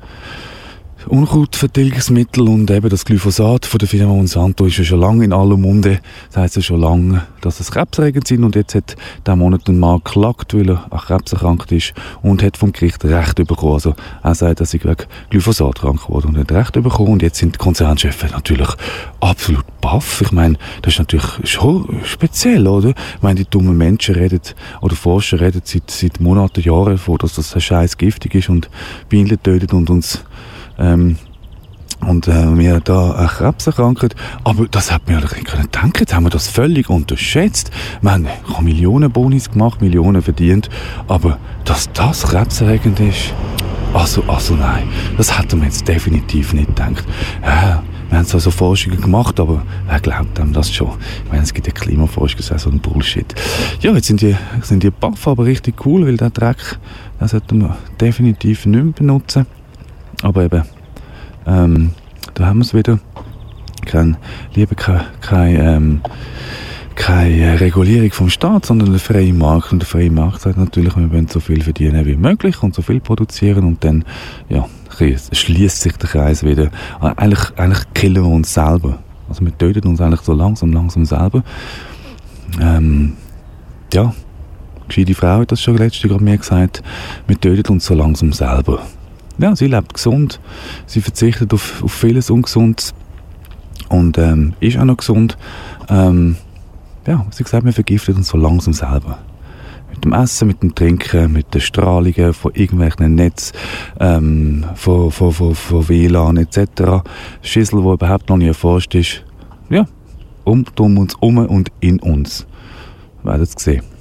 Unkrautvertilgungsmittel 1.08 2.48
und 2.48 2.70
eben 2.70 2.88
das 2.88 3.04
Glyphosat 3.04 3.66
von 3.66 3.78
der 3.78 3.88
Firma 3.88 4.12
Monsanto 4.12 4.66
ist 4.66 4.78
ja 4.78 4.84
schon 4.84 5.00
lange 5.00 5.24
in 5.24 5.32
aller 5.32 5.56
Munde. 5.56 6.00
Das 6.28 6.36
heisst 6.36 6.56
ja 6.56 6.62
schon 6.62 6.80
lange, 6.80 7.26
dass 7.40 7.60
es 7.60 7.70
krebserregend 7.70 8.28
sind 8.28 8.44
und 8.44 8.54
jetzt 8.54 8.74
hat 8.74 8.96
der 9.26 9.36
Monat 9.36 9.68
ein 9.68 9.78
Mann 9.78 10.00
geklagt, 10.04 10.54
weil 10.54 10.70
er 10.70 10.86
an 10.90 10.98
Krebs 10.98 11.32
erkrankt 11.32 11.72
ist 11.72 11.92
und 12.22 12.42
hat 12.42 12.56
vom 12.56 12.72
Gericht 12.72 13.04
Recht 13.04 13.36
bekommen. 13.36 13.74
Also 13.74 13.94
er 14.22 14.34
sagt, 14.34 14.60
dass 14.60 14.74
er 14.74 14.84
wegen 14.84 15.06
Glyphosat 15.30 15.80
krank 15.80 16.08
wurde 16.08 16.28
und 16.28 16.38
hat 16.38 16.52
Recht 16.52 16.72
bekommen 16.74 17.12
und 17.12 17.22
jetzt 17.22 17.38
sind 17.38 17.54
die 17.54 17.58
Konzernchefs 17.58 18.32
natürlich 18.32 18.68
absolut 19.20 19.64
baff. 19.80 20.22
Ich 20.22 20.32
meine, 20.32 20.56
das 20.82 20.94
ist 20.94 20.98
natürlich 20.98 21.26
schon 21.44 22.00
speziell, 22.04 22.66
oder? 22.66 22.90
Ich 22.90 23.22
meine, 23.22 23.40
die 23.40 23.50
dummen 23.50 23.76
Menschen 23.76 24.14
reden, 24.14 24.40
oder 24.80 24.96
Forscher 24.96 25.40
reden 25.40 25.62
seit, 25.64 25.90
seit 25.90 26.20
Monaten, 26.20 26.60
Jahren 26.60 26.92
davon, 26.92 27.18
dass 27.18 27.34
das 27.34 27.62
scheiß 27.62 27.98
giftig 27.98 28.34
ist 28.34 28.48
und 28.48 28.70
Bienen 29.08 29.42
tötet 29.42 29.72
und 29.72 29.90
uns 29.90 30.24
ähm, 30.82 31.16
und 32.06 32.26
äh, 32.26 32.58
wir 32.58 32.80
da 32.80 33.12
an 33.12 33.28
Krebs 33.28 33.66
erkrankt. 33.66 34.16
Aber 34.44 34.66
das 34.66 34.90
hat 34.90 35.08
mir 35.08 35.20
nicht 35.20 35.44
können 35.44 35.68
denken. 35.70 36.00
Jetzt 36.00 36.14
haben 36.14 36.24
wir 36.24 36.30
das 36.30 36.48
völlig 36.48 36.90
unterschätzt. 36.90 37.70
Wir 38.00 38.10
haben 38.10 38.26
Millionen 38.60 39.10
Bonis 39.10 39.50
gemacht, 39.50 39.80
Millionen 39.80 40.20
verdient. 40.20 40.68
Aber 41.06 41.38
dass 41.64 41.92
das 41.92 42.24
krebserregend 42.24 42.98
ist, 43.00 43.32
also, 43.94 44.22
also 44.26 44.54
nein, 44.54 44.88
das 45.16 45.38
hätten 45.38 45.60
wir 45.60 45.66
jetzt 45.66 45.86
definitiv 45.86 46.54
nicht 46.54 46.68
gedacht. 46.68 47.04
Ja, 47.44 47.82
wir 48.08 48.18
haben 48.18 48.26
zwar 48.26 48.40
so 48.40 48.50
Forschungen 48.50 49.00
gemacht, 49.00 49.38
aber 49.38 49.64
wer 49.86 50.00
glaubt 50.00 50.40
einem 50.40 50.52
das 50.52 50.72
schon? 50.72 50.92
Ich 51.24 51.30
meine, 51.30 51.44
es 51.44 51.54
gibt 51.54 51.66
ja 51.66 51.72
Klimaforschung, 51.72 52.38
das 52.38 52.50
ist 52.50 52.62
so 52.62 52.70
ein 52.70 52.80
Bullshit. 52.80 53.34
Ja, 53.80 53.92
jetzt 53.92 54.06
sind 54.06 54.22
die, 54.22 54.34
sind 54.62 54.82
die 54.82 54.90
Buff 54.90 55.28
aber 55.28 55.44
richtig 55.44 55.86
cool, 55.86 56.06
weil 56.06 56.16
der 56.16 56.30
Dreck, 56.30 56.78
den 57.20 57.28
sollten 57.28 57.60
wir 57.60 57.76
definitiv 58.00 58.66
nicht 58.66 58.84
mehr 58.84 58.92
benutzen. 58.92 59.46
Aber 60.22 60.44
eben, 60.44 60.62
ähm, 61.46 61.90
da 62.34 62.46
haben 62.46 62.58
wir 62.58 62.64
es 62.64 62.74
wieder. 62.74 62.98
Kein, 63.84 64.16
lieber 64.54 64.76
keine, 64.76 65.04
kein, 65.20 65.56
ähm, 65.56 66.00
keine 66.94 67.60
Regulierung 67.60 68.12
vom 68.12 68.30
Staat, 68.30 68.66
sondern 68.66 68.90
der 68.90 69.00
freie 69.00 69.32
Markt. 69.32 69.72
Und 69.72 69.80
der 69.80 69.88
freie 69.88 70.10
Markt 70.10 70.42
sagt 70.42 70.56
natürlich, 70.56 70.96
wir 70.96 71.10
wollen 71.10 71.26
so 71.26 71.40
viel 71.40 71.62
verdienen 71.62 72.06
wie 72.06 72.16
möglich 72.16 72.62
und 72.62 72.74
so 72.74 72.82
viel 72.82 73.00
produzieren 73.00 73.64
und 73.64 73.82
dann, 73.82 74.04
ja, 74.48 74.68
schließt 75.32 75.80
sich 75.80 75.96
der 75.96 76.08
Kreis 76.08 76.44
wieder. 76.44 76.70
Eigentlich, 77.00 77.40
eigentlich 77.56 77.84
killen 77.94 78.22
wir 78.22 78.30
uns 78.30 78.54
selber. 78.54 78.98
Also 79.28 79.44
wir 79.44 79.56
töten 79.56 79.88
uns 79.88 80.00
eigentlich 80.00 80.20
so 80.20 80.32
langsam, 80.32 80.72
langsam 80.72 81.04
selber. 81.04 81.42
Ähm, 82.60 83.14
ja, 83.92 84.14
gescheite 84.86 85.14
Frau 85.14 85.40
hat 85.40 85.52
das 85.52 85.62
schon 85.62 85.76
letztes 85.76 86.08
Jahr 86.08 86.20
mir 86.20 86.36
gesagt, 86.36 86.82
wir 87.26 87.40
töten 87.40 87.72
uns 87.72 87.86
so 87.86 87.94
langsam 87.94 88.32
selber. 88.32 88.82
Ja, 89.42 89.56
sie 89.56 89.66
lebt 89.66 89.94
gesund, 89.94 90.38
sie 90.86 91.00
verzichtet 91.00 91.52
auf, 91.52 91.82
auf 91.82 91.92
vieles 91.92 92.30
Ungesundes 92.30 92.94
und 93.88 94.16
ähm, 94.16 94.54
ist 94.60 94.78
auch 94.78 94.84
noch 94.84 94.98
gesund. 94.98 95.36
Ähm, 95.88 96.36
ja, 97.08 97.26
sie 97.32 97.42
sagt, 97.42 97.64
wir 97.64 97.72
vergiftet 97.72 98.14
uns 98.14 98.28
so 98.28 98.38
langsam 98.38 98.72
selber. 98.72 99.18
Mit 99.90 100.04
dem 100.04 100.12
Essen, 100.12 100.46
mit 100.46 100.62
dem 100.62 100.76
Trinken, 100.76 101.32
mit 101.32 101.52
den 101.54 101.60
Strahlungen 101.60 102.32
von 102.34 102.54
irgendwelchen 102.54 103.16
Netz, 103.16 103.52
ähm, 103.98 104.64
von, 104.76 105.10
von, 105.10 105.32
von, 105.32 105.56
von 105.56 105.88
WLAN 105.88 106.36
etc. 106.36 107.02
Schüssel, 107.42 107.82
die 107.82 107.88
überhaupt 107.88 108.28
noch 108.28 108.36
nicht 108.36 108.46
erforscht 108.46 108.94
ist. 108.94 109.24
Ja, 109.70 109.88
um, 110.44 110.64
um 110.78 110.98
uns 110.98 111.16
um 111.16 111.38
und 111.38 111.72
in 111.80 111.98
uns. 111.98 112.46
Wir 113.24 113.32
werden 113.32 113.42
es 113.42 113.60
sehen. 113.60 113.91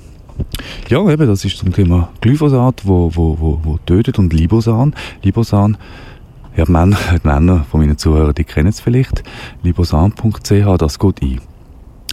Ja, 0.90 1.08
eben, 1.10 1.28
das 1.28 1.46
ist 1.46 1.58
zum 1.58 1.72
Thema 1.72 2.10
Glyphosat, 2.22 2.82
wo, 2.86 3.12
wo, 3.14 3.38
wo, 3.40 3.60
wo 3.64 3.78
tötet 3.86 4.20
und 4.20 4.34
Libosan. 4.34 4.94
Libosan, 5.24 5.78
ja, 6.56 6.66
die 6.66 6.72
Männer, 6.72 6.98
die 7.24 7.28
Männer 7.28 7.66
von 7.70 7.80
meinen 7.80 7.98
Zuhörern, 7.98 8.36
die 8.36 8.44
kennen 8.44 8.68
es 8.70 8.80
vielleicht. 8.82 9.24
Libosan.ch, 9.64 10.78
das 10.78 11.00
geht 11.00 11.22
ein. 11.22 11.42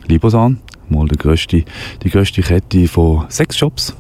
Libosan, 0.06 0.58
mal 0.88 1.06
die 1.08 1.16
grösste, 1.16 1.64
die 2.02 2.10
grösste 2.10 2.42
Kette 2.42 2.88
von 2.88 3.24
Sexshops 3.28 3.96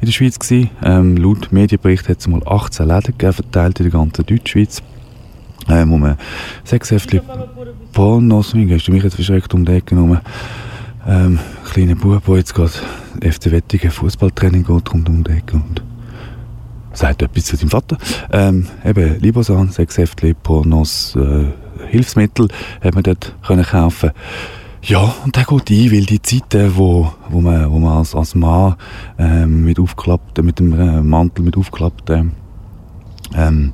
in 0.00 0.06
der 0.06 0.12
Schweiz 0.12 0.38
gewesen. 0.38 0.70
Ähm, 0.82 1.16
laut 1.16 1.52
Medienbericht 1.52 2.08
hat 2.08 2.18
es 2.18 2.28
mal 2.28 2.42
18 2.46 2.86
Läden 2.86 3.32
verteilt 3.32 3.80
in 3.80 3.84
der 3.84 3.92
ganzen 3.92 4.26
Deutschschweiz. 4.26 4.82
Ähm, 5.68 6.16
sechs 6.64 6.90
Heftchen 6.90 7.20
Pornos, 7.92 8.54
hast 8.54 8.88
du 8.88 8.92
mich 8.92 9.02
jetzt 9.02 9.16
verschreckt 9.16 9.52
um 9.52 9.64
die 9.64 9.72
Ecke 9.72 9.94
genommen? 9.94 10.20
Ähm, 11.08 11.38
kleiner 11.72 11.94
Bub, 11.94 12.24
der 12.26 12.36
jetzt 12.36 12.54
gerade 12.54 12.70
FC 13.22 13.50
Wettigen 13.50 13.90
Fußballtraining 13.90 14.64
geht, 14.64 14.92
rund 14.92 15.08
um 15.08 15.24
die 15.24 15.30
Ecke 15.30 15.56
und 15.56 15.82
sagt 16.92 17.22
etwas 17.22 17.46
zu 17.46 17.56
seinem 17.56 17.70
Vater. 17.70 17.96
Ähm, 18.30 18.66
eben 18.84 19.18
Libosan, 19.18 19.70
Heftchen 19.74 20.36
Pornos, 20.42 21.16
äh, 21.16 21.46
Hilfsmittel 21.88 22.48
hat 22.82 22.94
man 22.94 23.02
dort 23.02 23.34
können 23.46 23.64
kaufen 23.64 24.10
ja, 24.82 25.12
und 25.24 25.34
der 25.34 25.44
geht 25.44 25.70
ein, 25.70 25.92
weil 25.92 26.06
die 26.06 26.22
Zeiten, 26.22 26.76
wo, 26.76 27.12
wo 27.28 27.40
man, 27.40 27.70
wo 27.70 27.78
man 27.78 27.98
als, 27.98 28.14
als 28.14 28.34
Mann 28.34 28.76
ähm, 29.18 29.64
mit 29.64 29.78
aufklappten, 29.78 30.46
mit 30.46 30.58
dem 30.58 30.72
äh, 30.78 31.02
Mantel 31.02 31.44
mit 31.44 31.56
aufklappten, 31.56 32.32
ähm, 33.34 33.72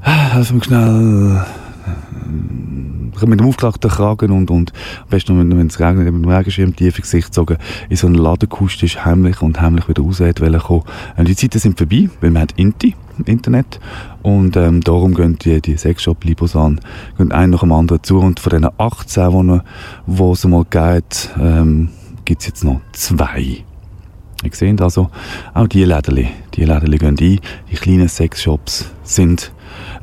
helfen 0.00 0.56
wir 0.56 0.64
schnell, 0.64 1.44
äh, 1.86 2.93
mit 3.22 3.40
dem 3.40 3.46
aufgeklappten 3.46 3.90
Kragen 3.90 4.30
und, 4.30 4.50
und 4.50 4.72
am 5.02 5.08
besten, 5.08 5.38
wenn, 5.38 5.66
es 5.66 5.80
regnet, 5.80 6.12
mit 6.12 6.24
dem 6.24 6.30
Regenschirm 6.30 6.74
tief 6.74 6.98
ins 6.98 7.10
Gesicht 7.10 7.28
gezogen, 7.28 7.58
in 7.88 7.96
so 7.96 8.06
einen 8.06 8.16
Ladenkustisch 8.16 9.04
heimlich 9.04 9.42
und 9.42 9.60
heimlich 9.60 9.88
wieder 9.88 10.02
raus 10.02 10.18
kommen. 10.18 10.82
Ähm, 11.16 11.24
die 11.24 11.36
Zeiten 11.36 11.58
sind 11.58 11.78
vorbei, 11.78 12.08
weil 12.20 12.30
man 12.30 12.42
hat 12.42 12.52
Inti, 12.56 12.94
Internet. 13.24 13.80
Und 14.22 14.56
ähm, 14.56 14.80
darum 14.80 15.14
gehen 15.14 15.38
die, 15.38 15.60
die 15.60 15.76
Sexshop 15.76 16.24
Libosan 16.24 16.80
gehen 17.16 17.32
einen 17.32 17.52
nach 17.52 17.60
dem 17.60 17.72
anderen 17.72 18.02
zu. 18.02 18.18
Und 18.18 18.40
von 18.40 18.50
diesen 18.50 18.68
18, 18.78 19.62
die, 20.06 20.22
es 20.32 20.44
mal 20.44 20.64
geht, 20.64 21.30
ähm, 21.38 21.90
gibt 22.24 22.40
es 22.40 22.48
jetzt 22.48 22.64
noch 22.64 22.80
zwei. 22.92 23.64
Ihr 24.42 24.50
seht 24.52 24.80
also, 24.82 25.10
auch 25.54 25.68
die 25.68 25.84
Läden, 25.84 26.28
die 26.54 26.64
Läden 26.64 26.98
gehen 26.98 27.16
ein. 27.18 27.40
Die 27.70 27.76
kleinen 27.76 28.08
Sexshops 28.08 28.90
sind 29.02 29.52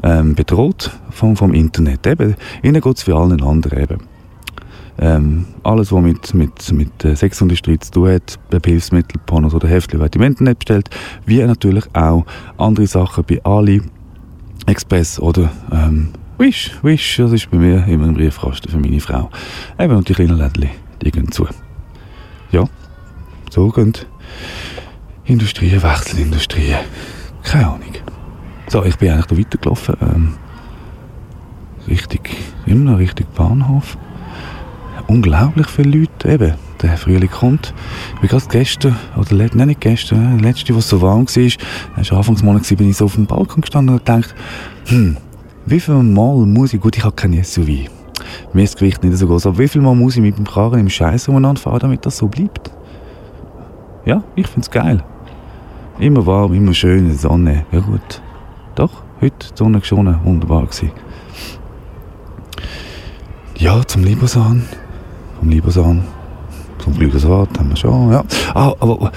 ähm, 0.04 0.36
bedroht 0.36 0.92
vom, 1.10 1.36
vom 1.36 1.54
Internet. 1.54 2.06
Eben, 2.08 2.36
ihnen 2.64 2.82
geht 2.82 2.98
es 2.98 3.04
für 3.04 3.16
allen 3.16 3.42
anderen 3.42 3.80
eben. 3.80 3.98
Ähm, 5.00 5.46
alles, 5.64 5.92
was 5.92 6.02
mit, 6.02 6.34
mit, 6.34 6.72
mit 6.74 7.04
der 7.04 7.16
Sexindustrie 7.16 7.80
zu 7.80 7.92
tun 7.92 8.10
hat, 8.10 8.40
Hilfsmittel, 8.66 9.20
Pornos 9.26 9.54
oder 9.54 9.68
Heftchen, 9.68 10.00
wird 10.00 10.16
im 10.16 10.22
Internet 10.22 10.60
bestellt, 10.60 10.90
wie 11.26 11.42
natürlich 11.42 11.86
auch 11.94 12.26
andere 12.58 12.88
Sachen 12.88 13.24
bei 13.28 13.44
Ali, 13.44 13.82
Express 14.68 15.20
oder 15.20 15.50
ähm, 15.72 16.10
Wish. 16.38 16.72
Wish, 16.82 17.18
das 17.18 17.32
ist 17.34 17.52
bei 17.52 17.58
mir 17.58 17.86
immer 17.88 18.06
ein 18.06 18.14
Briefkasten 18.14 18.70
für 18.70 18.78
meine 18.78 19.00
Frau. 19.00 19.30
Eben, 19.80 19.96
und 19.96 20.10
die 20.10 20.14
kleinen 20.14 20.38
Läden, 20.38 20.70
die 21.02 21.12
gehen 21.12 21.32
zu. 21.32 21.48
Ja, 22.52 22.66
so 23.50 23.70
gehen 23.70 23.94
Industrien, 25.26 25.82
Wechselindustrien. 25.82 26.80
Keine 27.44 27.68
Ahnung. 27.68 28.01
So, 28.72 28.86
ich 28.86 28.96
bin 28.98 29.12
eigentlich 29.12 29.26
da 29.26 29.38
weitergelaufen. 29.38 29.96
Ähm, 30.00 30.34
richtig, 31.90 32.38
immer 32.66 32.92
noch 32.92 33.00
Richtung 33.00 33.26
Bahnhof. 33.36 33.98
Unglaublich 35.08 35.68
viele 35.68 36.00
Leute. 36.00 36.32
Eben, 36.32 36.54
der 36.82 36.96
Frühling 36.96 37.30
kommt. 37.30 37.74
Ich 38.14 38.22
bin 38.22 38.30
gerade 38.30 38.46
gestern, 38.50 38.96
oder 39.18 39.50
nein, 39.54 39.68
nicht 39.68 39.82
gestern, 39.82 40.38
der 40.38 40.50
letzte, 40.50 40.74
was 40.74 40.88
so 40.88 41.02
warm 41.02 41.28
war, 41.28 41.52
das 41.98 42.12
war 42.12 42.18
Anfangsmonat, 42.20 42.78
bin 42.78 42.90
ich 42.90 42.96
so 42.96 43.04
auf 43.04 43.16
dem 43.16 43.26
Balkon 43.26 43.60
gestanden 43.60 43.94
und 43.94 44.06
gedacht, 44.06 44.34
hm, 44.86 45.18
wie 45.66 45.82
viel 45.82 45.96
Mal 45.96 46.38
muss 46.46 46.72
ich, 46.72 46.80
gut, 46.80 46.96
ich 46.96 47.04
habe 47.04 47.14
kein 47.14 47.44
SUV. 47.44 47.68
Mir 48.54 48.64
ist 48.64 48.76
das 48.76 48.80
Gewicht 48.80 49.04
nicht 49.04 49.18
so 49.18 49.28
groß, 49.28 49.48
aber 49.48 49.58
wie 49.58 49.68
viel 49.68 49.82
Mal 49.82 49.96
muss 49.96 50.16
ich 50.16 50.22
mit 50.22 50.38
dem 50.38 50.48
Karren 50.48 50.80
im 50.80 50.90
Scheiß 50.90 51.28
umeinander 51.28 51.60
fahren, 51.60 51.80
damit 51.82 52.06
das 52.06 52.16
so 52.16 52.30
bleibt? 52.30 52.72
Ja, 54.06 54.24
ich 54.38 54.48
finde 54.48 54.62
es 54.62 54.72
geil. 54.72 55.04
Immer 56.00 56.26
warm, 56.26 56.54
immer 56.54 56.74
schön, 56.74 57.14
Sonne. 57.18 57.66
Ja 57.74 57.82
gut. 57.82 58.22
Doch, 58.76 58.92
heute 59.20 59.48
die 59.52 59.58
Sonne 59.58 59.80
geschonen, 59.80 60.20
wunderbar 60.24 60.66
gewesen. 60.66 60.92
Ja, 63.58 63.86
zum 63.86 64.04
Libosan. 64.04 64.66
Vom 65.40 65.50
Libosan. 65.50 66.04
Zum 66.80 66.98
Glücksrad 66.98 67.60
haben 67.60 67.70
wir 67.70 67.76
schon, 67.76 68.12
ja. 68.12 68.24
Ah, 68.56 68.74
aber, 68.80 69.12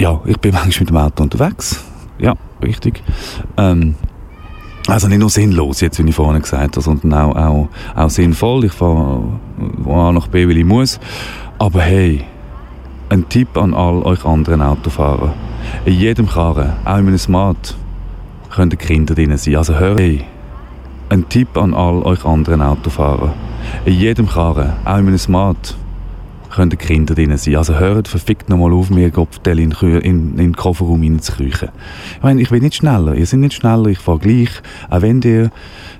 ja, 0.00 0.20
ich 0.24 0.38
bin 0.38 0.52
manchmal 0.54 0.80
mit 0.80 0.88
dem 0.90 0.96
Auto 0.96 1.22
unterwegs. 1.22 1.84
Ja, 2.18 2.34
richtig. 2.62 3.02
Ähm, 3.56 3.94
also 4.88 5.08
nicht 5.08 5.20
nur 5.20 5.30
sinnlos, 5.30 5.80
jetzt, 5.80 6.02
wie 6.02 6.08
ich 6.08 6.14
vorhin 6.14 6.42
gesagt 6.42 6.76
habe, 6.76 6.80
sondern 6.80 7.14
auch, 7.14 7.36
auch, 7.36 7.68
auch 7.94 8.10
sinnvoll. 8.10 8.64
Ich 8.64 8.72
fahre 8.72 9.22
von 9.82 9.98
A 9.98 10.12
nach 10.12 10.28
B, 10.28 10.48
weil 10.48 10.58
ich 10.58 10.64
muss. 10.64 10.98
Aber 11.58 11.80
hey, 11.80 12.24
ein 13.08 13.28
Tipp 13.28 13.56
an 13.56 13.74
all 13.74 14.02
euch 14.02 14.24
anderen 14.24 14.60
Autofahrer. 14.60 15.32
In 15.84 15.94
jedem 15.94 16.28
Karren, 16.28 16.72
auch 16.84 16.98
in 16.98 17.08
einem 17.08 17.18
Smart, 17.18 17.76
können 18.54 18.78
Kinder 18.78 19.14
drin 19.14 19.36
sein. 19.36 19.56
Also 19.56 19.74
hör, 19.74 19.96
hey, 19.96 20.24
ein 21.08 21.28
Tipp 21.28 21.56
an 21.56 21.74
all 21.74 22.02
euch 22.02 22.24
anderen 22.24 22.62
Autofahrer. 22.62 23.34
In 23.84 23.94
jedem 23.94 24.28
Karren, 24.28 24.74
auch 24.84 24.98
in 24.98 25.08
einem 25.08 25.18
Smart, 25.18 25.76
können 26.50 26.78
Kinder 26.78 27.14
drin 27.14 27.36
sein. 27.36 27.56
Also 27.56 27.74
hört 27.74 28.06
verfickt 28.06 28.48
nochmal 28.48 28.72
auf, 28.72 28.90
mir 28.90 29.10
Kopfteil 29.10 29.58
in, 29.58 29.72
in, 29.72 30.00
in 30.00 30.36
den 30.36 30.56
Kofferraum 30.56 31.02
reinzukriechen. 31.02 31.70
Ich 32.16 32.22
meine, 32.22 32.40
ich 32.40 32.50
bin 32.50 32.62
nicht 32.62 32.76
schneller. 32.76 33.14
Ihr 33.14 33.26
seid 33.26 33.40
nicht 33.40 33.54
schneller, 33.54 33.86
ich 33.86 33.98
fahre 33.98 34.20
gleich. 34.20 34.50
Auch 34.88 35.02
wenn 35.02 35.20
ihr, 35.22 35.50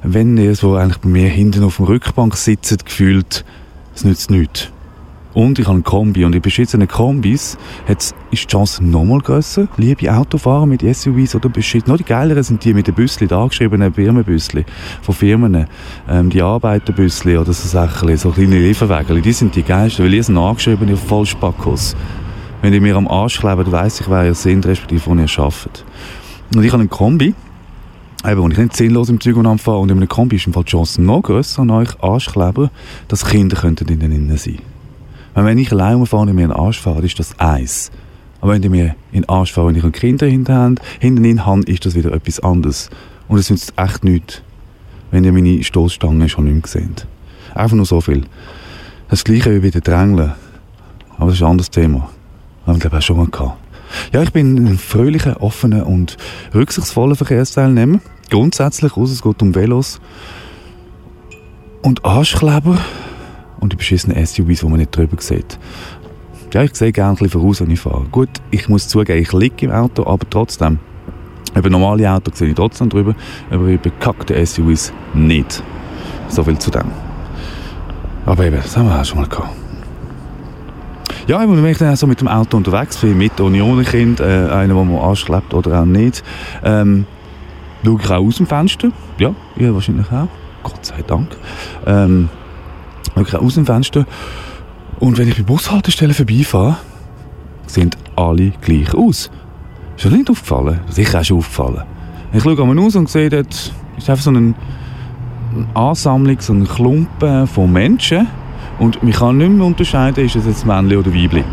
wenn 0.04 0.36
ihr 0.36 0.54
so 0.54 0.76
eigentlich 0.76 0.98
bei 0.98 1.08
mir 1.08 1.28
hinten 1.28 1.64
auf 1.64 1.76
dem 1.76 1.86
Rückbank 1.86 2.36
sitzt, 2.36 2.84
gefühlt, 2.84 3.44
es 3.94 4.04
nützt 4.04 4.30
nichts. 4.30 4.70
Und 5.34 5.58
ich 5.58 5.66
habe 5.66 5.74
einen 5.74 5.84
Kombi. 5.84 6.24
Und 6.24 6.34
in 6.34 6.40
beschissenen 6.40 6.86
Kombis 6.86 7.58
ist 7.88 8.14
die 8.32 8.36
Chance 8.36 8.84
nochmal 8.84 9.18
grösser. 9.18 9.66
Liebe 9.76 10.12
Autofahrer 10.12 10.64
mit 10.64 10.82
SUVs 10.82 11.34
oder 11.34 11.48
beschissen. 11.48 11.90
Noch 11.90 11.96
die 11.96 12.04
geileren 12.04 12.42
sind 12.44 12.64
die 12.64 12.72
mit 12.72 12.86
den 12.86 12.94
Büsschen, 12.94 13.26
die 13.26 13.34
angeschriebenen 13.34 13.92
Firmenbüsschen 13.92 14.64
von 15.02 15.14
Firmen. 15.14 15.66
Ähm, 16.08 16.30
die 16.30 16.40
Arbeiterbüsschen 16.40 17.36
oder 17.36 17.52
so 17.52 17.68
Sachen, 17.68 18.16
so 18.16 18.30
kleine 18.30 18.60
Lieferwägel. 18.60 19.20
Die 19.20 19.32
sind 19.32 19.56
die 19.56 19.64
geilsten, 19.64 20.04
weil 20.04 20.14
ihr 20.14 20.22
sind 20.22 20.38
angeschrieben 20.38 20.92
auf 20.92 21.00
Vollspackos. 21.00 21.96
Wenn 22.62 22.72
ihr 22.72 22.80
mir 22.80 22.96
am 22.96 23.08
Arsch 23.08 23.40
klebt, 23.40 23.70
weiss 23.72 24.00
ich, 24.00 24.08
wer 24.08 24.24
ihr 24.24 24.34
seid, 24.34 24.64
respektive 24.64 25.04
wo 25.06 25.14
ihr 25.14 25.28
arbeitet. 25.38 25.84
Und 26.54 26.62
ich 26.62 26.72
habe 26.72 26.80
einen 26.80 26.90
Kombi. 26.90 27.34
Eben, 28.26 28.40
und 28.40 28.52
ich 28.52 28.58
nicht 28.58 28.74
sinnlos 28.74 29.10
im 29.10 29.20
Zug 29.20 29.36
fahre 29.60 29.78
und 29.80 29.90
in 29.90 29.98
einem 29.98 30.08
Kombi 30.08 30.36
ist 30.36 30.46
die 30.46 30.62
Chance 30.62 31.02
noch 31.02 31.22
grösser 31.22 31.62
an 31.62 31.70
euch 31.70 31.90
Arschkleber, 32.00 32.70
dass 33.08 33.26
Kinder 33.26 33.56
könnten 33.56 33.86
innen 33.88 34.34
sein 34.38 34.60
wenn 35.34 35.58
ich 35.58 35.72
alleine 35.72 36.06
fahre 36.06 36.22
und 36.22 36.34
mir 36.34 36.42
in 36.42 36.50
den 36.50 36.56
Arsch 36.56 36.80
fahre, 36.80 37.02
ist 37.02 37.18
das 37.18 37.38
eins. 37.38 37.90
Aber 38.40 38.52
wenn 38.52 38.62
ich 38.62 38.70
mir 38.70 38.94
in 39.10 39.28
Arsch 39.28 39.52
fahre 39.52 39.68
und 39.68 39.76
ich 39.76 39.84
ein 39.84 39.92
Kinder 39.92 40.26
hinten 40.26 40.76
hinten 41.00 41.46
habe, 41.46 41.62
ist 41.62 41.86
das 41.86 41.94
wieder 41.94 42.12
etwas 42.12 42.40
anderes. 42.40 42.90
Und 43.26 43.38
es 43.38 43.50
nützt 43.50 43.72
echt 43.76 44.04
nichts, 44.04 44.42
wenn 45.10 45.24
ihr 45.24 45.32
meine 45.32 45.62
Stoßstange 45.62 46.28
schon 46.28 46.44
nicht 46.44 46.74
mehr 46.74 46.82
seht. 46.86 47.06
Einfach 47.54 47.76
nur 47.76 47.86
so 47.86 48.00
viel. 48.00 48.24
Das 49.08 49.24
gleiche 49.24 49.54
wie 49.54 49.60
bei 49.60 49.70
den 49.70 49.82
Drängeln. 49.82 50.32
Aber 51.16 51.26
das 51.26 51.36
ist 51.36 51.42
ein 51.42 51.50
anderes 51.50 51.70
Thema. 51.70 52.10
Haben 52.66 52.76
wir, 52.76 52.80
glaube 52.80 52.96
ich, 52.96 53.02
auch 53.02 53.06
schon 53.06 53.16
mal 53.16 53.26
gehabt. 53.26 53.58
Ja, 54.12 54.22
ich 54.22 54.32
bin 54.32 54.56
ein 54.66 54.78
fröhlicher, 54.78 55.40
offener 55.40 55.86
und 55.86 56.16
rücksichtsvoller 56.54 57.16
Verkehrsteilnehmer. 57.16 58.00
Grundsätzlich, 58.30 58.96
aus 58.96 59.10
es 59.10 59.22
geht 59.22 59.42
um 59.42 59.54
Velos. 59.54 60.00
Und 61.82 62.04
Arschkleber 62.04 62.78
und 63.64 63.72
die 63.72 63.76
beschissenen 63.76 64.24
SUVs, 64.24 64.60
die 64.60 64.66
man 64.66 64.78
nicht 64.78 64.94
drüber 64.94 65.16
sieht. 65.18 65.58
Ja, 66.52 66.62
ich 66.62 66.74
sehe 66.74 66.92
gerne 66.92 67.12
ein 67.12 67.16
bisschen 67.16 67.40
voraus, 67.40 67.62
wenn 67.62 67.70
ich 67.70 67.80
fahre. 67.80 68.04
Gut, 68.12 68.28
ich 68.50 68.68
muss 68.68 68.86
zugeben, 68.86 69.18
ich 69.18 69.32
liege 69.32 69.64
im 69.64 69.72
Auto, 69.72 70.06
aber 70.06 70.28
trotzdem, 70.28 70.78
über 71.54 71.70
normale 71.70 72.08
Autos 72.10 72.38
sehe 72.38 72.48
ich 72.48 72.54
trotzdem 72.54 72.90
drüber, 72.90 73.14
aber 73.50 73.64
über 73.64 73.78
bekackte 73.78 74.44
SUVs 74.44 74.92
nicht. 75.14 75.62
So 76.28 76.44
viel 76.44 76.58
zu 76.58 76.70
dem. 76.70 76.90
Aber 78.26 78.44
eben, 78.44 78.56
das 78.56 78.76
haben 78.76 78.86
wir 78.86 79.00
auch 79.00 79.04
schon 79.04 79.20
mal 79.20 79.28
gehabt. 79.28 79.56
Ja, 81.26 81.40
wenn 81.40 81.64
ich 81.64 81.78
dann 81.78 81.96
so 81.96 82.06
mit 82.06 82.20
dem 82.20 82.28
Auto 82.28 82.58
unterwegs 82.58 82.98
bin, 82.98 83.16
mit 83.16 83.40
oder 83.40 83.64
ohne 83.64 83.82
Kind, 83.82 84.20
äh, 84.20 84.24
einer, 84.24 84.74
der 84.74 84.84
mal 84.84 85.08
anschleppt 85.08 85.54
oder 85.54 85.80
auch 85.80 85.86
nicht, 85.86 86.22
ähm, 86.62 87.06
schaue 87.82 87.98
ich 87.98 88.10
auch 88.10 88.26
aus 88.26 88.36
dem 88.36 88.46
Fenster. 88.46 88.90
Ja, 89.16 89.34
ihr 89.56 89.74
wahrscheinlich 89.74 90.12
auch. 90.12 90.28
Gott 90.62 90.84
sei 90.84 91.00
Dank. 91.06 91.34
Ähm, 91.86 92.28
wirklich 93.14 93.40
aus 93.40 93.54
dem 93.54 93.66
Fenster. 93.66 94.06
Und 95.00 95.18
wenn 95.18 95.28
ich 95.28 95.36
bei 95.36 95.42
Bushaltestellen 95.42 96.14
vorbeifahre, 96.14 96.76
sehen 97.66 97.90
alle 98.16 98.52
gleich 98.60 98.94
aus. 98.94 99.30
Ist 99.96 100.04
dir 100.04 100.10
nicht 100.10 100.30
aufgefallen? 100.30 100.80
Sicher 100.88 101.20
auch 101.20 101.24
schon 101.24 101.38
aufgefallen. 101.38 101.82
Ich 102.32 102.42
schaue 102.42 102.60
einmal 102.60 102.78
aus 102.78 102.96
und 102.96 103.08
sehe, 103.08 103.30
dort 103.30 103.72
ist 103.96 104.10
einfach 104.10 104.24
so 104.24 104.30
eine 104.30 104.54
Ansammlung, 105.74 106.36
so 106.40 106.52
ein 106.52 106.66
Klumpen 106.66 107.46
von 107.46 107.72
Menschen. 107.72 108.26
Und 108.78 109.02
man 109.02 109.12
kann 109.12 109.38
nicht 109.38 109.52
mehr 109.52 109.66
unterscheiden, 109.66 110.24
ist 110.24 110.36
es 110.36 110.46
jetzt 110.46 110.66
Männchen 110.66 110.98
oder 110.98 111.14
Weibli. 111.14 111.44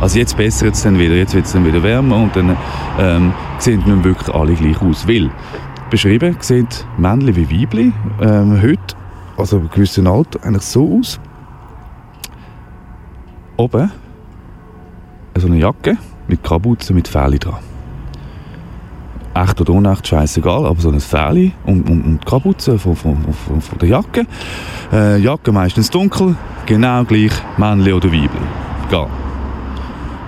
Also 0.00 0.18
jetzt 0.18 0.36
bessert 0.36 0.74
es 0.74 0.82
dann 0.82 0.98
wieder, 0.98 1.14
jetzt 1.14 1.34
wird 1.34 1.46
es 1.46 1.52
dann 1.52 1.64
wieder 1.64 1.82
wärmer 1.82 2.16
und 2.16 2.34
dann 2.34 2.56
ähm, 2.98 3.32
sehen 3.58 3.82
nicht 3.84 4.04
wirklich 4.04 4.34
alle 4.34 4.54
gleich 4.54 4.80
aus. 4.80 5.06
Weil, 5.08 5.30
beschrieben 5.90 6.36
sehen 6.40 6.68
Männchen 6.96 7.36
wie 7.36 7.50
Weibli 7.50 7.92
ähm, 8.20 8.60
heute 8.62 8.97
also 9.38 9.58
einem 9.58 9.70
gewissen 9.70 10.06
Alter, 10.06 10.44
eigentlich 10.44 10.62
so 10.64 10.98
aus. 10.98 11.20
Oben 13.56 13.90
so 15.36 15.46
eine 15.46 15.58
Jacke 15.58 15.96
mit 16.26 16.42
Kapuze 16.42 16.92
mit 16.92 17.06
Fähli 17.06 17.38
dran. 17.38 17.60
Echt 19.34 19.60
oder 19.60 19.72
unecht, 19.72 20.06
scheißegal, 20.06 20.66
aber 20.66 20.80
so 20.80 20.90
ein 20.90 21.00
Fähli 21.00 21.52
und, 21.64 21.88
und, 21.88 22.02
und 22.02 22.26
Kapuze 22.26 22.78
von, 22.78 22.96
von, 22.96 23.16
von, 23.46 23.60
von 23.60 23.78
der 23.78 23.88
Jacke. 23.88 24.26
Äh, 24.92 25.18
Jacke 25.18 25.52
meistens 25.52 25.90
dunkel, 25.90 26.34
genau 26.66 27.04
gleich 27.04 27.32
Männli 27.56 27.92
oder 27.92 28.08
Weibli. 28.08 28.28
Egal. 28.88 29.08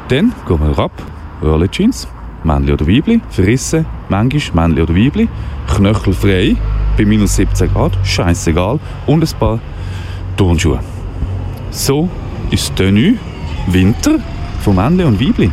Dann 0.09 0.33
gehen 0.47 0.61
wir 0.61 0.79
ab, 0.79 0.93
Early 1.43 1.69
Jeans, 1.69 2.07
Männli 2.45 2.73
oder 2.73 2.87
Weibli, 2.87 3.21
verrissen, 3.31 3.87
manchmal 4.09 4.69
Männli 4.69 4.83
oder 4.83 4.95
Weibli, 4.95 5.29
Knöchel 5.67 6.13
frei, 6.13 6.57
bei 7.01 7.07
minus 7.07 7.37
17 7.37 7.73
Grad, 7.73 7.93
scheißegal, 8.05 8.79
und 9.07 9.23
ein 9.23 9.39
paar 9.39 9.59
Turnschuhe. 10.37 10.81
So 11.71 12.11
ist 12.51 12.69
das 12.69 12.75
Tenue 12.75 13.15
Winter 13.69 14.19
von 14.61 14.77
Männli 14.77 15.05
und 15.05 15.19
Weibli. 15.19 15.51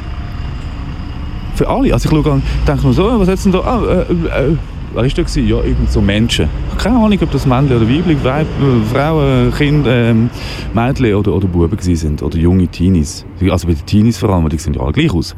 Für 1.55 1.69
alle. 1.69 1.93
Also 1.93 2.09
ich 2.09 2.15
schaue 2.23 2.33
an, 2.33 2.43
denke 2.67 2.85
mir 2.85 2.93
so, 2.93 3.17
was 3.17 3.29
hat 3.29 3.45
denn 3.45 3.51
da? 3.53 3.59
Ah, 3.61 3.81
äh, 3.81 4.01
äh, 4.01 4.57
wer 4.93 5.03
war 5.03 5.07
das? 5.07 5.35
Ja, 5.35 5.63
irgend 5.63 5.89
so 5.89 6.01
Menschen. 6.01 6.49
Keine 6.77 6.97
Ahnung, 6.97 7.17
ob 7.21 7.31
das 7.31 7.45
Männchen 7.45 7.77
oder 7.77 7.87
Weibli, 7.87 8.21
Weib, 8.25 8.47
Frauen, 8.91 9.53
Kinder, 9.53 10.09
ähm, 10.09 10.29
Mädchen 10.73 11.15
oder, 11.15 11.33
oder 11.33 11.47
Buben 11.47 11.79
sind. 11.79 12.21
Oder 12.23 12.37
junge 12.37 12.67
Teenies. 12.67 13.25
Also 13.49 13.67
bei 13.67 13.73
den 13.73 13.85
Teenies 13.85 14.17
vor 14.17 14.31
allem, 14.31 14.49
die 14.49 14.57
sehen 14.57 14.73
ja 14.73 14.81
alle 14.81 14.91
gleich 14.91 15.13
aus. 15.13 15.33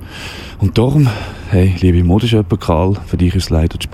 Und 0.58 0.76
darum, 0.76 1.08
hey, 1.50 1.76
liebe 1.80 2.04
Modeschöpfer 2.04 2.58
Karl, 2.58 2.96
für 3.06 3.18
dich 3.18 3.36
ist 3.36 3.44
es 3.44 3.50
leider 3.52 3.80
zu 3.80 3.88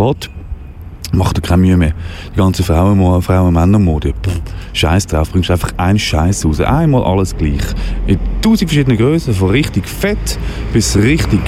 spät. 1.16 1.18
Mach 1.18 1.34
dir 1.34 1.42
keine 1.42 1.62
Mühe 1.62 1.78
mehr. 1.78 1.94
Die 2.34 2.38
ganze 2.38 2.64
Frauen, 2.64 3.22
Frauen 3.22 3.54
Männermode. 3.54 4.14
Scheiß 4.74 5.08
drauf, 5.08 5.32
bringst 5.32 5.52
einfach 5.52 5.72
einen 5.78 6.00
Scheiß 6.00 6.46
raus. 6.46 6.62
Einmal 6.62 7.04
alles 7.04 7.36
gleich. 7.36 7.62
In 8.08 8.20
tausend 8.42 8.70
verschiedenen 8.70 8.98
Größen, 8.98 9.34
von 9.34 9.50
richtig 9.50 9.88
fett 9.88 10.40
bis 10.74 10.96
richtig 10.98 11.42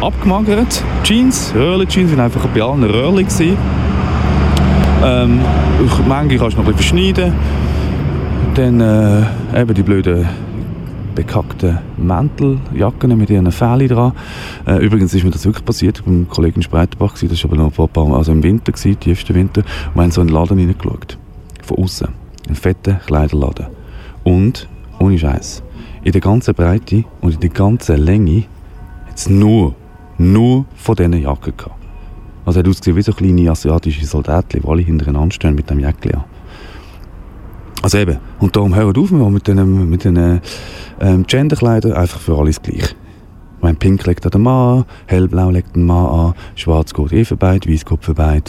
abgemagert. 0.00 0.82
Jeans, 1.02 1.52
Röhrli-Jeans, 1.54 2.10
sind 2.10 2.20
einfach 2.20 2.46
bei 2.48 2.62
allen 2.62 2.84
Röhrli 2.84 3.24
gewesen. 3.24 3.56
Ähm, 5.02 5.40
manche 6.06 6.36
kannst 6.38 6.56
du 6.56 6.62
noch 6.62 6.68
ein 6.68 6.74
bisschen 6.76 6.98
verschneiden. 6.98 7.32
Dann 8.54 8.80
äh, 8.80 9.60
eben 9.60 9.74
die 9.74 9.82
blöden 9.82 10.28
bekackten 11.14 11.78
Mänteljacken 11.96 13.16
mit 13.16 13.30
ihren 13.30 13.50
Fählen 13.52 13.88
dran. 13.88 14.12
Äh, 14.66 14.84
übrigens 14.84 15.14
ist 15.14 15.24
mir 15.24 15.30
das 15.30 15.44
wirklich 15.44 15.64
passiert. 15.64 16.04
Beim 16.04 16.28
Kollegen 16.28 16.62
Spreitenbach, 16.62 17.14
das 17.14 17.22
war 17.22 17.50
aber 17.50 17.56
noch 17.56 17.78
ein 17.78 17.88
paar 17.88 18.12
also 18.16 18.32
im 18.32 18.42
Winter, 18.42 18.72
gewesen, 18.72 18.98
tiefsten 18.98 19.34
Winter, 19.34 19.62
wir 19.94 20.02
haben 20.02 20.10
so 20.10 20.20
in 20.20 20.28
den 20.28 20.34
Laden 20.34 20.58
reingeschaut. 20.58 21.18
Von 21.62 21.78
außen. 21.78 22.08
Ein 22.48 22.54
fetter 22.54 22.94
Kleiderladen. 22.94 23.66
Und, 24.24 24.68
ohne 24.98 25.18
Scheiß, 25.18 25.62
in 26.02 26.12
der 26.12 26.20
ganzen 26.20 26.54
Breite 26.54 27.04
und 27.20 27.34
in 27.34 27.40
der 27.40 27.50
ganzen 27.50 27.98
Länge 27.98 28.44
hat 29.06 29.18
es 29.18 29.28
nur, 29.28 29.74
nur 30.18 30.64
von 30.74 30.96
diesen 30.96 31.20
Jacken 31.20 31.56
gehabt. 31.56 31.76
Also 32.44 32.60
hat 32.60 32.68
ausgesehen 32.68 32.96
wie 32.96 33.02
so 33.02 33.12
kleine 33.12 33.50
asiatische 33.50 34.06
Soldaten, 34.06 34.60
die 34.62 34.68
alle 34.68 34.82
hintereinander 34.82 35.34
stehen 35.34 35.54
mit 35.54 35.68
dem 35.70 35.78
Jäckchen 35.78 36.14
an. 36.14 36.24
Also 37.82 37.98
eben, 37.98 38.18
und 38.40 38.56
darum 38.56 38.74
hört 38.74 38.98
auf 38.98 39.10
mit 39.10 39.46
den, 39.46 39.88
mit 39.88 40.04
den 40.04 40.40
ähm, 41.00 41.26
Genderkleidern 41.26 41.92
einfach 41.92 42.20
für 42.20 42.36
alles 42.36 42.60
gleich. 42.60 42.94
Ich 43.60 43.62
meine, 43.62 43.76
pink 43.76 44.06
legt 44.06 44.24
der 44.24 44.40
Mann 44.40 44.80
an, 44.80 44.84
hellblau 45.06 45.50
legt 45.50 45.76
der 45.76 45.82
Mann 45.82 46.06
an, 46.06 46.34
schwarz 46.56 46.92
geht 46.92 47.12
eh 47.12 47.24
vorbei, 47.24 47.58
weiß 47.66 47.84
geht 47.84 48.04
vorbei, 48.04 48.42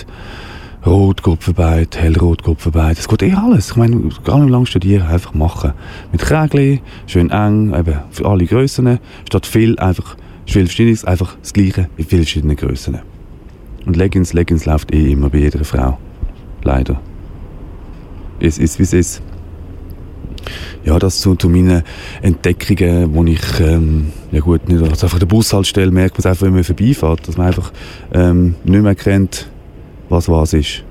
rot 0.86 1.24
geht 1.24 1.44
vorbei, 1.44 1.88
hellrot 1.96 2.44
geht 2.44 2.62
vorbei. 2.62 2.94
Das 2.94 3.08
geht 3.08 3.24
eh 3.24 3.34
alles. 3.34 3.72
Ich 3.72 3.76
meine, 3.78 3.98
gar 4.24 4.40
nicht 4.40 4.50
lange 4.50 4.66
studieren, 4.66 5.08
einfach 5.08 5.34
machen. 5.34 5.74
Mit 6.12 6.22
Krägli, 6.22 6.82
schön 7.08 7.30
eng, 7.30 7.74
eben 7.74 8.00
für 8.12 8.26
alle 8.26 8.46
Grössen, 8.46 9.00
statt 9.28 9.46
viel 9.46 9.78
einfach, 9.80 10.16
viel 10.46 10.66
verschiedenes, 10.66 11.06
einfach 11.06 11.38
das 11.42 11.54
Gleiche 11.54 11.90
in 11.98 12.06
vielen 12.06 12.24
verschiedenen 12.24 12.58
Grössen. 12.58 13.00
Und 13.86 13.96
Leggings, 13.96 14.34
Leggings 14.34 14.66
läuft 14.66 14.94
eh 14.94 15.12
immer 15.12 15.30
bei 15.30 15.40
jeder 15.40 15.64
Frau. 15.64 15.98
Leider. 16.64 17.00
Es 18.42 18.58
ist, 18.58 18.80
wie 18.80 18.84
es 18.84 18.94
ist. 18.94 19.22
Ja, 20.84 20.98
das 20.98 21.22
zu, 21.22 21.36
zu 21.36 21.48
meinen 21.48 21.84
Entdeckungen, 22.24 23.14
wo 23.14 23.24
ich, 23.24 23.60
ähm, 23.60 24.12
ja 24.32 24.39
gut, 24.39 24.68
nicht 24.68 24.82
also 24.82 25.06
einfach 25.06 25.20
den 25.20 25.28
Bus 25.28 25.54
halt 25.54 25.68
stelle, 25.68 25.92
merkt 25.92 26.16
man 26.16 26.20
es 26.22 26.26
einfach, 26.26 26.48
wenn 26.48 26.54
man 26.54 26.64
vorbeifährt, 26.64 27.28
dass 27.28 27.38
man 27.38 27.48
einfach 27.48 27.72
ähm, 28.12 28.56
nicht 28.64 28.82
mehr 28.82 28.96
kennt, 28.96 29.48
was 30.10 30.28
was 30.28 30.54
ist. 30.54 30.84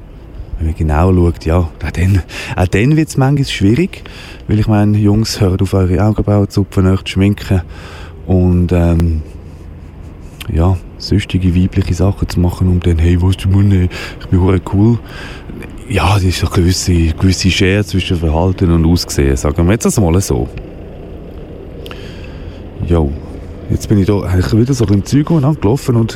Wenn 0.58 0.68
man 0.68 0.76
genau 0.76 1.12
schaut, 1.12 1.44
ja, 1.44 1.58
auch 1.58 1.90
dann, 1.92 2.22
auch 2.54 2.68
dann 2.68 2.96
wird 2.96 3.08
es 3.08 3.16
manchmal 3.16 3.48
schwierig, 3.48 4.04
weil 4.46 4.60
ich 4.60 4.68
meine, 4.68 4.96
Jungs, 4.96 5.40
hört 5.40 5.60
auf 5.60 5.74
eure 5.74 6.04
Augenbrauen 6.04 6.48
zu 6.48 6.62
zupfen, 6.62 6.96
zu 6.98 7.02
schminken 7.06 7.62
und 8.26 8.70
ähm, 8.70 9.22
ja, 10.52 10.76
süchtige 10.98 11.56
weibliche 11.56 11.94
Sachen 11.94 12.28
zu 12.28 12.38
machen, 12.38 12.68
um 12.68 12.78
dann, 12.78 12.98
hey, 12.98 13.20
was 13.20 13.36
du 13.38 13.48
Munde, 13.48 13.88
ich 14.20 14.26
bin 14.26 14.60
cool 14.72 15.00
ja, 15.90 16.16
es 16.16 16.22
ist 16.22 16.42
eine 16.42 16.50
gewisse, 16.52 16.92
gewisse 16.92 17.50
Schere 17.50 17.84
zwischen 17.84 18.16
Verhalten 18.16 18.70
und 18.70 18.86
Aussehen, 18.86 19.36
sagen 19.36 19.66
wir 19.66 19.72
jetzt 19.72 19.84
das 19.84 20.00
mal 20.00 20.18
so. 20.20 20.48
Jo, 22.86 23.12
jetzt 23.70 23.88
bin 23.88 23.98
ich 23.98 24.06
da 24.06 24.20
eigentlich 24.20 24.56
wieder 24.56 24.72
so 24.72 24.84
ein 24.84 25.00
bisschen 25.00 25.26
Zeug 25.26 25.60
gelaufen 25.60 25.96
und 25.96 26.12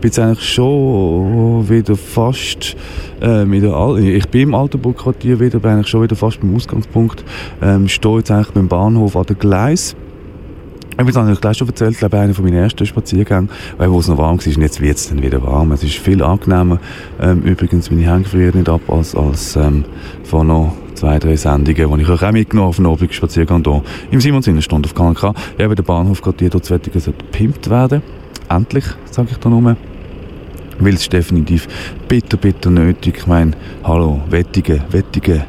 bin 0.00 0.04
jetzt 0.04 0.18
eigentlich 0.18 0.48
schon 0.48 1.68
wieder 1.68 1.94
fast 1.94 2.74
äh, 3.20 3.44
mit 3.44 3.62
der 3.62 3.74
Al 3.74 3.98
ich 3.98 4.26
bin 4.28 4.42
im 4.42 4.54
Altenburg-Quartier 4.54 5.38
wieder, 5.38 5.58
bin 5.58 5.72
eigentlich 5.72 5.88
schon 5.88 6.02
wieder 6.02 6.16
fast 6.16 6.40
beim 6.40 6.56
Ausgangspunkt, 6.56 7.22
ähm, 7.60 7.86
stehe 7.86 8.18
jetzt 8.18 8.30
eigentlich 8.30 8.52
beim 8.52 8.68
Bahnhof 8.68 9.14
an 9.14 9.26
der 9.26 9.36
Gleis 9.36 9.94
ich 10.98 11.02
habe 11.02 11.10
es 11.10 11.16
eigentlich 11.16 11.40
gleich 11.40 11.56
schon 11.56 11.68
erzählt, 11.68 11.96
glaube 11.96 12.16
ich, 12.16 12.22
einer 12.22 12.34
von 12.34 12.44
meinen 12.44 12.56
ersten 12.56 12.84
Spaziergängen, 12.84 13.50
weil 13.76 13.88
wo 13.92 14.00
es 14.00 14.08
noch 14.08 14.18
warm 14.18 14.36
war, 14.36 14.46
und 14.46 14.62
jetzt 14.62 14.80
wird 14.80 14.96
es 14.96 15.08
dann 15.08 15.22
wieder 15.22 15.40
warm. 15.44 15.70
Es 15.70 15.84
ist 15.84 15.94
viel 15.94 16.20
angenehmer. 16.24 16.80
Ähm, 17.20 17.42
übrigens, 17.42 17.88
meine 17.88 18.02
Hänge 18.02 18.24
frieren 18.24 18.58
nicht 18.58 18.68
ab 18.68 18.80
als, 18.88 19.14
als 19.14 19.54
ähm, 19.54 19.84
vor 20.24 20.42
noch 20.42 20.72
zwei, 20.94 21.20
drei 21.20 21.36
Sendungen, 21.36 21.98
die 21.98 22.02
ich 22.02 22.08
euch 22.08 22.22
auch 22.24 22.32
mitgenommen 22.32 22.70
auf 22.70 22.78
einen 22.78 22.88
Abendspaziergang 22.88 23.62
hier 23.62 23.82
im 24.10 24.20
Simonsinnenstunde 24.20 24.88
auf 24.88 24.94
Kanal 24.96 25.14
K. 25.14 25.34
Eben 25.56 25.76
der 25.76 25.84
Bahnhof 25.84 26.20
Quartier 26.20 26.50
dort 26.50 26.68
Wettigen 26.68 27.00
sollte 27.00 27.24
gepimpt 27.24 27.70
werden. 27.70 28.02
Endlich, 28.48 28.86
sage 29.08 29.28
ich 29.30 29.38
da 29.38 29.48
nur. 29.48 29.76
Weil 30.80 30.94
es 30.94 31.08
definitiv 31.08 31.66
bitter, 32.06 32.36
bitter 32.36 32.70
nötig. 32.70 33.16
Ich 33.18 33.26
meine, 33.26 33.52
hallo, 33.84 34.20
Wettigen, 34.30 34.82
Wettigen 34.90 35.42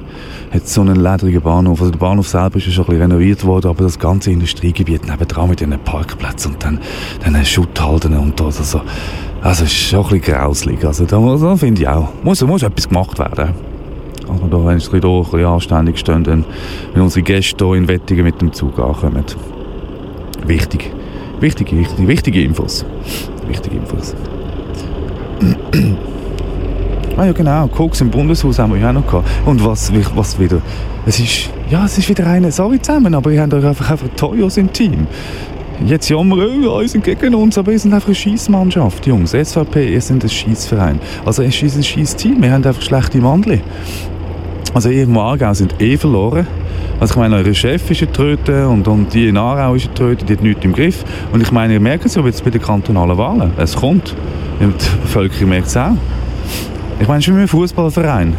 hat 0.52 0.68
so 0.68 0.82
einen 0.82 0.96
ledrigen 0.96 1.42
Bahnhof. 1.42 1.80
Also 1.82 1.92
der 1.92 2.00
Bahnhof 2.00 2.28
selber 2.28 2.58
ist 2.58 2.66
ja 2.66 2.72
schon 2.72 2.86
ein 2.86 2.92
bisschen 2.92 3.12
renoviert 3.12 3.46
worden, 3.46 3.68
aber 3.68 3.84
das 3.84 4.00
ganze 4.00 4.32
Industriegebiet 4.32 5.08
nebendran 5.08 5.50
mit 5.50 5.60
diesen 5.60 5.78
Parkplätzen 5.80 6.54
und 6.54 6.64
dann, 6.64 6.80
dann 7.24 7.46
Schutthalden 7.46 8.18
und 8.18 8.40
das, 8.40 8.60
also, 8.60 8.82
also 9.42 9.64
ist 9.64 9.74
schon 9.74 10.04
ein 10.06 10.20
bisschen 10.20 10.36
grauslig. 10.36 10.84
Also 10.84 11.06
da, 11.06 11.20
da 11.20 11.56
finde 11.56 11.82
ich 11.82 11.88
auch, 11.88 12.10
muss, 12.24 12.42
muss 12.42 12.64
etwas 12.64 12.90
gemacht 12.90 13.20
werden. 13.20 13.54
Also 14.28 14.48
da, 14.48 14.66
wenn 14.66 14.78
es 14.78 14.92
ein 14.92 15.02
bisschen 15.02 15.46
anständig 15.46 15.98
stehen, 16.00 16.24
dann, 16.24 16.46
wenn 16.94 17.02
unsere 17.02 17.24
Gäste 17.24 17.66
hier 17.66 17.76
in 17.76 17.88
Wettigen 17.88 18.24
mit 18.24 18.42
dem 18.42 18.54
Zug 18.54 18.80
ankommen. 18.80 19.24
Wichtig. 20.46 20.92
Wichtige, 21.40 21.78
wichtige, 21.78 22.08
wichtige 22.08 22.44
Infos. 22.44 22.86
Wichtige 23.48 23.78
Infos. 23.78 24.14
Ah 27.18 27.26
ja 27.26 27.32
genau, 27.34 27.68
Koks 27.68 28.00
im 28.00 28.10
Bundeshaus 28.10 28.60
haben 28.60 28.74
wir 28.74 28.80
ja 28.80 28.90
auch 28.90 28.94
noch 28.94 29.06
gehabt. 29.06 29.28
Und 29.46 29.66
was, 29.66 29.92
was 30.16 30.40
wieder, 30.40 30.62
es 31.06 31.20
ist, 31.20 31.50
ja, 31.70 31.84
es 31.84 31.98
ist 31.98 32.08
wieder 32.08 32.26
eine, 32.26 32.50
sorry 32.50 32.82
zusammen, 32.82 33.14
aber 33.14 33.32
ihr 33.32 33.42
habt 33.42 33.54
euch 33.54 33.66
einfach, 33.66 33.92
einfach 33.92 34.08
Toyos 34.16 34.56
im 34.56 34.72
Team. 34.72 35.06
Jetzt 35.86 36.10
jammern 36.10 36.62
wir, 36.62 36.72
oh, 36.72 36.82
ihr 36.82 36.88
sind 36.88 37.04
gegen 37.04 37.36
uns, 37.36 37.58
aber 37.58 37.72
ihr 37.72 37.80
seid 37.80 37.94
einfach 37.94 38.08
eine 38.08 38.16
Schießmannschaft, 38.16 39.06
Jungs. 39.08 39.32
SVP, 39.32 39.94
ihr 39.94 40.02
seid 40.02 40.24
ein 40.24 40.30
Schießverein. 40.30 41.00
Also 41.26 41.44
es 41.44 41.62
ist 41.62 41.76
ein 41.76 41.84
Schießteam, 41.84 42.42
wir 42.42 42.52
haben 42.52 42.66
einfach 42.66 42.82
schlechte 42.82 43.18
Mandel. 43.20 43.62
Also 44.74 44.90
ihr 44.90 45.04
im 45.04 45.18
Aargau 45.18 45.54
sind 45.54 45.82
eh 45.82 45.98
verloren. 45.98 46.48
Also 47.00 47.14
ich 47.14 47.20
meine, 47.20 47.38
euer 47.38 47.54
Chef 47.54 47.90
ist 47.92 48.14
Tröte 48.14 48.68
und, 48.68 48.88
und 48.88 49.14
die 49.14 49.28
in 49.28 49.38
Aarau 49.38 49.76
ist 49.76 49.94
Tröte, 49.96 50.26
die 50.26 50.34
hat 50.34 50.44
nichts 50.44 50.64
im 50.64 50.74
Griff. 50.74 51.04
Und 51.32 51.42
ich 51.42 51.52
meine, 51.52 51.74
ihr 51.74 51.80
merkt 51.80 52.06
es 52.06 52.16
ja 52.16 52.24
jetzt 52.24 52.44
bei 52.44 52.50
den 52.50 52.62
kantonalen 52.62 53.18
Wahlen. 53.18 53.52
Es 53.58 53.76
kommt. 53.76 54.16
Die 54.60 54.66
Bevölkerung 55.02 55.50
merkt 55.50 55.68
es 55.68 55.78
auch. 55.78 55.92
Ich 57.00 57.08
meine, 57.08 57.20
es 57.20 57.28
ist 57.28 57.36
wie 57.36 57.40
ein 57.40 57.48
Fußballverein. 57.48 58.36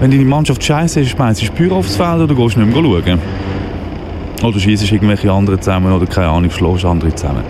Wenn 0.00 0.10
deine 0.10 0.24
Mannschaft 0.24 0.64
scheiße 0.64 1.00
ist, 1.00 1.10
schmeißt 1.10 1.42
du 1.42 1.46
Spür 1.46 1.72
aufs 1.72 1.96
Feld 1.96 2.20
oder 2.20 2.34
gehst 2.34 2.56
nicht 2.56 2.74
mehr 2.74 2.82
schauen. 2.82 3.20
Oder 4.42 4.58
schießt 4.58 4.90
irgendwelche 4.90 5.30
anderen 5.30 5.60
zusammen 5.60 5.92
oder 5.92 6.06
keine 6.06 6.28
Ahnung, 6.28 6.50
schlägst 6.50 6.86
andere 6.86 7.14
zusammen. 7.14 7.42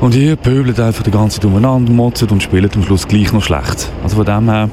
Und 0.00 0.16
ihr 0.16 0.34
pöbelt 0.34 0.80
einfach 0.80 1.04
die 1.04 1.12
ganze 1.12 1.36
Zeit 1.36 1.44
umeinander, 1.44 1.92
motzt 1.92 2.30
und 2.32 2.42
spielt 2.42 2.74
am 2.74 2.82
Schluss 2.82 3.06
gleich 3.06 3.32
noch 3.32 3.44
schlecht. 3.44 3.88
Also 4.02 4.16
von 4.16 4.24
dem 4.24 4.50
her, 4.50 4.68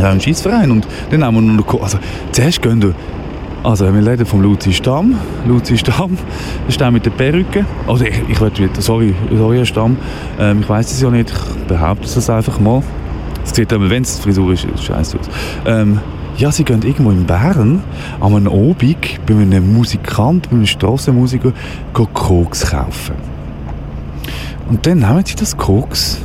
ja, 0.00 0.10
ein 0.10 0.20
Schießverein. 0.20 0.72
Und 0.72 0.88
dann 1.10 1.22
haben 1.22 1.34
wir 1.36 1.42
noch, 1.42 1.80
also 1.80 1.98
zuerst 2.32 2.60
gehen 2.60 2.82
wir, 2.82 2.92
also 3.62 3.92
wir 3.92 4.06
reden 4.06 4.26
vom 4.26 4.42
Luzi 4.42 4.72
Stamm. 4.72 5.14
Luzi 5.46 5.78
Stamm, 5.78 6.18
der 6.68 6.90
mit 6.90 7.06
der 7.06 7.10
Perücke. 7.10 7.64
Also 7.86 8.04
ich, 8.04 8.22
ich 8.28 8.40
will 8.40 8.50
wieder, 8.56 8.80
sorry, 8.80 9.14
sorry 9.36 9.64
Stamm, 9.66 9.96
ähm, 10.38 10.60
ich 10.60 10.68
weiß 10.68 10.90
es 10.92 11.00
ja 11.00 11.10
nicht, 11.10 11.30
ich 11.30 11.66
behaupte 11.66 12.06
es 12.06 12.30
einfach 12.30 12.58
mal. 12.58 12.82
Es 13.44 13.54
sieht 13.54 13.72
aber, 13.72 13.88
wenn 13.90 14.02
es 14.02 14.18
Frisur 14.18 14.52
ist, 14.52 14.66
scheiße 14.82 15.18
aus. 15.18 15.28
Ähm, 15.66 16.00
Ja, 16.38 16.50
sie 16.50 16.64
gehen 16.64 16.82
irgendwo 16.82 17.10
in 17.10 17.26
Bern 17.26 17.82
an 18.20 18.34
einem 18.34 18.48
Obig 18.48 19.20
bei 19.26 19.34
einem 19.34 19.74
Musikant, 19.74 20.48
bei 20.48 20.56
einem 20.56 20.66
Strassenmusiker, 20.66 21.52
Koks 21.92 22.70
kaufen. 22.70 23.16
Und 24.68 24.86
dann 24.86 25.00
nehmen 25.00 25.22
sie 25.26 25.36
das 25.36 25.56
Koks 25.56 26.22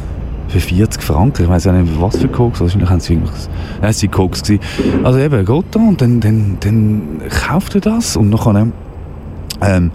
für 0.48 0.60
40 0.60 1.02
Franken. 1.02 1.44
Ich 1.44 1.50
weiß 1.50 1.66
ja 1.66 1.74
nicht, 1.74 2.00
was 2.00 2.18
für 2.18 2.28
Koks. 2.28 2.62
Wahrscheinlich 2.62 2.90
haben 2.90 3.00
sie 3.00 3.14
irgendwas. 3.14 3.50
Nein, 3.82 3.90
es 3.90 4.04
war 4.04 4.10
Koks. 4.10 4.44
Gewesen. 4.44 4.62
Also 5.04 5.20
eben, 5.20 5.46
geht 5.46 5.66
da 5.72 5.80
und 5.80 6.02
dann, 6.02 6.20
dann, 6.20 6.58
dann 6.60 7.22
kauft 7.30 7.76
er 7.76 7.82
das 7.82 8.16
und 8.16 8.32
dann 8.32 8.74
ähm, 9.62 9.92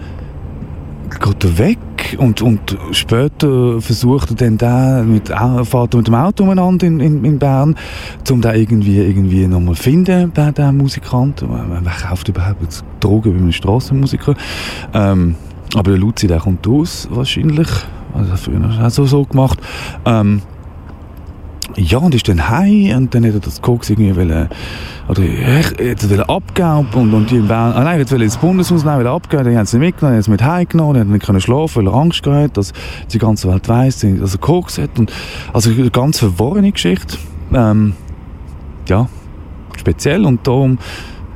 geht 1.20 1.44
er 1.44 1.58
weg 1.58 1.78
und, 2.18 2.42
und 2.42 2.76
später 2.92 3.80
versucht 3.80 4.30
er 4.30 4.36
dann 4.36 4.58
da 4.58 5.02
mit, 5.02 5.28
fährt 5.28 5.94
er 5.94 5.96
mit 5.96 6.06
dem 6.06 6.14
Auto 6.14 6.44
umeinander 6.44 6.86
in, 6.86 7.00
in, 7.00 7.24
in 7.24 7.38
Bern, 7.38 7.76
um 8.30 8.40
da 8.40 8.54
irgendwie, 8.54 8.98
irgendwie 8.98 9.46
nochmal 9.46 9.74
finden, 9.74 10.32
den, 10.32 10.54
den 10.54 10.76
Musikant. 10.76 11.42
Wer 11.42 11.92
kauft 12.08 12.28
überhaupt 12.28 12.84
Drogen 13.00 13.32
bei 13.32 13.38
einem 13.38 13.52
Strassenmusiker? 13.52 14.34
Ähm, 14.94 15.36
aber 15.74 15.92
der 15.92 16.00
Luzi, 16.00 16.26
der 16.26 16.40
kommt 16.40 16.66
aus, 16.66 17.08
wahrscheinlich. 17.10 17.68
Also 18.14 18.36
früher 18.36 18.62
hat 18.62 18.80
er 18.80 18.90
so, 18.90 19.06
so 19.06 19.24
gemacht. 19.24 19.58
Ähm, 20.04 20.42
ja, 21.76 21.98
und 21.98 22.14
ist 22.14 22.28
dann 22.28 22.48
heim 22.50 22.96
und 22.96 23.14
dann 23.14 23.24
hat 23.24 23.34
er 23.34 23.40
das 23.40 23.62
Koks 23.62 23.90
irgendwie 23.90 24.14
wollen, 24.14 24.48
oder 25.08 25.22
jetzt 25.22 26.08
will 26.08 26.22
abgeben 26.22 26.86
und, 26.94 27.14
und 27.14 27.30
die 27.30 27.36
in 27.36 27.48
Bern, 27.48 27.72
ah 27.72 27.84
nein, 27.84 27.98
jetzt 27.98 28.12
will 28.12 28.22
ins 28.22 28.36
Bundeshaus 28.36 28.84
nehmen, 28.84 28.98
will 28.98 29.06
abgeben, 29.06 29.44
dann 29.44 29.56
haben 29.56 29.66
sie 29.66 29.76
ihn 29.76 29.80
mitgenommen, 29.80 30.16
haben 30.16 30.22
sie 30.22 30.30
mit 30.30 30.42
heimgenommen, 30.42 30.94
dann 30.94 31.06
hat 31.06 31.12
nicht 31.12 31.26
können 31.26 31.40
schlafen, 31.40 31.86
weil 31.86 31.92
er 31.92 31.98
Angst 31.98 32.22
gehabt 32.22 32.56
dass 32.56 32.72
die 33.12 33.18
ganze 33.18 33.48
Welt 33.48 33.68
weiss, 33.68 34.00
dass 34.00 34.34
er 34.34 34.40
Koks 34.40 34.78
hat 34.78 34.98
und, 34.98 35.12
also 35.52 35.70
eine 35.70 35.90
ganz 35.90 36.18
verworrene 36.18 36.72
Geschichte, 36.72 37.16
ähm, 37.54 37.94
ja, 38.88 39.08
speziell 39.78 40.26
und 40.26 40.46
darum, 40.46 40.78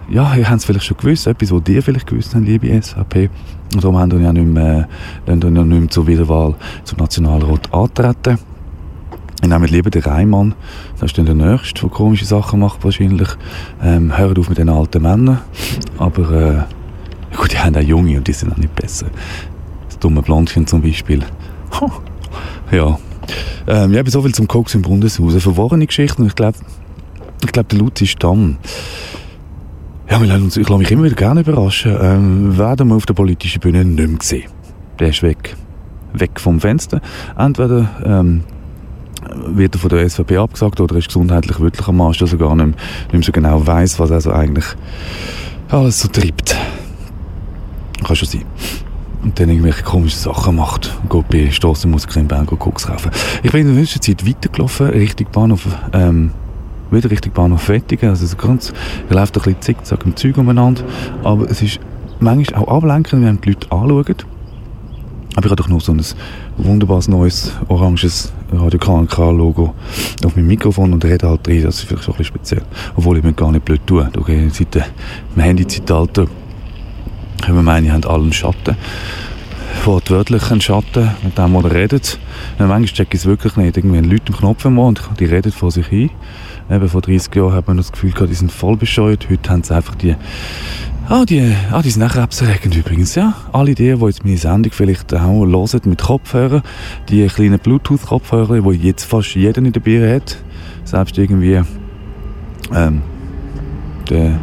ja, 0.08 0.34
ihr 0.34 0.48
habt 0.48 0.58
es 0.58 0.64
vielleicht 0.64 0.86
schon 0.86 0.96
gewusst, 0.96 1.26
etwas, 1.26 1.50
was 1.50 1.62
ihr 1.68 1.82
vielleicht 1.82 2.06
gewusst 2.06 2.34
habt, 2.34 2.44
liebe 2.44 2.82
SVP, 2.82 3.30
und 3.74 3.82
darum 3.82 3.98
haben 3.98 4.12
wir 4.12 4.20
ja 4.20 4.32
nicht 4.32 4.46
mehr, 4.46 4.88
dann 5.26 5.40
ja 5.40 5.50
nicht 5.50 5.80
mehr 5.80 5.90
zur 5.90 6.06
Wiederwahl 6.06 6.54
zum 6.84 6.98
Nationalrat 6.98 7.72
antreten. 7.72 8.38
Ich 9.42 9.48
nehme 9.48 9.66
lieber 9.66 9.90
den 9.90 10.02
Reimann, 10.02 10.54
das 10.94 11.10
ist 11.10 11.18
dann 11.18 11.26
der 11.26 11.34
Nächste, 11.34 11.82
der 11.82 11.90
komische 11.90 12.24
Sachen 12.24 12.60
macht 12.60 12.82
wahrscheinlich. 12.84 13.28
Ähm, 13.82 14.16
hört 14.16 14.38
auf 14.38 14.48
mit 14.48 14.58
den 14.58 14.68
alten 14.68 15.02
Männern. 15.02 15.40
Aber 15.98 16.30
äh, 16.30 17.36
gut, 17.36 17.52
die 17.52 17.58
haben 17.58 17.76
auch 17.76 17.80
Junge 17.80 18.16
und 18.16 18.26
die 18.26 18.32
sind 18.32 18.52
auch 18.52 18.56
nicht 18.56 18.74
besser. 18.74 19.06
Das 19.88 19.98
dumme 19.98 20.22
Blondchen 20.22 20.66
zum 20.66 20.80
Beispiel. 20.80 21.22
ja. 22.70 22.98
Ähm, 23.66 23.92
ja, 23.92 24.02
so 24.06 24.22
viel 24.22 24.34
zum 24.34 24.48
Koks 24.48 24.74
im 24.74 24.82
Bundeshaus. 24.82 25.32
Eine 25.32 25.40
verworrene 25.40 25.86
Geschichte 25.86 26.22
und 26.22 26.28
ich 26.28 26.34
glaube, 26.34 26.58
ich 27.44 27.52
glaube, 27.52 27.68
der 27.68 27.78
Luzi 27.78 28.06
Stamm, 28.06 28.56
ja, 30.08 30.22
wir 30.22 30.34
uns, 30.34 30.56
ich 30.56 30.68
lasse 30.68 30.78
mich 30.78 30.90
immer 30.90 31.04
wieder 31.04 31.16
gerne 31.16 31.40
überraschen, 31.40 31.96
ähm, 32.00 32.58
werden 32.58 32.88
wir 32.88 32.96
auf 32.96 33.06
der 33.06 33.14
politischen 33.14 33.60
Bühne 33.60 33.84
nicht 33.84 34.08
mehr 34.08 34.18
sehen. 34.22 34.50
Der 34.98 35.08
ist 35.08 35.22
weg. 35.22 35.56
Weg 36.12 36.40
vom 36.40 36.60
Fenster. 36.60 37.00
Entweder 37.36 37.88
ähm, 38.04 38.44
wird 39.46 39.74
er 39.74 39.78
von 39.78 39.90
der 39.90 40.08
SVP 40.08 40.36
abgesagt 40.36 40.80
oder 40.80 40.96
ist 40.96 41.08
gesundheitlich 41.08 41.60
wirklich 41.60 41.86
am 41.88 42.00
Arsch, 42.00 42.18
dass 42.18 42.32
er 42.32 42.38
gar 42.38 42.54
nicht, 42.54 42.66
mehr, 42.66 42.76
nicht 42.76 43.12
mehr 43.12 43.22
so 43.22 43.32
genau 43.32 43.66
weiß, 43.66 43.98
was 43.98 44.10
er 44.10 44.20
so 44.20 44.32
eigentlich 44.32 44.66
alles 45.68 46.00
so 46.00 46.08
treibt. 46.08 46.56
Kann 48.04 48.16
schon 48.16 48.28
sein. 48.28 48.44
Und 49.22 49.40
dann 49.40 49.48
irgendwelche 49.48 49.82
komischen 49.82 50.20
Sachen 50.20 50.56
macht. 50.56 50.96
Geht 51.10 51.28
bei 51.28 51.50
Strassenmusikern 51.50 52.22
in 52.22 52.28
Bern 52.28 52.46
Koks 52.46 52.86
kaufen. 52.86 53.10
Ich 53.42 53.50
bin 53.50 53.62
in 53.62 53.74
der 53.74 53.84
Zwischenzeit 53.84 54.26
weitergelaufen, 54.26 54.86
Richtung 54.90 55.26
Bahnhof, 55.32 55.66
ähm, 55.92 56.30
wieder 56.90 57.10
Richtung 57.10 57.32
Bahnhof 57.32 57.68
Wettigen. 57.68 58.10
Also 58.10 58.26
so 58.26 58.36
ganz, 58.36 58.72
er 59.08 59.16
läuft 59.16 59.36
ein 59.36 59.42
bisschen 59.42 59.60
zickzack 59.60 60.04
im 60.04 60.16
Zeug 60.16 60.38
umeinander. 60.38 60.82
Aber 61.22 61.50
es 61.50 61.62
ist 61.62 61.80
manchmal 62.20 62.62
auch 62.62 62.76
ablenkend, 62.76 63.24
wenn 63.24 63.40
die 63.40 63.50
Leute 63.50 63.70
anschauen. 63.70 64.16
Aber 65.36 65.44
ich 65.44 65.50
habe 65.50 65.56
doch 65.56 65.68
noch 65.68 65.82
so 65.82 65.92
ein 65.92 66.02
wunderbares 66.56 67.08
neues 67.08 67.52
oranges 67.68 68.32
Radio 68.52 68.78
KNK-Logo 68.78 69.74
auf 70.24 70.34
meinem 70.34 70.46
Mikrofon 70.46 70.94
und 70.94 71.04
rede 71.04 71.28
halt 71.28 71.46
drin. 71.46 71.62
Das 71.62 71.74
ist 71.74 71.82
vielleicht 71.82 72.04
schon 72.04 72.14
ein 72.14 72.18
bisschen 72.18 72.36
speziell. 72.36 72.62
Obwohl 72.96 73.18
ich 73.18 73.22
mir 73.22 73.34
gar 73.34 73.52
nicht 73.52 73.66
blöd 73.66 73.82
tue. 73.86 74.08
Okay, 74.16 74.48
seit 74.50 74.74
dem 74.74 74.84
Handy-Zeitalter 75.36 76.26
können 77.44 77.58
wir 77.58 77.62
meinen, 77.62 77.84
ihr 77.84 77.92
habt 77.92 78.06
allen 78.06 78.32
Schatten. 78.32 78.76
Wortwörtlich 79.84 80.50
einen 80.50 80.62
Schatten, 80.62 81.10
mit 81.22 81.36
dem 81.36 81.52
man 81.52 81.66
redet. 81.66 82.18
Manchmal 82.58 82.84
check 82.86 83.08
ich 83.12 83.20
es 83.20 83.26
wirklich 83.26 83.56
nicht. 83.56 83.76
Irgendwie 83.76 83.98
Leute 84.00 84.32
im 84.32 84.38
Knopf 84.38 84.64
im 84.64 84.78
und 84.78 85.02
die 85.20 85.26
reden 85.26 85.52
vor 85.52 85.70
sich 85.70 85.86
hin. 85.86 86.10
Eben 86.70 86.88
vor 86.88 87.00
30 87.00 87.34
Jahren 87.34 87.52
hat 87.52 87.68
man 87.68 87.76
das 87.76 87.92
Gefühl 87.92 88.10
gehabt, 88.10 88.30
die 88.30 88.34
sind 88.34 88.50
voll 88.50 88.76
bescheuert. 88.76 89.28
Heute 89.30 89.50
haben 89.50 89.62
sie 89.62 89.74
einfach 89.74 89.94
die 89.94 90.16
Ah, 91.08 91.24
die, 91.24 91.54
ah, 91.70 91.82
die 91.82 91.90
sind 91.90 92.02
auch 92.02 92.10
krebserregend 92.10 92.74
übrigens, 92.74 93.14
ja. 93.14 93.34
Alle 93.52 93.76
die, 93.76 93.94
die 93.94 94.04
jetzt 94.06 94.24
meine 94.24 94.36
Sendung 94.38 94.72
vielleicht 94.72 95.14
auch 95.14 95.20
hören 95.20 95.80
mit 95.84 96.02
Kopfhörern, 96.02 96.62
die 97.08 97.24
kleinen 97.28 97.60
Bluetooth-Kopfhörer, 97.60 98.60
die 98.60 98.88
jetzt 98.88 99.04
fast 99.04 99.36
jeder 99.36 99.58
in 99.58 99.72
der 99.72 99.78
Bier 99.78 100.16
hat, 100.16 100.36
selbst 100.82 101.16
irgendwie 101.16 101.60
ähm, 102.74 103.02
der 104.10 104.40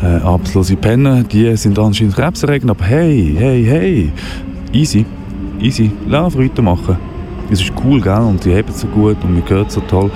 äh, 0.00 0.22
arbeitslose 0.22 0.76
Penner, 0.76 1.24
die 1.24 1.56
sind 1.56 1.76
anscheinend 1.76 2.14
krebserregend, 2.14 2.70
aber 2.70 2.84
hey, 2.84 3.34
hey, 3.36 3.64
hey, 3.64 4.12
easy, 4.72 5.04
easy, 5.60 5.90
lass 6.06 6.38
weitermachen. 6.38 6.98
Es 7.50 7.60
ist 7.60 7.72
cool, 7.84 8.00
gell, 8.00 8.12
und 8.12 8.44
die 8.44 8.54
haben 8.54 8.72
so 8.72 8.86
gut 8.86 9.16
und 9.24 9.34
mir 9.34 9.42
gehört 9.42 9.72
so 9.72 9.80
toll 9.80 10.12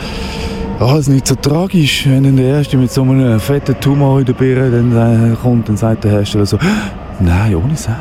alles 0.80 1.08
nicht 1.08 1.26
so 1.26 1.34
tragisch. 1.34 2.06
Wenn 2.06 2.24
dann 2.24 2.36
der 2.36 2.56
Erste 2.56 2.76
mit 2.76 2.90
so 2.90 3.02
einem 3.02 3.40
fetten 3.40 3.78
Tumor 3.80 4.20
in 4.20 4.26
der 4.26 4.32
Birne 4.32 4.70
dann, 4.70 5.32
äh, 5.32 5.36
kommt, 5.36 5.68
dann 5.68 5.76
sagt 5.76 6.04
der 6.04 6.12
Hersteller 6.12 6.46
so, 6.46 6.58
nein, 7.20 7.54
ohne 7.54 7.76
Seich. 7.76 7.94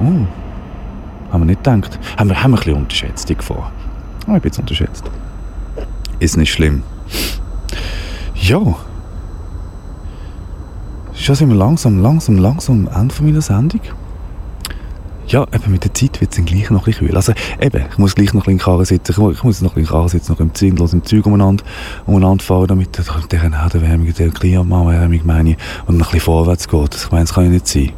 Oh. 0.00 0.26
Haben 1.32 1.40
wir 1.40 1.46
nicht 1.46 1.64
gedacht. 1.64 1.98
Haben 2.16 2.30
wir, 2.30 2.42
haben 2.42 2.50
wir 2.52 2.58
ein 2.58 2.64
bisschen 2.64 2.76
unterschätzt, 2.76 3.28
die 3.28 3.34
Gefahr. 3.34 3.72
Oh, 4.28 4.36
ich 4.36 4.42
bin 4.42 4.52
unterschätzt. 4.58 5.04
Ist 6.18 6.36
nicht 6.36 6.52
schlimm. 6.52 6.82
Ja. 8.34 8.60
Schon 11.14 11.34
sind 11.34 11.48
wir 11.48 11.56
langsam, 11.56 12.00
langsam, 12.02 12.38
langsam 12.38 12.88
am 12.88 13.02
Ende 13.02 13.22
meiner 13.22 13.40
Sendung. 13.40 13.80
Ja, 15.32 15.46
eben 15.50 15.72
mit 15.72 15.82
der 15.82 15.94
Zeit 15.94 16.20
wird 16.20 16.30
es 16.30 16.36
dann 16.36 16.44
gleich 16.44 16.68
noch 16.68 16.82
ein 16.82 16.84
bisschen 16.84 17.06
kühl. 17.06 17.16
Also 17.16 17.32
eben, 17.58 17.86
ich 17.90 17.96
muss 17.96 18.14
gleich 18.14 18.34
noch 18.34 18.42
ein 18.42 18.44
bisschen 18.44 18.58
Karren 18.58 18.84
sitzen, 18.84 19.12
ich 19.12 19.16
muss, 19.18 19.36
ich 19.36 19.42
muss 19.42 19.62
noch 19.62 19.70
ein 19.70 19.74
bisschen 19.76 19.90
Karren 19.90 20.08
sitzen, 20.10 20.32
noch 20.32 20.40
im 20.40 20.54
Zeug, 20.54 20.78
im 20.78 21.04
Zeug 21.06 21.24
umeinander, 21.24 21.64
umeinander 22.04 22.44
fahren, 22.44 22.66
damit 22.66 22.98
der, 22.98 23.06
der 23.30 23.42
Erderwärmung, 23.42 24.12
der 24.12 24.28
Klimaerwärmung 24.28 25.20
meine 25.24 25.56
und 25.86 25.96
noch 25.96 26.08
ein 26.08 26.12
bisschen 26.12 26.20
vorwärts 26.20 26.68
geht. 26.68 26.94
Ich 26.94 27.10
meine, 27.10 27.24
das 27.24 27.32
kann 27.32 27.44
ja 27.44 27.50
nicht 27.50 27.66
sein. 27.66 27.92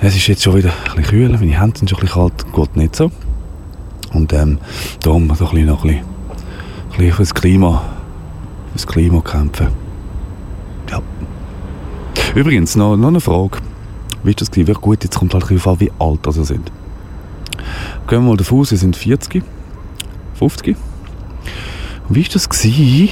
Es 0.00 0.16
ist 0.16 0.26
jetzt 0.26 0.42
schon 0.42 0.54
wieder 0.54 0.70
ein 0.70 0.96
bisschen 0.96 1.04
kühl, 1.04 1.28
meine 1.28 1.60
Hände 1.60 1.78
sind 1.78 1.90
schon 1.90 1.98
ein 1.98 2.06
bisschen 2.06 2.22
kalt, 2.22 2.54
geht 2.54 2.76
nicht 2.76 2.96
so. 2.96 3.10
Und 4.14 4.32
ähm, 4.32 4.58
darum 5.00 5.30
so 5.34 5.44
ein 5.44 5.50
bisschen 5.50 5.66
noch 5.66 5.84
ein 5.84 5.90
bisschen, 5.90 6.06
ein 6.06 6.96
bisschen 6.96 7.12
fürs 7.12 7.34
Klima, 7.34 7.82
fürs 8.72 8.86
Klima 8.86 9.20
kämpfen. 9.20 9.66
Ja. 10.90 11.02
Übrigens, 12.34 12.74
noch, 12.74 12.96
noch 12.96 13.08
eine 13.08 13.20
Frage. 13.20 13.58
Wie 14.26 14.30
war 14.30 14.34
das? 14.34 14.80
Gut, 14.80 15.04
jetzt 15.04 15.16
kommt 15.16 15.34
halt 15.34 15.44
ein 15.44 15.54
bisschen 15.54 15.80
wie 15.80 15.92
alt 16.00 16.20
sie 16.30 16.44
sind. 16.44 16.72
Gehen 18.08 18.22
wir 18.22 18.28
mal 18.28 18.36
davon 18.36 18.60
aus, 18.60 18.70
sie 18.70 18.76
sind 18.76 18.96
40, 18.96 19.44
50. 20.34 20.76
Wie 22.08 22.22
war 22.22 22.28
das, 22.32 22.48
gewesen, 22.48 23.10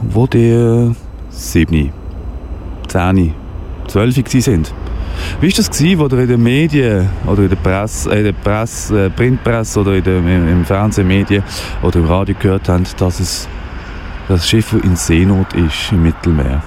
wo 0.00 0.26
die 0.26 0.94
7, 1.28 1.92
10, 2.88 3.34
12 3.86 4.14
sind? 4.42 4.72
Wie 5.42 5.48
war 5.48 5.56
das, 5.56 5.70
gewesen, 5.70 5.98
wo 5.98 6.06
ihr 6.06 6.22
in 6.22 6.28
den 6.28 6.42
Medien 6.42 7.10
oder 7.26 7.42
in 7.42 7.48
der 7.50 7.56
Presse, 7.56 8.10
äh, 8.10 8.18
in 8.18 8.24
der 8.24 8.32
Presse, 8.32 9.06
äh, 9.06 9.10
Printpresse 9.10 9.80
oder 9.80 9.94
in 9.94 10.04
der, 10.04 10.18
im, 10.18 10.48
im 10.48 10.64
Fernsehmedien 10.64 11.42
oder 11.82 11.98
im 11.98 12.06
Radio 12.06 12.34
gehört 12.38 12.70
habt, 12.70 12.98
dass 12.98 13.20
es 13.20 13.46
das 14.26 14.48
Schiff 14.48 14.72
in 14.72 14.96
Seenot 14.96 15.52
ist 15.52 15.92
im 15.92 16.02
Mittelmeer? 16.02 16.62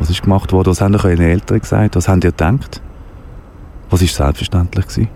Was 0.00 0.10
ist 0.10 0.22
gemacht 0.22 0.50
worden? 0.52 0.70
Was 0.70 0.80
haben 0.80 0.96
eure 0.96 1.22
Eltern 1.22 1.60
gesagt? 1.60 1.94
Was 1.94 2.08
haben 2.08 2.22
ihr 2.22 2.30
gedacht? 2.30 2.80
Was 3.90 4.00
ist 4.02 4.14
selbstverständlich 4.16 4.86
gewesen? 4.86 5.08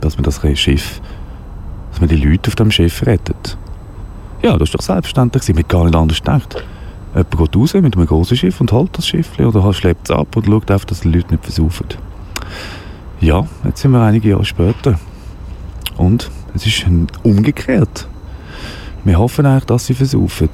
Dass 0.00 0.16
man 0.16 0.22
das 0.22 0.40
Schiff, 0.58 1.00
dass 1.90 2.00
man 2.00 2.08
die 2.08 2.16
Leute 2.16 2.48
auf 2.48 2.54
dem 2.54 2.70
Schiff 2.70 3.04
rettet. 3.04 3.58
Ja, 4.40 4.56
das 4.56 4.68
ist 4.68 4.74
doch 4.74 4.82
selbstverständlich 4.82 5.42
gewesen. 5.42 5.56
Man 5.56 5.64
hat 5.64 5.68
gar 5.68 5.84
nicht 5.84 5.96
anders 5.96 6.18
gedacht. 6.18 6.64
Jemand 7.12 7.36
geht 7.36 7.56
raus 7.56 7.74
mit 7.74 7.96
einem 7.96 8.06
großen 8.06 8.36
Schiff 8.36 8.60
und 8.60 8.70
holt 8.70 8.96
das 8.96 9.08
Schiff 9.08 9.36
oder 9.38 9.72
schleppt 9.72 10.08
es 10.08 10.16
ab 10.16 10.36
und 10.36 10.46
schaut 10.46 10.70
einfach, 10.70 10.84
dass 10.84 11.00
die 11.00 11.10
Leute 11.10 11.32
nicht 11.32 11.44
versaufen. 11.44 11.86
Ja, 13.20 13.48
jetzt 13.64 13.80
sind 13.80 13.90
wir 13.90 14.00
einige 14.00 14.28
Jahre 14.28 14.44
später. 14.44 14.96
Und 15.96 16.30
es 16.54 16.64
ist 16.66 16.86
umgekehrt. 17.24 18.06
Wir 19.02 19.18
hoffen 19.18 19.44
eigentlich, 19.44 19.64
dass 19.64 19.86
sie 19.86 19.94
versaufen 19.94 20.50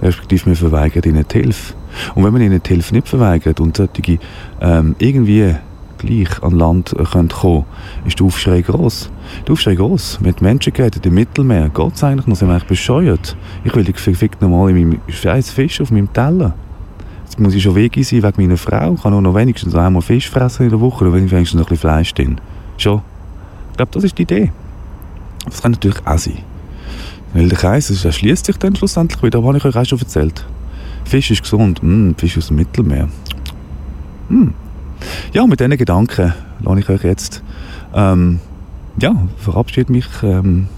respektive 0.00 0.46
wir 0.46 0.56
verweigern 0.56 1.02
ihnen 1.04 1.24
die 1.28 1.42
Hilfe. 1.42 1.74
Und 2.14 2.24
wenn 2.24 2.32
man 2.32 2.42
ihnen 2.42 2.60
die 2.62 2.68
Hilfe 2.68 2.94
nicht 2.94 3.08
verweigert 3.08 3.60
und 3.60 3.76
solche 3.76 4.18
ähm, 4.60 4.94
irgendwie 4.98 5.54
gleich 5.98 6.42
an 6.42 6.52
Land 6.52 6.92
äh, 6.98 7.04
kommen 7.04 7.28
können, 7.28 7.64
ist 8.06 8.18
der 8.18 8.26
Aufschrei 8.26 8.62
gross. 8.62 9.10
Der 9.46 9.52
Aufschrei 9.52 9.74
gross. 9.74 10.18
Mit 10.20 10.40
Menschen 10.40 10.72
geht 10.72 11.04
im 11.04 11.14
Mittelmeer. 11.14 11.68
Geht 11.68 11.94
es 11.94 12.04
eigentlich 12.04 12.26
noch? 12.26 12.36
Sind 12.36 12.48
wir 12.48 12.54
eigentlich 12.54 12.68
bescheuert? 12.68 13.36
Ich 13.64 13.74
will 13.74 13.92
verfickt 13.94 14.40
nochmal 14.40 14.70
in 14.70 14.88
meinem 14.88 15.00
scheiß 15.08 15.50
Fisch 15.50 15.80
auf 15.80 15.90
meinem 15.90 16.12
Teller. 16.12 16.54
Jetzt 17.24 17.38
muss 17.38 17.54
ich 17.54 17.62
schon 17.62 17.74
weg 17.74 17.92
sein 18.02 18.22
wegen 18.22 18.42
meiner 18.42 18.56
Frau. 18.56 18.94
Ich 18.94 19.02
kann 19.02 19.12
nur 19.12 19.22
noch 19.22 19.34
wenigstens 19.34 19.74
einmal 19.74 20.02
Fisch 20.02 20.28
fressen 20.28 20.64
in 20.64 20.70
der 20.70 20.80
Woche, 20.80 21.04
oder 21.04 21.14
wenigstens 21.14 21.54
noch 21.54 21.66
ein 21.66 21.68
bisschen 21.68 21.78
Fleisch 21.78 22.14
drin. 22.14 22.40
Schon. 22.76 23.02
Ich 23.70 23.76
glaube, 23.76 23.92
das 23.92 24.04
ist 24.04 24.18
die 24.18 24.22
Idee. 24.22 24.52
Das 25.44 25.62
kann 25.62 25.72
natürlich 25.72 26.04
auch 26.04 26.18
sein. 26.18 26.49
Weil 27.32 27.48
der 27.48 27.58
Kreis 27.58 27.86
schließt 27.88 28.46
sich 28.46 28.56
dann 28.56 28.74
schlussendlich 28.76 29.22
wieder, 29.22 29.42
habe 29.42 29.56
ich 29.56 29.64
euch 29.64 29.76
auch 29.76 29.84
schon 29.84 29.98
erzählt. 30.00 30.44
Fisch 31.04 31.30
ist 31.30 31.42
gesund. 31.42 31.82
Mm, 31.82 32.12
Fisch 32.16 32.36
aus 32.38 32.48
dem 32.48 32.56
Mittelmeer. 32.56 33.08
Mm. 34.28 34.48
Ja, 35.32 35.46
mit 35.46 35.60
diesen 35.60 35.76
Gedanken 35.76 36.34
lasse 36.62 36.80
ich 36.80 36.88
euch 36.88 37.04
jetzt 37.04 37.42
ähm, 37.94 38.40
ja, 39.00 39.14
verabschiede 39.38 39.92
mich 39.92 40.06
ähm, 40.22 40.68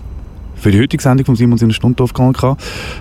für 0.55 0.70
die 0.70 0.80
heutige 0.80 1.03
Sendung 1.03 1.26
von 1.26 1.34
Simons 1.34 1.62
in 1.62 1.68
der 1.68 1.74
Stunde 1.74 2.03
auf. 2.03 2.12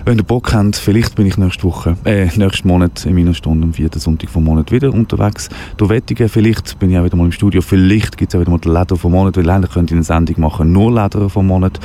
Wenn 0.04 0.18
ihr 0.18 0.24
Bock 0.24 0.52
habt, 0.52 0.76
vielleicht 0.76 1.14
bin 1.14 1.26
ich 1.26 1.36
nächste 1.36 1.62
Woche, 1.62 1.96
äh, 2.04 2.26
nächsten 2.36 2.66
Monat 2.66 3.06
in 3.06 3.14
meiner 3.14 3.34
Stunde 3.34 3.64
am 3.64 3.72
vierten 3.72 4.00
Sonntag 4.00 4.30
vom 4.30 4.44
Monat 4.44 4.72
wieder 4.72 4.92
unterwegs. 4.92 5.48
Du 5.76 5.88
Wettigen, 5.88 6.28
vielleicht 6.28 6.78
bin 6.80 6.90
ich 6.90 6.98
auch 6.98 7.04
wieder 7.04 7.16
mal 7.16 7.26
im 7.26 7.32
Studio, 7.32 7.62
vielleicht 7.62 8.16
gibt 8.16 8.32
es 8.32 8.36
auch 8.36 8.40
wieder 8.40 8.50
mal 8.50 8.58
den 8.58 8.72
Leder 8.72 8.96
vom 8.96 9.12
Monat, 9.12 9.36
weil 9.36 9.48
eigentlich 9.48 9.72
könnt 9.72 9.90
ihr 9.92 9.96
eine 9.96 10.04
Sendung 10.04 10.40
machen, 10.40 10.72
nur 10.72 10.90
Leder 10.90 11.28
vom 11.28 11.46
Monat. 11.46 11.78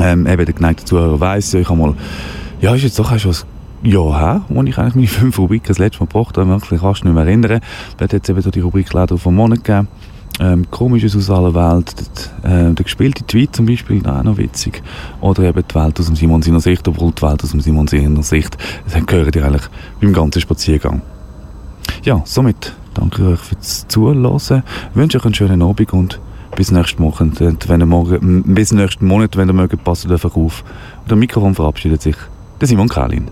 Ähm, 0.00 0.26
eben 0.26 0.44
der 0.44 0.54
geneigte 0.54 0.84
Zuhörer 0.84 1.18
weiss 1.20 1.52
ja, 1.52 1.60
ich 1.60 1.68
habe 1.68 1.78
mal, 1.78 1.94
ja, 2.60 2.74
ist 2.74 2.82
jetzt 2.82 2.98
doch 2.98 3.10
auch 3.10 3.18
schon 3.18 3.34
ein 3.82 3.90
Jahr 3.90 4.18
her, 4.18 4.42
wo 4.48 4.62
ich 4.62 4.78
eigentlich 4.78 4.94
meine 4.94 5.06
fünf 5.06 5.38
Rubriken 5.38 5.68
das 5.68 5.78
letzte 5.78 6.00
Mal 6.00 6.06
gebracht 6.06 6.36
habe, 6.36 6.48
wirklich 6.48 6.80
kannst 6.80 7.02
du 7.02 7.06
nicht 7.06 7.14
mehr 7.14 7.24
erinnern. 7.24 7.60
Da 7.96 8.04
hat 8.04 8.12
jetzt 8.12 8.28
eben 8.28 8.40
so 8.40 8.50
die 8.50 8.60
Rubrik 8.60 8.92
Leder 8.92 9.18
vom 9.18 9.34
Monat 9.34 9.64
gegeben 9.64 9.88
ähm, 10.40 10.70
Komisches 10.70 11.16
aus 11.16 11.30
aller 11.30 11.54
Welt. 11.54 11.94
Der, 12.44 12.68
äh, 12.68 12.74
der 12.74 12.84
gespielte 12.84 13.26
Tweet 13.26 13.54
zum 13.54 13.66
Beispiel, 13.66 14.06
auch 14.06 14.22
noch 14.22 14.38
witzig. 14.38 14.82
Oder 15.20 15.44
eben 15.44 15.62
die 15.68 15.74
Welt 15.74 15.98
aus 15.98 16.06
dem 16.06 16.16
Simon 16.16 16.42
seiner 16.42 16.60
Sicht, 16.60 16.86
obwohl 16.88 17.12
die 17.12 17.22
Welt 17.22 17.42
aus 17.42 17.50
dem 17.50 17.60
Simon 17.60 17.88
seiner 17.88 18.22
Sicht, 18.22 18.56
das 18.84 19.06
gehört 19.06 19.36
ihr 19.36 19.44
eigentlich 19.44 19.68
beim 20.00 20.12
ganzen 20.12 20.40
Spaziergang. 20.40 21.02
Ja, 22.04 22.22
somit 22.24 22.74
danke 22.94 23.22
ich 23.22 23.28
euch 23.28 23.40
fürs 23.40 23.88
Zuhören. 23.88 24.62
Wünsche 24.94 25.18
euch 25.18 25.24
einen 25.24 25.34
schönen 25.34 25.62
Abend 25.62 25.92
und 25.92 26.20
bis 26.58 26.72
nächsten 26.72 27.00
Monat. 27.00 27.68
Wenn 27.68 27.80
ihr 27.80 27.86
morgen, 27.86 28.42
bis 28.42 28.72
nächsten 28.72 29.06
Monat, 29.06 29.36
wenn 29.36 29.48
ihr 29.48 29.52
mögt, 29.52 29.84
passt 29.84 30.10
einfach 30.10 30.34
auf. 30.34 30.64
Und 31.04 31.12
am 31.12 31.20
Mikrofon 31.20 31.54
verabschiedet 31.54 32.02
sich 32.02 32.16
der 32.60 32.66
Simon 32.66 32.88
Kalin. 32.88 33.28